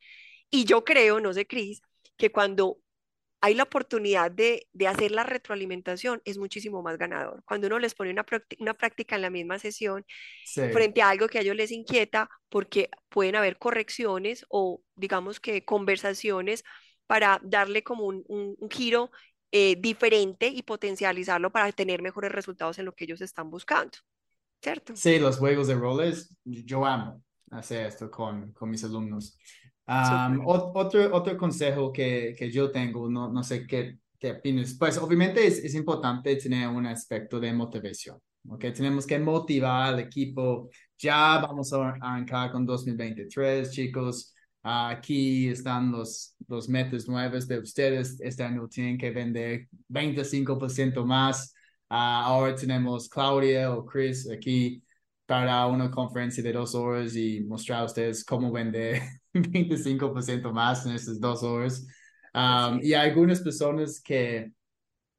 Y 0.50 0.64
yo 0.64 0.84
creo, 0.84 1.20
no 1.20 1.32
sé, 1.32 1.46
Cris, 1.46 1.82
que 2.16 2.30
cuando 2.30 2.78
hay 3.42 3.54
la 3.56 3.64
oportunidad 3.64 4.30
de, 4.32 4.68
de 4.74 4.88
hacer 4.88 5.12
la 5.12 5.24
retroalimentación 5.24 6.22
es 6.26 6.38
muchísimo 6.38 6.82
más 6.82 6.98
ganador. 6.98 7.42
Cuando 7.46 7.68
uno 7.68 7.80
les 7.80 7.94
pone 7.94 8.10
una, 8.12 8.26
una 8.60 8.74
práctica 8.74 9.16
en 9.16 9.22
la 9.22 9.30
misma 9.30 9.58
sesión 9.60 10.06
sí, 10.42 10.62
frente 10.70 11.02
a 11.02 11.10
algo 11.10 11.28
que 11.28 11.38
a 11.38 11.42
ellos 11.42 11.56
les 11.56 11.70
inquieta, 11.72 12.28
porque 12.48 12.90
pueden 13.08 13.36
haber 13.36 13.58
correcciones 13.58 14.46
o 14.48 14.82
digamos 14.96 15.40
que 15.40 15.64
conversaciones 15.64 16.64
para 17.06 17.40
darle 17.42 17.82
como 17.82 18.04
un, 18.06 18.24
un- 18.28 18.56
un 18.58 18.70
giro 18.70 19.10
eh, 19.52 19.76
diferente 19.78 20.48
y 20.48 20.62
potencializarlo 20.62 21.50
para 21.52 21.70
tener 21.72 22.02
mejores 22.02 22.32
resultados 22.32 22.78
en 22.78 22.86
lo 22.86 22.94
que 22.94 23.04
ellos 23.04 23.20
están 23.20 23.50
buscando, 23.50 23.98
¿cierto? 24.62 24.94
sí, 24.94 25.18
los 25.18 25.38
juegos 25.38 25.68
de 25.68 25.74
roles, 25.74 26.36
yo 26.44 26.84
amo 26.86 27.22
hacer 27.50 27.86
esto 27.86 28.10
con, 28.10 28.52
con 28.52 28.70
mis 28.70 28.84
alumnos. 28.84 29.36
Ot- 30.44 30.72
otro, 30.74 31.14
otro 31.14 31.36
consejo 31.36 31.92
que, 31.92 32.34
que 32.36 32.50
yo 32.50 32.70
tengo, 32.70 33.08
no, 33.08 33.30
no 33.32 33.42
sé 33.42 33.66
qué, 33.66 33.98
qué 34.18 34.32
opinas, 34.32 34.74
pues 34.78 34.98
obviamente 34.98 35.46
es, 35.46 35.58
es 35.58 35.74
importante 35.74 36.36
tener 36.36 36.68
un 36.68 36.86
aspecto 36.86 37.38
de 37.40 37.52
motivación, 37.52 38.18
¿ok? 38.48 38.60
Tenemos 38.74 39.06
que 39.06 39.18
motivar 39.18 39.94
al 39.94 40.00
equipo, 40.00 40.70
ya 40.98 41.38
vamos 41.40 41.72
a 41.72 41.88
arrancar 41.90 42.50
con 42.52 42.64
2023, 42.66 43.70
chicos. 43.70 44.34
Ah, 44.64 44.90
aquí 44.90 45.48
están 45.48 45.90
los, 45.90 46.36
los 46.48 46.68
metas 46.68 47.08
nuevos 47.08 47.48
de 47.48 47.58
ustedes. 47.58 48.20
Este 48.20 48.44
año 48.44 48.68
tienen 48.68 48.96
que 48.96 49.10
vender 49.10 49.68
25% 49.88 51.04
más. 51.04 51.52
Ah, 51.88 52.22
ahora 52.26 52.54
tenemos 52.54 53.08
Claudia 53.08 53.72
o 53.74 53.84
Chris 53.84 54.28
aquí 54.30 54.82
para 55.32 55.66
una 55.66 55.90
conferencia 55.90 56.42
de 56.42 56.52
dos 56.52 56.74
horas 56.74 57.16
y 57.16 57.40
mostrar 57.40 57.80
a 57.80 57.84
ustedes 57.84 58.22
cómo 58.22 58.52
vender 58.52 59.00
25% 59.32 60.52
más 60.52 60.84
en 60.84 60.92
estas 60.92 61.18
dos 61.18 61.42
horas. 61.42 61.86
Um, 62.34 62.80
y 62.82 62.92
es. 62.92 62.98
hay 62.98 63.08
algunas 63.08 63.40
personas 63.40 63.98
que, 64.02 64.52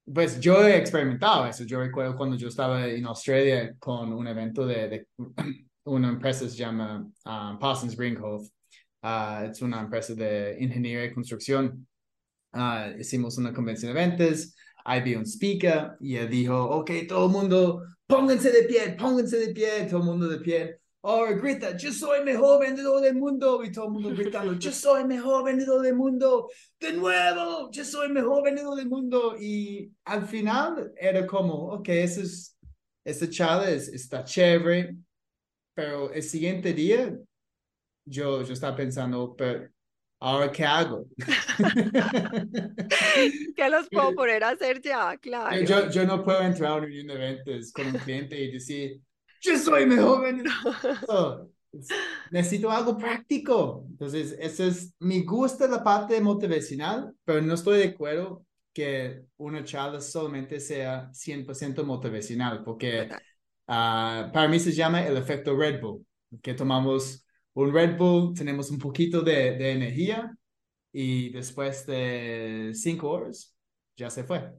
pues 0.05 0.39
yo 0.39 0.67
he 0.67 0.77
experimentado 0.77 1.47
eso. 1.47 1.63
Yo 1.63 1.79
recuerdo 1.79 2.15
cuando 2.15 2.37
yo 2.37 2.47
estaba 2.47 2.85
en 2.85 3.07
Australia 3.07 3.73
con 3.79 4.13
un 4.13 4.27
evento 4.27 4.67
de, 4.67 4.87
de 4.87 5.07
una 5.85 6.09
empresa 6.09 6.43
que 6.45 6.51
se 6.51 6.57
llama 6.57 7.09
um, 7.25 7.57
Parsons 7.57 7.95
Brinkhoff. 7.95 8.47
Uh, 9.01 9.49
es 9.49 9.63
una 9.63 9.81
empresa 9.81 10.13
de 10.13 10.57
ingeniería 10.59 11.05
y 11.05 11.13
construcción. 11.13 11.87
Uh, 12.53 12.99
hicimos 12.99 13.39
una 13.39 13.51
convención 13.51 13.91
de 13.91 13.99
ventas, 13.99 14.55
vi 15.03 15.15
un 15.15 15.25
speaker. 15.25 15.97
Y 15.99 16.15
él 16.15 16.29
dijo, 16.29 16.63
ok, 16.63 16.91
todo 17.07 17.25
el 17.27 17.31
mundo, 17.31 17.83
pónganse 18.07 18.51
de 18.51 18.63
pie, 18.63 18.95
pónganse 18.97 19.37
de 19.37 19.53
pie, 19.53 19.87
todo 19.89 19.99
el 19.99 20.05
mundo 20.05 20.27
de 20.27 20.39
pie. 20.39 20.79
o 21.05 21.25
grita, 21.35 21.75
yo 21.75 21.91
soy 21.91 22.19
el 22.19 22.25
mejor 22.25 22.61
vendedor 22.61 23.01
del 23.01 23.15
mundo, 23.15 23.61
y 23.63 23.71
todo 23.71 23.87
el 23.87 23.91
mundo 23.91 24.09
gritando, 24.11 24.53
yo 24.53 24.71
soy 24.71 25.01
el 25.01 25.07
mejor 25.07 25.43
vendedor 25.43 25.81
del 25.81 25.95
mundo, 25.95 26.49
de 26.79 26.93
nuevo, 26.93 27.69
yo 27.71 27.83
soy 27.83 28.07
el 28.07 28.13
mejor 28.13 28.41
vendedor 28.43 28.77
del 28.77 28.87
mundo, 28.87 29.35
y 29.37 29.91
al 30.05 30.25
final 30.25 30.93
era 30.95 31.27
como, 31.27 31.73
ok, 31.73 31.89
eso 31.89 32.21
es, 32.21 33.29
charla 33.31 33.69
está 33.69 34.23
chévere, 34.23 34.95
pero 35.75 36.09
el 36.13 36.23
siguiente 36.23 36.73
día 36.73 37.17
yo, 38.05 38.43
yo 38.43 38.53
estaba 38.53 38.75
pensando, 38.77 39.35
pero 39.35 39.69
ahora 40.23 40.51
qué 40.51 40.63
hago? 40.63 41.05
¿Qué 43.55 43.69
los 43.69 43.89
puedo 43.89 44.15
poner 44.15 44.43
a 44.43 44.51
hacer 44.51 44.81
ya? 44.81 45.17
Claro. 45.17 45.61
Yo, 45.63 45.89
yo 45.89 46.05
no 46.05 46.23
puedo 46.23 46.41
entrar 46.41 46.71
a 46.71 46.75
una 46.75 46.85
reunión 46.85 47.07
de 47.07 47.15
ventas 47.15 47.71
con 47.73 47.87
un 47.87 47.93
cliente 47.93 48.39
y 48.39 48.51
decir, 48.51 49.01
yo 49.41 49.57
soy 49.57 49.85
mejor 49.85 50.23
vendedor. 50.23 51.49
necesito 52.31 52.71
algo 52.71 52.97
práctico. 52.97 53.85
Entonces, 53.89 54.35
eso 54.39 54.63
es, 54.63 54.93
me 54.99 55.21
gusta 55.23 55.67
la 55.67 55.83
parte 55.83 56.21
motivacional, 56.21 57.13
pero 57.25 57.41
no 57.41 57.55
estoy 57.55 57.79
de 57.79 57.89
acuerdo 57.89 58.45
que 58.71 59.25
una 59.37 59.63
charla 59.63 59.99
solamente 59.99 60.59
sea 60.59 61.11
100% 61.11 61.83
motivacional, 61.83 62.63
porque 62.63 63.09
uh, 63.67 64.31
para 64.31 64.47
mí 64.47 64.59
se 64.59 64.71
llama 64.71 65.05
el 65.05 65.17
efecto 65.17 65.55
Red 65.55 65.81
Bull, 65.81 66.05
que 66.41 66.53
tomamos 66.53 67.22
un 67.53 67.73
Red 67.73 67.97
Bull, 67.97 68.33
tenemos 68.33 68.69
un 68.71 68.79
poquito 68.79 69.21
de, 69.21 69.71
energía 69.71 70.35
y 70.91 71.29
después 71.29 71.85
de 71.85 72.71
cinco 72.73 73.09
horas 73.11 73.55
ya 73.95 74.09
se 74.09 74.23
fue. 74.23 74.51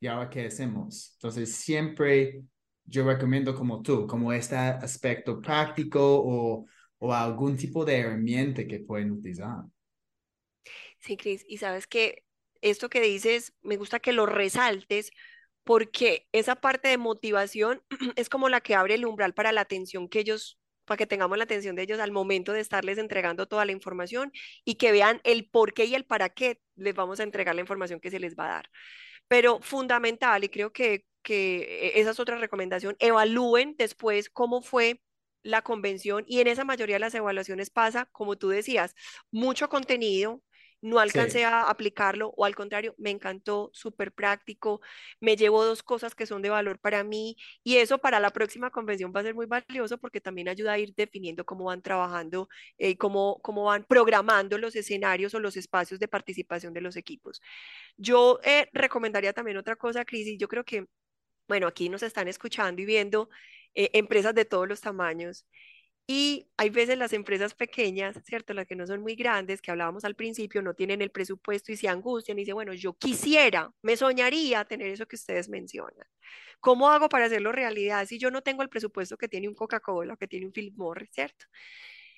¿Y 0.00 0.06
ahora 0.06 0.28
qué 0.28 0.46
hacemos? 0.46 1.12
Entonces, 1.14 1.54
siempre 1.54 2.42
yo 2.84 3.04
recomiendo 3.04 3.54
como 3.54 3.82
tú, 3.82 4.06
como 4.06 4.32
este 4.32 4.56
aspecto 4.56 5.40
práctico 5.40 6.00
o, 6.00 6.66
o 6.98 7.12
algún 7.12 7.56
tipo 7.56 7.84
de 7.84 7.98
herramienta 7.98 8.66
que 8.66 8.80
pueden 8.80 9.12
utilizar. 9.12 9.64
Sí, 10.98 11.16
Cris, 11.16 11.44
y 11.48 11.58
sabes 11.58 11.86
que 11.86 12.24
esto 12.60 12.88
que 12.88 13.00
dices, 13.00 13.54
me 13.62 13.76
gusta 13.76 14.00
que 14.00 14.12
lo 14.12 14.26
resaltes 14.26 15.10
porque 15.64 16.28
esa 16.32 16.56
parte 16.56 16.88
de 16.88 16.98
motivación 16.98 17.82
es 18.16 18.28
como 18.28 18.48
la 18.48 18.60
que 18.60 18.74
abre 18.74 18.94
el 18.94 19.06
umbral 19.06 19.34
para 19.34 19.52
la 19.52 19.62
atención 19.62 20.08
que 20.08 20.20
ellos, 20.20 20.58
para 20.84 20.96
que 20.96 21.06
tengamos 21.06 21.38
la 21.38 21.44
atención 21.44 21.76
de 21.76 21.82
ellos 21.82 22.00
al 22.00 22.12
momento 22.12 22.52
de 22.52 22.60
estarles 22.60 22.98
entregando 22.98 23.46
toda 23.46 23.64
la 23.64 23.72
información 23.72 24.32
y 24.64 24.76
que 24.76 24.92
vean 24.92 25.20
el 25.24 25.48
por 25.48 25.74
qué 25.74 25.84
y 25.84 25.94
el 25.94 26.04
para 26.04 26.28
qué 26.28 26.60
les 26.76 26.94
vamos 26.94 27.20
a 27.20 27.22
entregar 27.22 27.54
la 27.54 27.60
información 27.60 28.00
que 28.00 28.10
se 28.10 28.20
les 28.20 28.36
va 28.36 28.46
a 28.46 28.52
dar. 28.54 28.70
Pero 29.28 29.60
fundamental, 29.60 30.44
y 30.44 30.48
creo 30.48 30.72
que, 30.72 31.04
que 31.22 31.92
e, 31.96 32.00
esa 32.00 32.10
es 32.10 32.20
otra 32.20 32.36
recomendación, 32.38 32.96
evalúen 32.98 33.74
después 33.78 34.30
cómo 34.30 34.62
fue 34.62 35.00
la 35.42 35.62
convención 35.62 36.24
y 36.26 36.40
en 36.40 36.46
esa 36.46 36.64
mayoría 36.64 36.96
de 36.96 37.00
las 37.00 37.14
evaluaciones 37.14 37.70
pasa, 37.70 38.06
como 38.12 38.36
tú 38.36 38.48
decías, 38.48 38.94
mucho 39.30 39.68
contenido, 39.68 40.42
no 40.82 40.98
alcancé 40.98 41.44
a 41.44 41.62
aplicarlo 41.62 42.34
o 42.36 42.44
al 42.44 42.54
contrario, 42.54 42.94
me 42.98 43.10
encantó, 43.10 43.70
súper 43.72 44.12
práctico, 44.12 44.80
me 45.20 45.36
llevo 45.36 45.64
dos 45.64 45.82
cosas 45.82 46.14
que 46.14 46.26
son 46.26 46.42
de 46.42 46.50
valor 46.50 46.78
para 46.78 47.04
mí 47.04 47.36
y 47.62 47.76
eso 47.76 47.98
para 47.98 48.20
la 48.20 48.30
próxima 48.30 48.70
convención 48.70 49.12
va 49.14 49.20
a 49.20 49.22
ser 49.22 49.34
muy 49.34 49.46
valioso 49.46 49.98
porque 49.98 50.20
también 50.20 50.48
ayuda 50.48 50.72
a 50.72 50.78
ir 50.78 50.92
definiendo 50.94 51.44
cómo 51.44 51.64
van 51.66 51.82
trabajando, 51.82 52.48
eh, 52.78 52.96
cómo, 52.96 53.40
cómo 53.42 53.64
van 53.64 53.84
programando 53.84 54.58
los 54.58 54.76
escenarios 54.76 55.34
o 55.34 55.40
los 55.40 55.56
espacios 55.56 56.00
de 56.00 56.08
participación 56.08 56.72
de 56.74 56.80
los 56.80 56.96
equipos. 56.96 57.40
Yo 57.96 58.40
eh, 58.44 58.68
recomendaría 58.72 59.32
también 59.32 59.56
otra 59.56 59.76
cosa, 59.76 60.04
Cris, 60.04 60.26
y 60.26 60.36
yo 60.38 60.48
creo 60.48 60.64
que, 60.64 60.86
bueno, 61.48 61.66
aquí 61.68 61.88
nos 61.88 62.02
están 62.02 62.28
escuchando 62.28 62.82
y 62.82 62.86
viendo 62.86 63.28
eh, 63.74 63.90
empresas 63.94 64.34
de 64.34 64.44
todos 64.44 64.68
los 64.68 64.80
tamaños 64.80 65.46
y 66.06 66.48
hay 66.56 66.70
veces 66.70 66.98
las 66.98 67.12
empresas 67.12 67.54
pequeñas, 67.54 68.16
¿cierto? 68.24 68.54
Las 68.54 68.66
que 68.66 68.74
no 68.74 68.86
son 68.86 69.00
muy 69.02 69.14
grandes, 69.14 69.62
que 69.62 69.70
hablábamos 69.70 70.04
al 70.04 70.16
principio, 70.16 70.60
no 70.60 70.74
tienen 70.74 71.00
el 71.00 71.10
presupuesto 71.10 71.72
y 71.72 71.76
se 71.76 71.88
angustian 71.88 72.38
y 72.38 72.42
dicen, 72.42 72.54
bueno, 72.54 72.74
yo 72.74 72.94
quisiera, 72.94 73.72
me 73.82 73.96
soñaría 73.96 74.64
tener 74.64 74.88
eso 74.88 75.06
que 75.06 75.16
ustedes 75.16 75.48
mencionan. 75.48 76.06
¿Cómo 76.60 76.90
hago 76.90 77.08
para 77.08 77.26
hacerlo 77.26 77.52
realidad 77.52 78.06
si 78.06 78.18
yo 78.18 78.30
no 78.30 78.42
tengo 78.42 78.62
el 78.62 78.68
presupuesto 78.68 79.16
que 79.16 79.28
tiene 79.28 79.48
un 79.48 79.54
Coca-Cola, 79.54 80.16
que 80.16 80.28
tiene 80.28 80.46
un 80.46 80.52
Philip 80.52 80.76
Morris, 80.76 81.10
¿cierto? 81.12 81.46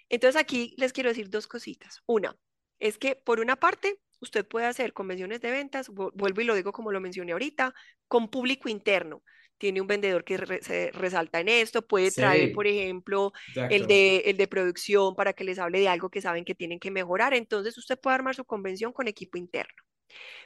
Entonces 0.09 0.41
aquí 0.41 0.75
les 0.79 0.93
quiero 0.93 1.11
decir 1.11 1.31
dos 1.31 1.47
cositas. 1.47 2.03
Una, 2.07 2.37
es 2.79 2.99
que 2.99 3.17
por 3.17 3.41
una 3.41 3.57
parte, 3.57 4.01
usted 4.21 4.47
puede 4.47 4.67
hacer 4.67 4.93
convenciones 4.93 5.41
de 5.41 5.51
ventas, 5.51 5.89
vuelvo 5.91 6.41
y 6.41 6.45
lo 6.45 6.55
digo 6.55 6.73
como 6.73 6.93
lo 6.93 7.01
mencioné 7.01 7.33
ahorita, 7.33 7.75
con 8.09 8.29
público 8.29 8.69
interno 8.69 9.23
tiene 9.65 9.81
un 9.81 9.87
vendedor 9.87 10.25
que 10.25 10.37
se 10.61 10.91
resalta 10.93 11.41
en 11.41 11.49
esto, 11.49 11.81
puede 11.81 12.11
traer, 12.11 12.53
por 12.53 12.67
ejemplo, 12.67 13.33
el 13.71 13.87
de, 13.87 14.19
el 14.27 14.37
de 14.37 14.47
producción 14.47 15.15
para 15.15 15.33
que 15.33 15.43
les 15.43 15.59
hable 15.59 15.81
de 15.81 15.89
algo 15.89 16.11
que 16.11 16.21
saben 16.21 16.45
que 16.45 16.55
tienen 16.55 16.79
que 16.79 16.91
mejorar. 16.91 17.33
Entonces, 17.33 17.79
usted 17.79 17.99
puede 17.99 18.17
armar 18.17 18.35
su 18.35 18.45
convención 18.45 18.93
con 18.93 19.09
equipo 19.09 19.39
interno. 19.39 19.83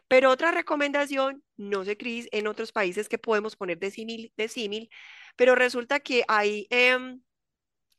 Pero 0.06 0.30
otra 0.30 0.52
recomendación, 0.52 1.42
no 1.56 1.84
sé, 1.84 1.96
Cris, 1.96 2.28
en 2.30 2.46
otros 2.46 2.70
países 2.70 3.08
que 3.08 3.18
podemos 3.18 3.56
poner 3.56 3.80
de 3.80 3.90
símil, 3.90 4.32
de 4.36 4.46
símil, 4.46 4.88
pero 5.34 5.56
resulta 5.56 5.98
que 5.98 6.22
hay 6.28 6.68
em, 6.70 7.20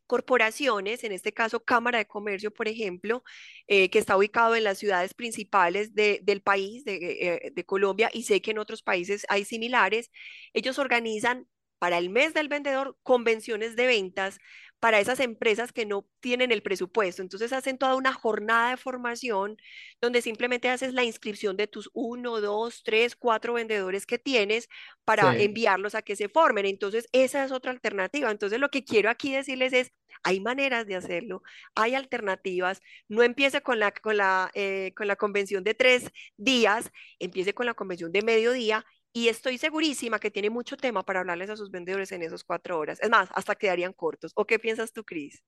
corporaciones, 0.10 1.03
en 1.03 1.12
este 1.12 1.34
caso 1.34 1.64
Cámara 1.64 1.99
de 1.99 2.07
Comercio, 2.07 2.51
por 2.51 2.68
ejemplo, 2.68 3.24
eh, 3.68 3.89
que 3.91 3.99
está 3.99 4.18
ubicado 4.18 4.55
en 4.55 4.64
las 4.64 4.80
ciudades 4.80 5.14
principales 5.14 5.93
del 5.93 6.41
país, 6.41 6.84
eh, 6.88 7.51
de 7.53 7.66
Colombia, 7.66 8.10
y 8.12 8.24
sé 8.24 8.41
que 8.41 8.51
en 8.51 8.57
otros 8.60 8.82
países 8.82 9.26
hay 9.30 9.45
similares, 9.45 10.10
ellos 10.53 10.80
organizan 10.80 11.47
para 11.80 11.97
el 11.97 12.09
mes 12.09 12.34
del 12.34 12.49
vendedor 12.49 12.97
convenciones 13.03 13.75
de 13.75 13.88
ventas 13.88 14.39
para 14.80 14.99
esas 14.99 15.19
empresas 15.19 15.73
que 15.73 15.86
no 15.86 16.07
tienen 16.21 16.51
el 16.51 16.61
presupuesto. 16.61 17.21
Entonces 17.21 17.51
hacen 17.51 17.77
toda 17.77 17.95
una 17.95 18.13
jornada 18.13 18.71
de 18.71 18.77
formación 18.77 19.57
donde 20.01 20.21
simplemente 20.21 20.69
haces 20.69 20.93
la 20.93 21.03
inscripción 21.03 21.57
de 21.57 21.67
tus 21.67 21.89
uno, 21.93 22.39
dos, 22.39 22.84
tres, 22.84 23.15
cuatro 23.15 23.53
vendedores 23.53 24.05
que 24.05 24.17
tienes 24.17 24.69
para 25.03 25.36
enviarlos 25.38 25.95
a 25.95 26.01
que 26.01 26.15
se 26.15 26.30
formen. 26.30 26.65
Entonces 26.65 27.09
esa 27.11 27.43
es 27.43 27.51
otra 27.51 27.71
alternativa. 27.71 28.32
Entonces 28.32 28.59
lo 28.59 28.69
que 28.69 28.86
quiero 28.86 29.09
aquí 29.09 29.34
decirles 29.34 29.73
es, 29.73 29.91
hay 30.23 30.39
maneras 30.39 30.86
de 30.88 30.95
hacerlo, 30.95 31.43
hay 31.75 31.95
alternativas. 31.95 32.82
No 33.09 33.23
empiece 33.23 33.61
con 33.61 33.80
la, 33.80 33.91
con 33.91 34.17
la, 34.17 34.49
eh, 34.53 34.93
con 34.95 35.07
la 35.07 35.15
convención 35.17 35.63
de 35.63 35.73
tres 35.73 36.11
días, 36.38 36.91
empiece 37.19 37.53
con 37.53 37.65
la 37.65 37.73
convención 37.73 38.11
de 38.11 38.21
mediodía 38.21 38.86
y 39.14 39.28
estoy 39.28 39.57
segurísima 39.57 40.20
que 40.20 40.32
tiene 40.32 40.49
mucho 40.49 40.78
tema 40.78 41.03
para 41.03 41.22
hablarles 41.22 41.49
a 41.49 41.57
sus 41.57 41.72
vendedores 41.72 42.12
en 42.12 42.22
esas 42.22 42.43
cuatro 42.43 42.78
horas. 42.78 42.99
Es 43.01 43.10
más, 43.10 43.30
hasta 43.34 43.55
quedarían 43.55 43.93
cortos. 43.93 44.32
¿O 44.36 44.45
qué 44.45 44.60
piensas 44.60 44.91
tú, 44.91 45.03
Cris? 45.03 45.43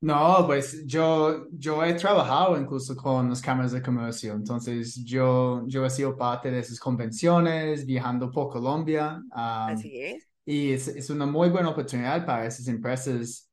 No, 0.00 0.44
pues 0.46 0.84
yo, 0.84 1.46
yo 1.52 1.84
he 1.84 1.94
trabajado 1.94 2.58
incluso 2.58 2.96
con 2.96 3.28
las 3.28 3.40
cámaras 3.40 3.70
de 3.70 3.80
comercio, 3.80 4.32
entonces 4.32 4.96
yo, 5.04 5.62
yo 5.68 5.86
he 5.86 5.90
sido 5.90 6.16
parte 6.16 6.50
de 6.50 6.58
esas 6.58 6.80
convenciones, 6.80 7.86
viajando 7.86 8.28
por 8.28 8.48
Colombia. 8.48 9.22
Así 9.30 10.00
es. 10.00 10.28
Y 10.44 10.72
es, 10.72 10.88
es, 10.88 11.08
una 11.08 11.24
muy 11.24 11.50
buena 11.50 11.68
oportunidad 11.68 12.26
para 12.26 12.46
esas 12.46 12.66
empresas 12.66 13.48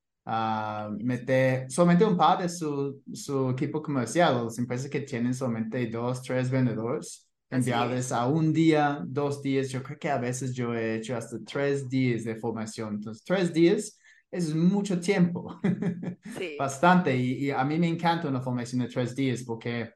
meter 1.00 1.70
solamente 1.72 2.06
un 2.06 2.18
par 2.18 2.40
de 2.40 2.50
su, 2.50 3.00
su 3.14 3.52
equipo 3.52 3.82
comercial, 3.82 4.46
las 4.46 4.58
empresas 4.58 4.90
que 4.90 5.02
tienen 5.02 5.36
solamente 5.36 5.86
dos, 5.88 6.24
tres 6.24 6.50
vendedores 6.50 7.29
enviarles 7.50 8.12
a 8.12 8.28
un 8.28 8.54
día, 8.54 9.02
dos 9.06 9.42
días. 9.42 9.70
Yo 9.70 9.82
creo 9.84 9.98
que 9.98 10.10
a 10.10 10.18
veces 10.18 10.54
yo 10.54 10.74
he 10.74 10.96
hecho 10.96 11.16
hasta 11.16 11.38
tres 11.46 11.90
días 11.90 12.24
de 12.24 12.36
formación. 12.36 12.96
Entonces, 12.96 13.24
tres 13.24 13.54
días 13.54 13.98
es 14.32 14.54
mucho 14.56 15.00
tiempo, 15.00 15.60
bastante. 16.60 17.16
Y, 17.16 17.50
a 17.52 17.64
mí 17.66 17.80
me 17.80 17.88
encanta 17.88 18.28
una 18.28 18.42
formación 18.42 18.82
de 18.82 18.88
tres 18.88 19.16
días 19.16 19.44
porque 19.44 19.92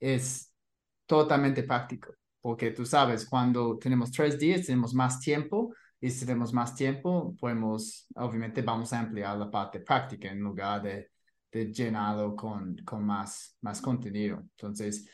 es 0.00 0.52
totalmente 1.06 1.62
práctico. 1.62 2.14
Porque 2.40 2.70
tú 2.70 2.84
sabes, 2.86 3.26
cuando 3.26 3.78
tenemos 3.78 4.10
tres 4.10 4.38
días, 4.38 4.66
tenemos 4.66 4.94
más 4.94 5.20
tiempo. 5.20 5.72
Y 6.00 6.10
si 6.10 6.24
tenemos 6.26 6.52
más 6.52 6.74
tiempo, 6.74 7.34
podemos, 7.40 8.06
obviamente 8.14 8.62
vamos 8.62 8.92
a 8.92 9.00
ampliar 9.00 9.36
la 9.36 9.50
parte 9.50 9.80
práctica 9.80 10.30
en 10.30 10.40
lugar 10.40 10.82
de, 10.82 11.10
de 11.50 11.72
llenarlo 11.72 12.36
con, 12.36 12.76
con 12.84 13.04
más, 13.04 13.56
más 13.62 13.80
contenido. 13.80 14.38
Entonces, 14.38 15.08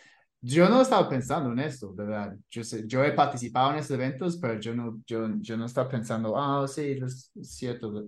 yo 0.46 0.68
no 0.68 0.82
estaba 0.82 1.08
pensando 1.08 1.50
en 1.52 1.58
esto, 1.60 1.94
¿verdad? 1.94 2.36
Yo, 2.50 2.62
sé, 2.62 2.86
yo 2.86 3.02
he 3.02 3.12
participado 3.12 3.70
en 3.70 3.78
estos 3.78 3.94
eventos, 3.94 4.36
pero 4.36 4.60
yo 4.60 4.74
no, 4.74 5.00
yo, 5.06 5.26
yo 5.40 5.56
no 5.56 5.64
estaba 5.64 5.88
pensando, 5.88 6.36
ah, 6.36 6.68
sí, 6.68 6.98
es 7.02 7.30
cierto, 7.42 8.04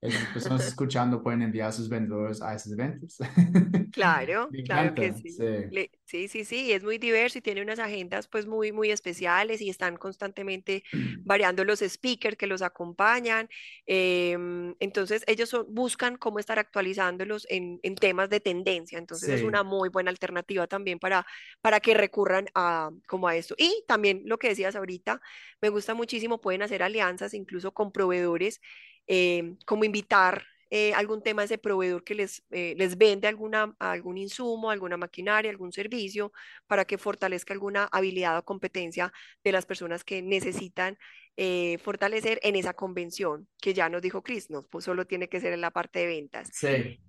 las 0.00 0.26
personas 0.32 0.66
escuchando 0.66 1.22
pueden 1.22 1.42
enviar 1.42 1.72
sus 1.72 1.88
vendedores 1.88 2.40
a 2.40 2.54
esos 2.54 2.72
eventos. 2.72 3.18
Claro, 3.90 4.50
claro 4.66 4.94
que 4.94 5.12
sí. 5.12 5.30
Sí. 6.06 6.28
sí. 6.28 6.44
sí, 6.44 6.72
es 6.72 6.84
muy 6.84 6.98
diverso 6.98 7.38
y 7.38 7.40
tiene 7.40 7.62
unas 7.62 7.78
agendas 7.78 8.28
pues 8.28 8.46
muy, 8.46 8.70
muy 8.70 8.90
especiales 8.90 9.60
y 9.60 9.70
están 9.70 9.96
constantemente 9.96 10.84
variando 11.24 11.64
los 11.64 11.80
speakers 11.80 12.36
que 12.36 12.46
los 12.46 12.62
acompañan. 12.62 13.48
Em, 13.86 14.74
entonces 14.78 15.24
ellos 15.26 15.56
buscan 15.68 16.16
cómo 16.16 16.38
estar 16.38 16.58
actualizándolos 16.58 17.46
en, 17.50 17.80
en 17.82 17.94
temas 17.96 18.28
de 18.28 18.40
tendencia. 18.40 18.98
Entonces 18.98 19.30
es 19.30 19.42
una 19.42 19.62
muy 19.64 19.88
buena 19.88 20.10
alternativa 20.10 20.66
también 20.66 20.98
para, 20.98 21.26
para 21.60 21.80
que 21.80 21.94
recurran 21.94 22.46
a, 22.54 22.90
como 23.06 23.26
a 23.26 23.36
esto. 23.36 23.54
Y 23.58 23.84
también 23.88 24.22
lo 24.26 24.38
que 24.38 24.48
decías 24.48 24.76
ahorita, 24.76 25.20
me 25.60 25.70
gusta 25.70 25.94
muchísimo, 25.94 26.40
pueden 26.40 26.62
hacer 26.62 26.82
alianzas 26.82 27.34
incluso 27.34 27.72
con 27.72 27.90
proveedores 27.90 28.60
Em, 29.10 29.56
como 29.64 29.84
invitar 29.84 30.44
eh, 30.70 30.92
algún 30.92 31.22
tema 31.22 31.42
ese 31.42 31.56
proveedor 31.56 32.04
que 32.04 32.14
les, 32.14 32.42
eh, 32.50 32.74
les 32.76 32.98
vende 32.98 33.26
alguna, 33.26 33.74
algún 33.78 34.18
insumo, 34.18 34.70
alguna 34.70 34.98
maquinaria, 34.98 35.50
algún 35.50 35.72
servicio, 35.72 36.30
para 36.66 36.84
que 36.84 36.98
fortalezca 36.98 37.54
alguna 37.54 37.88
habilidad 37.90 38.36
o 38.36 38.44
competencia 38.44 39.10
de 39.42 39.52
las 39.52 39.64
personas 39.64 40.04
que 40.04 40.20
necesitan 40.20 40.98
eh, 41.38 41.78
fortalecer 41.78 42.38
en 42.42 42.54
esa 42.56 42.74
convención, 42.74 43.48
que 43.62 43.72
ya 43.72 43.88
nos 43.88 44.02
dijo 44.02 44.22
Chris, 44.22 44.50
no 44.50 44.66
pues 44.66 44.84
solo 44.84 45.06
tiene 45.06 45.28
que 45.28 45.40
ser 45.40 45.54
en 45.54 45.62
la 45.62 45.70
parte 45.70 46.00
de 46.00 46.06
ventas. 46.06 46.50
Sí. 46.52 47.00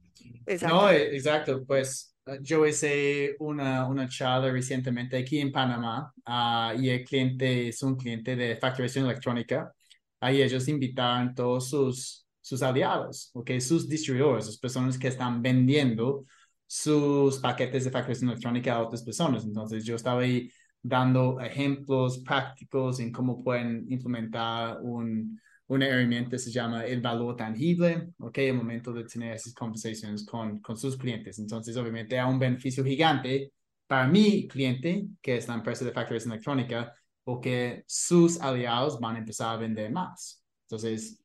No, 0.61 0.89
exacto, 0.89 1.65
pues 1.65 2.15
yo 2.41 2.65
hice 2.65 3.35
una, 3.39 3.87
una 3.87 4.07
charla 4.07 4.51
recientemente 4.51 5.17
aquí 5.17 5.39
en 5.39 5.51
Panamá 5.51 6.13
uh, 6.25 6.79
y 6.79 6.89
el 6.89 7.03
cliente 7.03 7.69
es 7.69 7.81
un 7.83 7.95
cliente 7.97 8.35
de 8.35 8.55
facturación 8.57 9.05
electrónica. 9.05 9.73
Ahí 10.19 10.41
ellos 10.41 10.67
invitaron 10.67 11.33
todos 11.33 11.69
sus, 11.69 12.25
sus 12.41 12.61
aliados, 12.61 13.31
okay, 13.33 13.61
sus 13.61 13.87
distribuidores, 13.87 14.45
las 14.47 14.57
personas 14.57 14.97
que 14.97 15.07
están 15.07 15.41
vendiendo 15.41 16.25
sus 16.67 17.39
paquetes 17.39 17.85
de 17.85 17.91
facturación 17.91 18.29
electrónica 18.29 18.75
a 18.75 18.83
otras 18.83 19.03
personas. 19.03 19.43
Entonces 19.45 19.83
yo 19.85 19.95
estaba 19.95 20.21
ahí 20.21 20.51
dando 20.81 21.39
ejemplos 21.39 22.19
prácticos 22.19 22.99
en 22.99 23.11
cómo 23.11 23.43
pueden 23.43 23.85
implementar 23.89 24.79
un, 24.81 25.39
una 25.67 25.87
herramienta 25.87 26.37
se 26.37 26.51
llama 26.51 26.85
el 26.85 27.01
valor 27.01 27.35
tangible, 27.35 28.09
¿ok? 28.19 28.37
El 28.39 28.55
momento 28.55 28.91
de 28.91 29.03
tener 29.03 29.33
esas 29.33 29.53
conversaciones 29.53 30.25
con, 30.25 30.59
con 30.59 30.75
sus 30.75 30.97
clientes. 30.97 31.37
Entonces, 31.39 31.77
obviamente, 31.77 32.19
hay 32.19 32.29
un 32.29 32.39
beneficio 32.39 32.83
gigante 32.83 33.53
para 33.85 34.07
mi 34.07 34.47
cliente, 34.47 35.07
que 35.21 35.37
es 35.37 35.47
la 35.47 35.55
empresa 35.55 35.85
de 35.85 35.91
facturación 35.91 36.33
electrónica, 36.33 36.93
porque 37.29 37.83
sus 37.85 38.41
aliados 38.41 38.99
van 38.99 39.15
a 39.15 39.19
empezar 39.19 39.53
a 39.53 39.57
vender 39.57 39.91
más. 39.91 40.43
Entonces, 40.63 41.23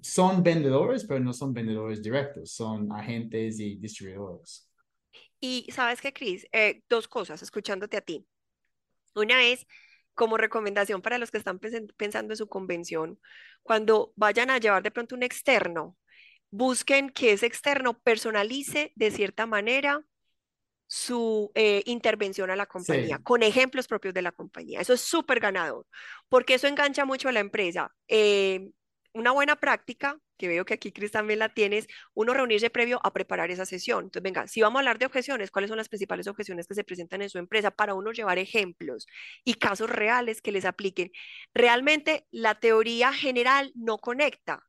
son 0.00 0.42
vendedores, 0.42 1.04
pero 1.04 1.20
no 1.20 1.34
son 1.34 1.52
vendedores 1.52 2.02
directos, 2.02 2.52
son 2.52 2.90
agentes 2.90 3.60
y 3.60 3.76
distribuidores. 3.76 4.70
Y 5.40 5.66
sabes 5.70 6.00
qué, 6.00 6.14
Cris, 6.14 6.46
eh, 6.50 6.82
dos 6.88 7.08
cosas, 7.08 7.42
escuchándote 7.42 7.98
a 7.98 8.00
ti. 8.00 8.26
Una 9.14 9.44
es, 9.44 9.66
como 10.14 10.38
recomendación 10.38 11.02
para 11.02 11.18
los 11.18 11.30
que 11.30 11.36
están 11.36 11.58
pensando 11.58 12.32
en 12.32 12.38
su 12.38 12.48
convención, 12.48 13.20
cuando 13.62 14.14
vayan 14.16 14.48
a 14.48 14.56
llevar 14.56 14.82
de 14.82 14.92
pronto 14.92 15.14
un 15.14 15.22
externo, 15.22 15.98
busquen 16.50 17.10
que 17.10 17.32
ese 17.32 17.44
externo 17.44 17.98
personalice 17.98 18.94
de 18.96 19.10
cierta 19.10 19.44
manera 19.44 20.06
su 20.94 21.50
eh, 21.56 21.82
intervención 21.86 22.52
a 22.52 22.56
la 22.56 22.66
compañía, 22.66 23.18
con 23.18 23.42
ejemplos 23.42 23.88
propios 23.88 24.14
de 24.14 24.22
la 24.22 24.30
compañía. 24.30 24.80
Eso 24.80 24.92
es 24.92 25.00
súper 25.00 25.40
ganador, 25.40 25.88
porque 26.28 26.54
eso 26.54 26.68
engancha 26.68 27.04
mucho 27.04 27.28
a 27.28 27.32
la 27.32 27.40
empresa. 27.40 27.92
Eh, 28.06 28.70
una 29.12 29.32
buena 29.32 29.56
práctica, 29.56 30.16
que 30.36 30.46
veo 30.46 30.64
que 30.64 30.74
aquí 30.74 30.92
Cris 30.92 31.10
también 31.10 31.40
la 31.40 31.48
tienes, 31.48 31.88
uno 32.14 32.32
reunirse 32.32 32.70
previo 32.70 33.00
a 33.02 33.12
preparar 33.12 33.50
esa 33.50 33.66
sesión. 33.66 34.04
Entonces, 34.04 34.22
venga, 34.22 34.46
si 34.46 34.62
vamos 34.62 34.78
a 34.78 34.80
hablar 34.82 35.00
de 35.00 35.06
objeciones, 35.06 35.50
¿cuáles 35.50 35.68
son 35.68 35.78
las 35.78 35.88
principales 35.88 36.28
objeciones 36.28 36.68
que 36.68 36.76
se 36.76 36.84
presentan 36.84 37.22
en 37.22 37.28
su 37.28 37.38
empresa 37.38 37.72
para 37.72 37.94
uno 37.94 38.12
llevar 38.12 38.38
ejemplos 38.38 39.08
y 39.42 39.54
casos 39.54 39.90
reales 39.90 40.40
que 40.40 40.52
les 40.52 40.64
apliquen? 40.64 41.10
Realmente 41.52 42.28
la 42.30 42.54
teoría 42.54 43.12
general 43.12 43.72
no 43.74 43.98
conecta. 43.98 44.62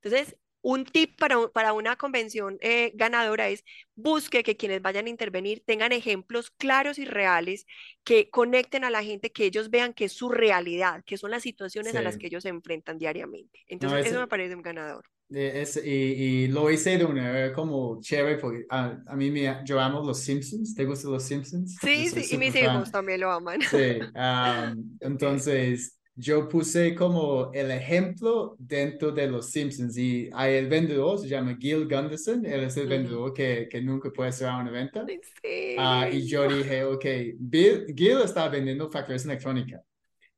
Entonces, 0.00 0.36
un 0.62 0.84
tip 0.84 1.18
para, 1.18 1.48
para 1.48 1.72
una 1.72 1.96
convención 1.96 2.56
eh, 2.60 2.92
ganadora 2.94 3.48
es 3.48 3.64
busque 3.94 4.42
que 4.42 4.56
quienes 4.56 4.80
vayan 4.80 5.06
a 5.06 5.10
intervenir 5.10 5.62
tengan 5.66 5.92
ejemplos 5.92 6.50
claros 6.50 6.98
y 6.98 7.04
reales 7.04 7.66
que 8.04 8.30
conecten 8.30 8.84
a 8.84 8.90
la 8.90 9.02
gente, 9.02 9.32
que 9.32 9.44
ellos 9.44 9.70
vean 9.70 9.92
que 9.92 10.06
es 10.06 10.12
su 10.12 10.28
realidad, 10.28 11.02
que 11.04 11.18
son 11.18 11.30
las 11.30 11.42
situaciones 11.42 11.94
a 11.94 12.02
las 12.02 12.16
que 12.16 12.28
ellos 12.28 12.44
se 12.44 12.48
enfrentan 12.48 12.98
diariamente. 12.98 13.60
Entonces, 13.66 14.06
eso 14.06 14.20
me 14.20 14.28
parece 14.28 14.54
un 14.54 14.62
ganador. 14.62 15.04
Eh, 15.34 15.62
es, 15.62 15.80
y, 15.82 15.90
y, 15.90 16.48
lo 16.48 16.70
hice 16.70 16.98
de 16.98 17.04
una 17.04 17.22
manera 17.22 17.52
como 17.54 18.00
chévere 18.00 18.36
porque 18.36 18.66
a, 18.68 18.98
a, 19.06 19.16
mí 19.16 19.30
me, 19.30 19.62
yo 19.64 19.80
amo 19.80 20.04
los 20.04 20.20
Simpsons. 20.20 20.74
¿Te 20.74 20.84
gustan 20.84 21.12
los 21.12 21.22
Simpsons? 21.22 21.78
Sí, 21.80 22.08
sí, 22.08 22.34
y 22.34 22.38
mis 22.38 22.54
hijos 22.54 22.90
también 22.90 23.20
lo 23.20 23.30
aman. 23.30 23.60
Sí, 23.62 23.98
entonces 25.00 25.98
yo 26.14 26.48
puse 26.48 26.94
como 26.94 27.50
el 27.52 27.70
ejemplo 27.70 28.54
dentro 28.58 29.12
de 29.12 29.28
los 29.28 29.50
Simpsons 29.50 29.96
y 29.96 30.28
hay 30.34 30.56
el 30.56 30.68
vendedor, 30.68 31.18
se 31.18 31.28
llama 31.28 31.56
Gil 31.58 31.88
Gunderson, 31.88 32.44
él 32.44 32.64
es 32.64 32.76
el 32.76 32.86
vendedor 32.86 33.32
que, 33.32 33.66
que 33.70 33.80
nunca 33.80 34.10
puede 34.10 34.32
cerrar 34.32 34.62
una 34.62 34.70
venta. 34.70 35.06
Sí. 35.06 35.76
Uh, 35.78 36.14
y 36.14 36.26
yo 36.26 36.46
dije, 36.46 36.84
ok, 36.84 37.04
Bill, 37.38 37.86
Gil 37.96 38.18
está 38.24 38.48
vendiendo 38.48 38.90
facturación 38.90 39.30
electrónica. 39.30 39.82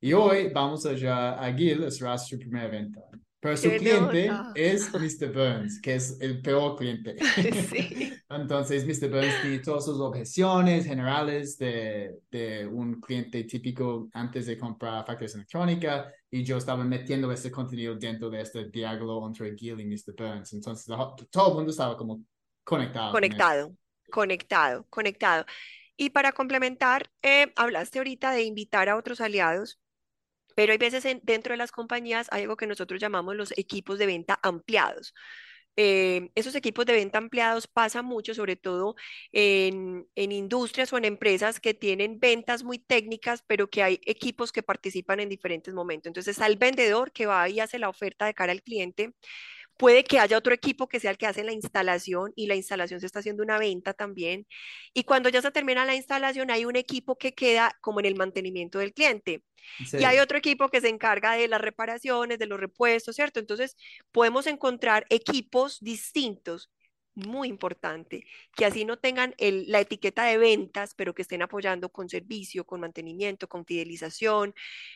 Y 0.01 0.13
hoy 0.13 0.51
vamos 0.53 0.87
allá 0.87 1.33
a 1.33 1.53
Gil 1.53 1.85
a 1.85 1.91
cerrar 1.91 2.19
su 2.19 2.39
primera 2.39 2.69
venta. 2.69 3.01
Pero 3.45 3.59
su 3.59 3.69
cliente 3.69 4.31
es 4.55 4.91
Mr. 4.91 5.31
Burns, 5.31 5.79
que 5.83 5.97
es 5.97 6.19
el 6.23 6.41
peor 6.41 6.77
cliente. 6.77 7.15
Sí. 7.69 8.11
Entonces, 8.31 8.87
Mr. 8.87 9.11
Burns 9.11 9.43
tiene 9.43 9.59
todas 9.59 9.85
sus 9.85 10.01
objeciones 10.01 10.87
generales 10.87 11.59
de, 11.59 12.21
de, 12.31 12.67
un 12.67 13.03
cliente 13.03 13.45
típico 13.45 14.09
antes 14.15 14.47
de 14.47 14.57
comprar 14.57 15.05
facturación 15.05 15.41
electrónica 15.41 16.11
y 16.31 16.43
yo 16.43 16.57
estaba 16.57 16.85
metiendo 16.85 17.31
ese 17.31 17.51
contenido 17.51 17.95
dentro 17.97 18.31
de 18.31 18.41
este 18.41 18.71
diálogo 18.71 19.27
entre 19.27 19.55
Gil 19.55 19.79
y 19.79 19.85
Mr. 19.85 20.15
Burns. 20.17 20.55
Entonces, 20.55 20.87
todo 21.31 21.49
el 21.49 21.55
mundo 21.55 21.71
estaba 21.71 21.99
como 21.99 22.25
conectado. 22.65 23.13
Conectado, 23.13 23.77
conectado, 24.11 24.87
conectado. 24.89 25.45
Y 25.99 26.11
para 26.11 26.33
complementar, 26.33 27.11
eh, 27.21 27.53
hablaste 27.57 27.99
ahorita 27.99 28.31
de 28.31 28.45
invitar 28.45 28.89
a 28.89 28.97
otros 28.97 29.21
aliados 29.21 29.79
pero 30.55 30.73
hay 30.73 30.79
veces 30.79 31.05
dentro 31.23 31.53
de 31.53 31.57
las 31.59 31.73
compañías 31.73 32.29
hay 32.31 32.43
algo 32.43 32.57
que 32.57 32.67
nosotros 32.67 33.01
llamamos 33.01 33.37
los 33.37 33.57
equipos 33.59 33.99
de 33.99 34.07
venta 34.07 34.39
ampliados. 34.43 35.15
Eh, 35.77 36.31
esos 36.37 36.55
equipos 36.55 36.87
de 36.87 36.93
venta 36.93 37.19
ampliados 37.19 37.67
pasan 37.67 38.05
mucho, 38.05 38.33
sobre 38.35 38.55
todo 38.57 38.95
en, 39.33 40.07
en, 40.15 40.31
industrias 40.33 40.93
o 40.93 40.99
en 40.99 41.05
empresas 41.05 41.59
que 41.59 41.75
tienen 41.75 42.21
ventas 42.21 42.63
muy 42.63 42.79
técnicas, 42.79 43.43
pero 43.47 43.69
que 43.69 43.83
hay 43.83 44.01
equipos 44.05 44.53
que 44.53 44.63
participan 44.63 45.19
en 45.21 45.29
diferentes 45.29 45.75
momentos. 45.75 46.07
Entonces 46.09 46.39
el 46.39 46.57
vendedor 46.57 47.11
que 47.13 47.27
va 47.27 47.49
y 47.49 47.59
hace 47.61 47.79
la 47.81 47.89
oferta 47.89 48.27
de 48.27 48.35
cara 48.35 48.53
al 48.53 48.63
cliente, 48.63 49.15
Puede 49.77 50.05
que 50.05 50.19
haya 50.19 50.39
otro 50.39 50.55
equipo 50.55 50.89
que 50.89 51.01
sea 51.01 51.11
el 51.11 51.19
que 51.19 51.27
hace 51.27 51.45
la 51.45 51.53
instalación 51.53 52.33
y 52.37 52.47
la 52.47 52.55
instalación 52.55 53.01
se 53.01 53.07
está 53.07 53.19
haciendo 53.21 53.43
una 53.43 53.59
venta 53.59 53.93
también. 53.93 54.47
Y 54.93 55.05
cuando 55.05 55.29
ya 55.29 55.43
se 55.43 55.51
termina 55.51 55.85
la 55.85 55.95
instalación, 55.95 56.51
hay 56.51 56.65
un 56.65 56.77
equipo 56.77 57.17
que 57.17 57.35
queda 57.35 57.77
como 57.81 58.01
en 58.01 58.07
el 58.07 58.17
mantenimiento 58.17 58.79
del 58.79 58.93
cliente. 58.95 59.43
Y 59.93 60.05
hay 60.05 60.19
otro 60.19 60.39
equipo 60.39 60.69
que 60.69 60.81
se 60.81 60.89
encarga 60.89 61.33
de 61.37 61.49
las 61.49 61.61
reparaciones, 61.61 62.39
de 62.39 62.47
los 62.47 62.61
repuestos, 62.61 63.17
¿cierto? 63.17 63.41
Entonces, 63.41 63.77
podemos 64.13 64.47
encontrar 64.47 65.07
equipos 65.09 65.79
distintos 65.81 66.71
muy 67.15 67.49
importante, 67.49 68.25
que 68.57 68.65
así 68.65 68.85
no 68.85 68.99
tengan 68.99 69.35
el, 69.39 69.71
la 69.71 69.81
etiqueta 69.81 70.25
de 70.25 70.39
ventas, 70.39 70.95
pero 70.95 71.15
que 71.15 71.23
estén 71.23 71.43
apoyando 71.43 71.91
con 71.91 72.09
servicio, 72.09 72.65
con 72.65 72.81
mantenimiento, 72.81 73.49
con 73.49 73.65
fidelización, 73.65 74.55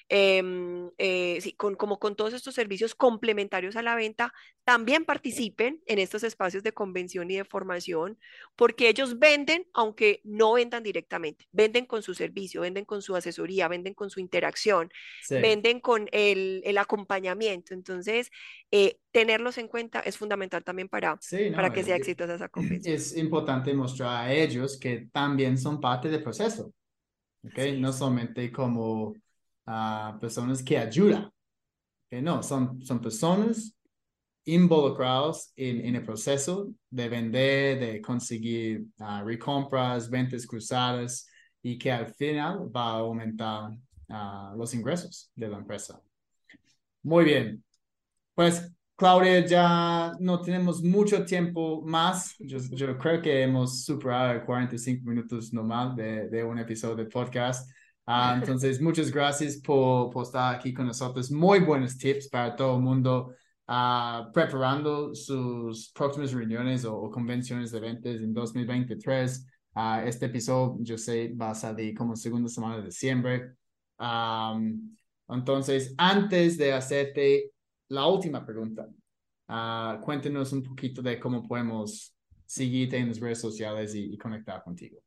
em, 0.09 0.91
eh, 0.99 1.39
sí, 1.41 1.53
con, 1.53 1.75
como 1.77 1.99
con 1.99 2.17
todos 2.17 2.35
estos 2.35 2.55
servicios 2.55 2.95
complementarios 2.95 3.77
a 3.77 3.83
la 3.83 3.95
venta, 3.95 4.33
también 4.65 5.05
participen 5.05 5.83
en 5.87 5.99
estos 5.99 6.25
espacios 6.25 6.63
de 6.63 6.73
convención 6.73 7.31
y 7.31 7.37
de 7.37 7.45
formación, 7.45 8.19
porque 8.57 8.89
ellos 8.89 9.19
venden, 9.19 9.67
aunque 9.73 10.21
no 10.25 10.55
vendan 10.55 10.83
directamente, 10.83 11.47
venden 11.53 11.87
con 11.87 12.03
su 12.03 12.15
servicio, 12.15 12.63
venden 12.63 12.85
con 12.85 13.03
su 13.03 13.17
asesoría, 13.17 13.69
venden 13.69 13.95
con 13.95 14.11
su 14.11 14.21
interacción, 14.21 14.91
venden 15.41 15.81
con 15.81 16.09
el, 16.13 16.63
el 16.65 16.79
acompañamiento. 16.79 17.75
Entonces, 17.75 18.31
eh, 18.71 18.99
tenerlos 19.11 19.59
en 19.59 19.69
cuenta 19.69 20.01
es 20.01 20.19
fundamental 20.19 20.65
también 20.65 20.89
para, 20.89 21.23
para 21.55 21.71
que 21.71 21.83
sea 21.85 21.97
exitosa 22.09 22.35
esa 22.35 22.49
convención. 22.49 22.95
Es 22.95 23.17
importante 23.17 23.73
mostrar 23.75 24.25
a 24.25 24.33
ellos 24.33 24.79
que 24.79 25.09
también 25.13 25.59
son 25.59 25.81
parte 25.81 26.09
del 26.09 26.23
proceso, 26.23 26.73
¿okay? 27.45 27.79
No 27.81 27.93
solamente 27.93 28.51
como 28.51 29.09
uh, 29.09 30.19
personas 30.21 30.63
que 30.63 30.79
ayudan, 30.79 31.31
¿okay? 32.07 32.23
no, 32.23 32.43
son, 32.43 32.83
son 32.83 33.01
personas 33.01 33.75
involucrados 34.45 35.53
en, 35.57 35.85
en, 35.85 35.97
el 35.97 36.05
proceso 36.05 36.73
de 36.89 37.09
vender, 37.09 37.79
de 37.79 38.01
conseguir 38.01 38.87
uh, 38.99 39.23
recompras, 39.23 40.09
ventas 40.09 40.47
cruzadas 40.47 41.29
y 41.63 41.77
que 41.77 41.93
al 41.93 42.15
final 42.15 42.75
va 42.75 42.93
a 42.93 42.99
aumentar 43.01 43.73
uh, 44.09 44.57
los 44.57 44.73
ingresos 44.73 45.31
de 45.35 45.49
la 45.49 45.59
empresa. 45.59 46.01
Muy 47.03 47.25
bien, 47.25 47.63
pues, 48.35 48.73
Claudia, 48.99 49.47
ya 49.47 50.13
no 50.19 50.41
tenemos 50.41 50.83
mucho 50.83 51.25
tiempo 51.25 51.81
más. 51.83 52.35
Yo, 52.41 52.59
yo 52.73 52.99
creo 52.99 53.23
que 53.23 53.45
hemos 53.45 53.85
superado 53.85 54.45
45 54.45 55.09
minutos 55.09 55.53
normal 55.53 55.95
de, 55.95 56.29
de 56.29 56.43
un 56.43 56.59
episodio 56.59 56.97
de 56.97 57.05
podcast. 57.05 57.71
Uh, 58.09 58.35
entonces, 58.43 58.81
muchas 58.81 59.13
gracias 59.13 59.59
por, 59.59 60.11
por, 60.11 60.25
estar 60.25 60.53
aquí 60.53 60.75
con 60.75 60.87
nosotros. 60.89 61.31
Muy 61.31 61.61
buenos 61.61 61.97
tips 61.97 62.29
para 62.29 62.57
todo 62.57 62.75
el 62.75 62.83
mundo 62.83 63.35
uh, 63.69 64.33
preparando 64.33 65.15
sus 65.15 65.93
próximas 65.93 66.33
reuniones 66.33 66.85
o, 66.85 66.97
o, 66.97 67.09
convenciones 67.09 67.71
de 67.71 67.79
ventas 67.79 68.17
en 68.17 68.35
2023. 68.35 69.47
Uh, 69.77 70.07
este 70.07 70.27
episodio, 70.27 70.77
yo 70.81 70.99
sé, 70.99 71.33
va 71.41 71.51
a 71.51 71.55
salir 71.55 71.95
como 71.95 72.17
segunda 72.17 72.49
semana 72.49 72.79
de 72.79 72.87
diciembre. 72.87 73.53
Um, 74.01 74.97
entonces, 75.29 75.95
antes 75.97 76.59
de 76.59 76.73
hacerte 76.73 77.53
la 77.89 78.07
última 78.07 78.45
pregunta. 78.45 78.89
uh, 79.49 80.01
cuéntenos 80.03 80.53
un 80.53 80.63
poquito 80.63 81.03
de 81.03 81.19
cómo 81.19 81.47
podemos 81.47 82.15
seguirte 82.45 82.97
en 82.97 83.09
las 83.09 83.21
redes 83.21 83.41
sociales 83.41 83.95
y, 83.95 84.15
y 84.15 84.19
conectar 84.19 84.63
contigo. 84.63 85.01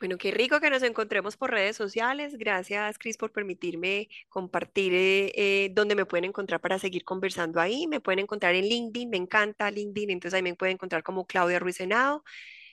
Bueno, 0.00 0.18
qué 0.18 0.32
rico 0.32 0.60
que 0.60 0.68
nos 0.68 0.82
encontremos 0.82 1.36
por 1.36 1.50
redes 1.50 1.76
sociales. 1.76 2.36
Gracias, 2.36 2.98
Cris, 2.98 3.16
por 3.16 3.32
permitirme 3.32 4.08
compartir 4.28 4.92
eh, 4.92 5.32
eh, 5.34 5.70
dónde 5.72 5.94
me 5.94 6.04
pueden 6.04 6.26
encontrar 6.26 6.60
para 6.60 6.78
seguir 6.78 7.04
conversando 7.04 7.58
ahí. 7.60 7.86
Me 7.86 8.00
pueden 8.00 8.18
encontrar 8.18 8.54
en 8.54 8.66
LinkedIn, 8.66 9.08
me 9.08 9.16
encanta 9.16 9.70
LinkedIn, 9.70 10.10
entonces 10.10 10.34
ahí 10.36 10.42
me 10.42 10.54
pueden 10.56 10.74
encontrar 10.74 11.02
como 11.02 11.26
Claudia 11.26 11.58
Ruiz 11.58 11.76
Senado. 11.76 12.22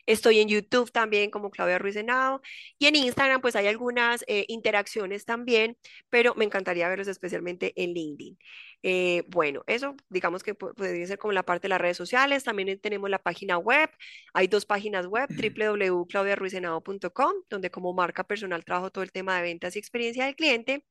Estoy 0.05 0.39
en 0.39 0.47
YouTube 0.47 0.91
también 0.91 1.31
como 1.31 1.51
Claudia 1.51 1.79
Ruiz 1.79 1.95
Senado 1.95 2.41
y 2.77 2.87
en 2.87 2.95
Instagram 2.95 3.41
pues 3.41 3.55
hay 3.55 3.67
algunas 3.67 4.23
eh, 4.27 4.45
interacciones 4.47 5.25
también, 5.25 5.77
pero 6.09 6.35
me 6.35 6.45
encantaría 6.45 6.89
verlos 6.89 7.07
especialmente 7.07 7.73
en 7.75 7.93
LinkedIn. 7.93 8.37
Eh, 8.83 9.23
bueno, 9.27 9.63
eso 9.67 9.95
digamos 10.09 10.41
que 10.43 10.55
podría 10.55 11.05
ser 11.05 11.19
como 11.19 11.33
la 11.33 11.43
parte 11.43 11.65
de 11.65 11.69
las 11.69 11.81
redes 11.81 11.97
sociales. 11.97 12.43
También 12.43 12.79
tenemos 12.79 13.09
la 13.09 13.19
página 13.19 13.57
web. 13.57 13.89
Hay 14.33 14.47
dos 14.47 14.65
páginas 14.65 15.07
web, 15.07 15.29
www.claudiaruizenado.com, 15.29 17.33
donde 17.49 17.71
como 17.71 17.93
marca 17.93 18.23
personal 18.23 18.63
trabajo 18.65 18.91
todo 18.91 19.03
el 19.03 19.11
tema 19.11 19.37
de 19.37 19.43
ventas 19.43 19.75
y 19.75 19.79
experiencia 19.79 20.25
del 20.25 20.35
cliente. 20.35 20.85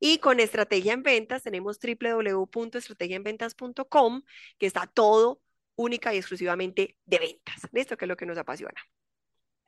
Y 0.00 0.18
con 0.18 0.40
estrategia 0.40 0.92
en 0.92 1.02
ventas 1.02 1.42
tenemos 1.42 1.78
www.estrategiaenventas.com, 1.80 4.22
que 4.58 4.66
está 4.66 4.86
todo 4.86 5.40
única 5.76 6.12
y 6.14 6.18
exclusivamente 6.18 6.96
de 7.04 7.18
ventas. 7.18 7.68
Listo, 7.72 7.96
que 7.96 8.04
es 8.04 8.08
lo 8.08 8.16
que 8.16 8.26
nos 8.26 8.38
apasiona. 8.38 8.80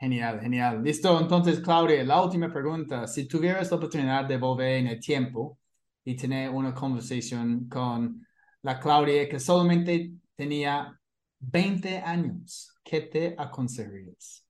Genial, 0.00 0.40
genial. 0.40 0.82
Listo, 0.82 1.20
entonces, 1.20 1.60
Claudia, 1.60 2.04
la 2.04 2.22
última 2.22 2.52
pregunta. 2.52 3.06
Si 3.06 3.26
tuvieras 3.26 3.70
la 3.70 3.76
oportunidad 3.76 4.24
de 4.24 4.38
volver 4.38 4.76
en 4.78 4.86
el 4.88 5.00
tiempo 5.00 5.58
y 6.04 6.16
tener 6.16 6.50
una 6.50 6.72
conversación 6.74 7.68
con 7.68 8.26
la 8.62 8.78
Claudia 8.80 9.28
que 9.28 9.40
solamente 9.40 10.12
tenía 10.36 10.98
20 11.40 11.98
años, 11.98 12.74
¿qué 12.84 13.02
te 13.02 13.34
aconsejarías? 13.36 14.47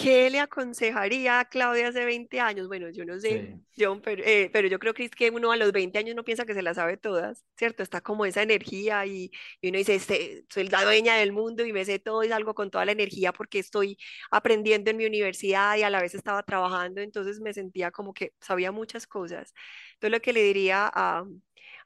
¿Qué 0.00 0.30
le 0.30 0.40
aconsejaría 0.40 1.40
a 1.40 1.44
Claudia 1.44 1.88
hace 1.88 2.06
20 2.06 2.40
años? 2.40 2.68
Bueno, 2.68 2.88
yo 2.88 3.04
no 3.04 3.20
sé, 3.20 3.58
pero, 4.02 4.22
eh, 4.24 4.48
pero, 4.50 4.66
yo 4.66 4.78
creo 4.78 4.94
que 4.94 5.04
es 5.04 5.10
que 5.10 5.28
uno 5.28 5.52
a 5.52 5.56
los 5.56 5.72
20 5.72 5.98
años 5.98 6.16
no 6.16 6.24
piensa 6.24 6.46
que 6.46 6.54
se 6.54 6.62
las 6.62 6.76
sabe 6.76 6.96
todas, 6.96 7.44
¿cierto? 7.54 7.82
Está 7.82 8.00
como 8.00 8.24
esa 8.24 8.40
energía 8.40 9.04
y, 9.04 9.30
uno 9.62 9.76
dice, 9.76 9.96
este, 9.96 10.46
soy 10.48 10.68
la 10.68 10.84
dueña 10.84 11.16
del 11.16 11.32
mundo 11.32 11.66
y 11.66 11.72
me 11.74 11.84
sé 11.84 11.98
todo 11.98 12.24
y 12.24 12.28
salgo 12.28 12.54
con 12.54 12.70
toda 12.70 12.86
la 12.86 12.92
energía 12.92 13.32
porque 13.34 13.58
estoy 13.58 13.98
aprendiendo 14.30 14.90
en 14.90 14.96
mi 14.96 15.04
universidad 15.04 15.76
y 15.76 15.82
a 15.82 15.90
la 15.90 16.00
vez 16.00 16.14
estaba 16.14 16.42
trabajando, 16.44 17.02
entonces 17.02 17.38
me 17.40 17.52
sentía 17.52 17.90
como 17.90 18.14
que 18.14 18.32
sabía 18.40 18.72
muchas 18.72 19.06
cosas. 19.06 19.52
Entonces 19.94 20.12
lo 20.12 20.20
que 20.22 20.32
le 20.32 20.42
diría 20.42 20.90
a, 20.94 21.26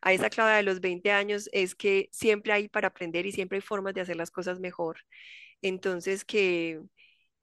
a 0.03 0.13
esa 0.13 0.31
Claudia 0.31 0.57
de 0.57 0.63
los 0.63 0.81
20 0.81 1.11
años 1.11 1.49
es 1.53 1.75
que 1.75 2.11
siempre 2.13 2.53
hay 2.53 2.69
para 2.69 2.89
aprender 2.89 3.27
y 3.27 3.33
siempre 3.33 3.57
hay 3.57 3.63
formas 3.63 3.93
de 3.95 4.03
hacer 4.03 4.17
las 4.17 4.31
cosas 4.31 4.61
mejor. 4.61 4.99
Entonces 5.63 6.25
que 6.25 6.81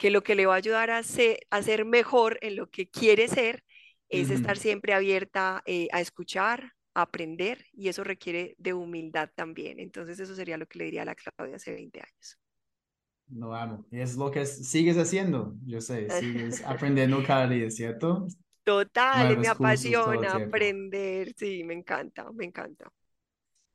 que 0.02 0.10
lo 0.10 0.24
que 0.24 0.34
le 0.34 0.48
va 0.48 0.56
a 0.56 0.58
ayudar 0.58 0.90
a 0.90 1.04
ser, 1.04 1.42
a 1.52 1.62
ser 1.62 1.86
mejor 1.86 2.40
en 2.42 2.56
lo 2.56 2.72
que 2.72 2.90
quiere 2.90 3.28
ser 3.28 3.64
es 4.10 4.32
estar 4.32 4.58
siempre 4.58 4.96
abierta 4.96 5.62
eh, 5.68 5.90
a 5.92 6.02
escuchar, 6.02 6.74
a 6.96 7.04
aprender, 7.04 7.68
y 7.72 7.88
eso 7.90 8.04
requiere 8.04 8.56
de 8.58 8.74
humildad 8.74 9.30
también. 9.36 9.80
Entonces 9.80 10.20
eso 10.20 10.34
sería 10.36 10.58
lo 10.58 10.66
que 10.68 10.80
le 10.80 10.86
diría 10.86 11.04
a 11.04 11.06
la 11.06 11.14
Claudia 11.16 11.58
hace 11.58 11.74
20 11.74 12.00
años. 12.02 12.40
Lo 13.30 13.54
amo. 13.56 13.86
Es 13.92 14.18
lo 14.18 14.32
que 14.32 14.46
sigues 14.46 14.98
haciendo, 14.98 15.56
yo 15.66 15.80
sé, 15.82 16.10
sigues 16.10 16.62
aprendiendo 16.66 17.24
cada 17.24 17.48
día, 17.48 17.70
¿cierto? 17.70 18.28
Total, 18.64 19.38
me 19.38 19.48
apasiona 19.48 20.36
aprender, 20.36 21.34
sí, 21.36 21.64
me 21.64 21.74
encanta, 21.76 22.32
me 22.32 22.46
encanta. 22.46 22.92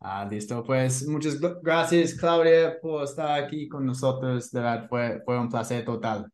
Ah, 0.01 0.27
listo. 0.31 0.63
Pues 0.63 1.07
muchas 1.07 1.39
gracias, 1.63 2.15
Claudia, 2.15 2.79
por 2.81 3.05
estar 3.05 3.43
aquí 3.43 3.69
con 3.69 3.87
nosotros. 3.87 4.51
De 4.51 4.61
verdad, 4.61 4.89
fue, 4.89 5.23
fue 5.25 5.39
un 5.39 5.49
placer 5.49 5.85
total. 5.85 6.31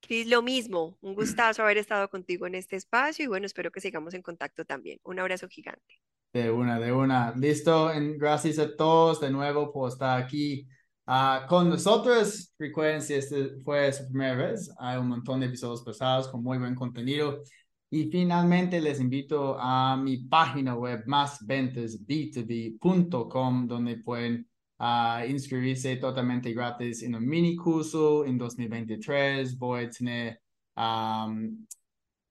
Cris, 0.00 0.26
lo 0.26 0.42
mismo. 0.42 0.98
Un 1.00 1.14
gustazo 1.14 1.62
haber 1.62 1.78
estado 1.78 2.08
contigo 2.10 2.46
en 2.46 2.56
este 2.56 2.76
espacio 2.76 3.24
y 3.24 3.28
bueno, 3.28 3.46
espero 3.46 3.70
que 3.70 3.80
sigamos 3.80 4.14
en 4.14 4.22
contacto 4.22 4.64
también. 4.64 4.98
Un 5.04 5.18
abrazo 5.20 5.48
gigante. 5.48 6.00
De 6.32 6.50
una, 6.50 6.78
de 6.80 6.92
una. 6.92 7.32
Listo. 7.36 7.90
gracias 8.16 8.58
a 8.58 8.74
todos 8.76 9.20
de 9.20 9.30
nuevo 9.30 9.72
por 9.72 9.90
estar 9.90 10.20
aquí 10.20 10.66
ah, 11.06 11.46
con 11.48 11.68
nosotros. 11.68 12.52
Recuerden, 12.58 13.00
si 13.00 13.14
este 13.14 13.60
fue 13.64 13.92
su 13.92 14.06
primera 14.08 14.34
vez, 14.34 14.70
hay 14.78 14.98
un 14.98 15.08
montón 15.08 15.40
de 15.40 15.46
episodios 15.46 15.82
pasados 15.82 16.28
con 16.28 16.42
muy 16.42 16.58
buen 16.58 16.74
contenido. 16.74 17.42
Y 17.94 18.08
finalmente 18.10 18.80
les 18.80 19.00
invito 19.00 19.54
a 19.60 19.98
mi 19.98 20.16
página 20.16 20.74
web 20.74 21.04
másventasb2b.com 21.06 23.66
donde 23.66 23.98
pueden 23.98 24.48
uh, 24.78 25.22
inscribirse 25.28 25.96
totalmente 25.96 26.54
gratis 26.54 27.02
en 27.02 27.16
un 27.16 27.28
mini 27.28 27.54
curso 27.54 28.24
en 28.24 28.38
2023. 28.38 29.58
Voy 29.58 29.84
a 29.84 29.90
tener 29.90 30.40
um, 30.74 31.66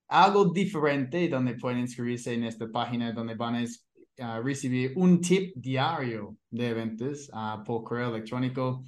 algo 0.07 0.45
diferente 0.45 1.29
donde 1.29 1.53
pueden 1.53 1.81
inscribirse 1.81 2.33
en 2.33 2.45
esta 2.45 2.67
página 2.67 3.11
donde 3.11 3.35
van 3.35 3.57
a 3.57 3.63
uh, 3.63 4.41
recibir 4.43 4.93
un 4.95 5.21
tip 5.21 5.53
diario 5.55 6.37
de 6.49 6.73
ventas 6.73 7.29
uh, 7.33 7.63
por 7.63 7.83
correo 7.83 8.09
electrónico. 8.09 8.83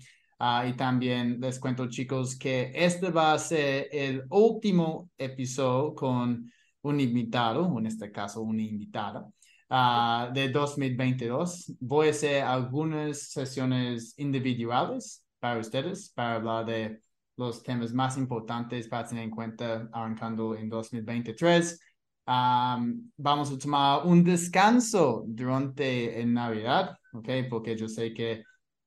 y 0.68 0.74
también 0.74 1.40
les 1.40 1.60
cuento 1.60 1.88
chicos 1.88 2.36
que 2.36 2.72
este 2.74 3.12
va 3.12 3.34
a 3.34 3.38
ser 3.38 3.90
el 3.92 4.24
último 4.32 5.12
episodio 5.20 5.94
con 5.94 6.50
un 6.84 7.00
invitado, 7.00 7.78
en 7.78 7.88
este 7.88 8.12
caso 8.12 8.42
una 8.42 8.62
invitada, 8.62 9.28
uh, 9.70 10.34
de 10.34 10.50
2022. 10.50 11.74
Voy 11.80 12.08
a 12.08 12.12
hacer 12.12 12.44
algunas 12.44 13.32
sesiones 13.32 14.14
individuales 14.18 15.26
para 15.40 15.60
ustedes, 15.60 16.12
para 16.16 16.36
hablar 16.36 16.66
de 16.66 17.02
los 17.36 17.64
temas 17.64 17.94
más 17.94 18.18
importantes 18.18 18.88
para 18.88 19.08
tener 19.08 19.24
en 19.24 19.32
cuenta 19.32 19.90
arrancando 19.92 20.56
en 20.56 20.70
2023. 20.70 21.80
Um, 22.26 23.12
vamos 23.18 23.52
a 23.52 23.58
tomar 23.58 24.06
un 24.06 24.24
descanso 24.24 25.24
durante 25.28 26.22
el 26.22 26.34
Navidad, 26.34 26.96
¿ok? 27.14 27.30
Porque 27.50 27.76
yo 27.76 27.90
sé 27.90 28.14
que 28.14 28.44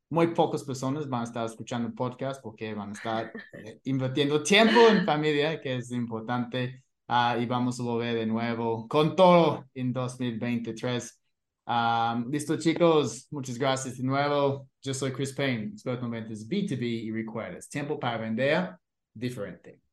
muy 0.09 0.29
pocas 0.29 0.63
personas 0.65 1.09
van 1.09 1.23
a 1.23 1.25
estar 1.25 1.47
escuchando 1.47 1.93
podcast 1.95 2.41
porque 2.43 2.73
van 2.75 2.91
a 2.91 2.93
estar 2.93 3.33
eh, 3.53 3.81
invirtiendo 3.85 4.43
tiempo 4.43 4.81
en 4.89 5.05
familia, 5.05 5.61
que 5.61 5.77
es 5.77 5.91
importante. 5.91 6.85
Ah, 7.09 7.37
y 7.39 7.47
vamos 7.47 7.79
a 7.79 7.85
volver 7.85 8.17
de 8.17 8.27
nuevo 8.27 8.89
con 8.89 9.15
todo 9.15 9.65
en 9.75 9.93
2023. 9.93 11.21
listo 12.31 12.59
chicos, 12.59 13.29
muchas 13.31 13.59
gracias 13.59 13.99
de 13.99 14.05
nuevo. 14.05 14.69
Yo 14.83 14.93
soy 14.93 15.13
Chris 15.13 15.33
Payne, 15.33 15.73
experto 15.73 16.07
en 16.07 16.11
ventas 16.11 16.49
B2B 16.49 16.83
y 16.83 17.13
recuerdas, 17.13 17.69
tiempo 17.69 17.99
para 17.99 18.19
vender 18.19 18.77
diferente. 19.15 19.86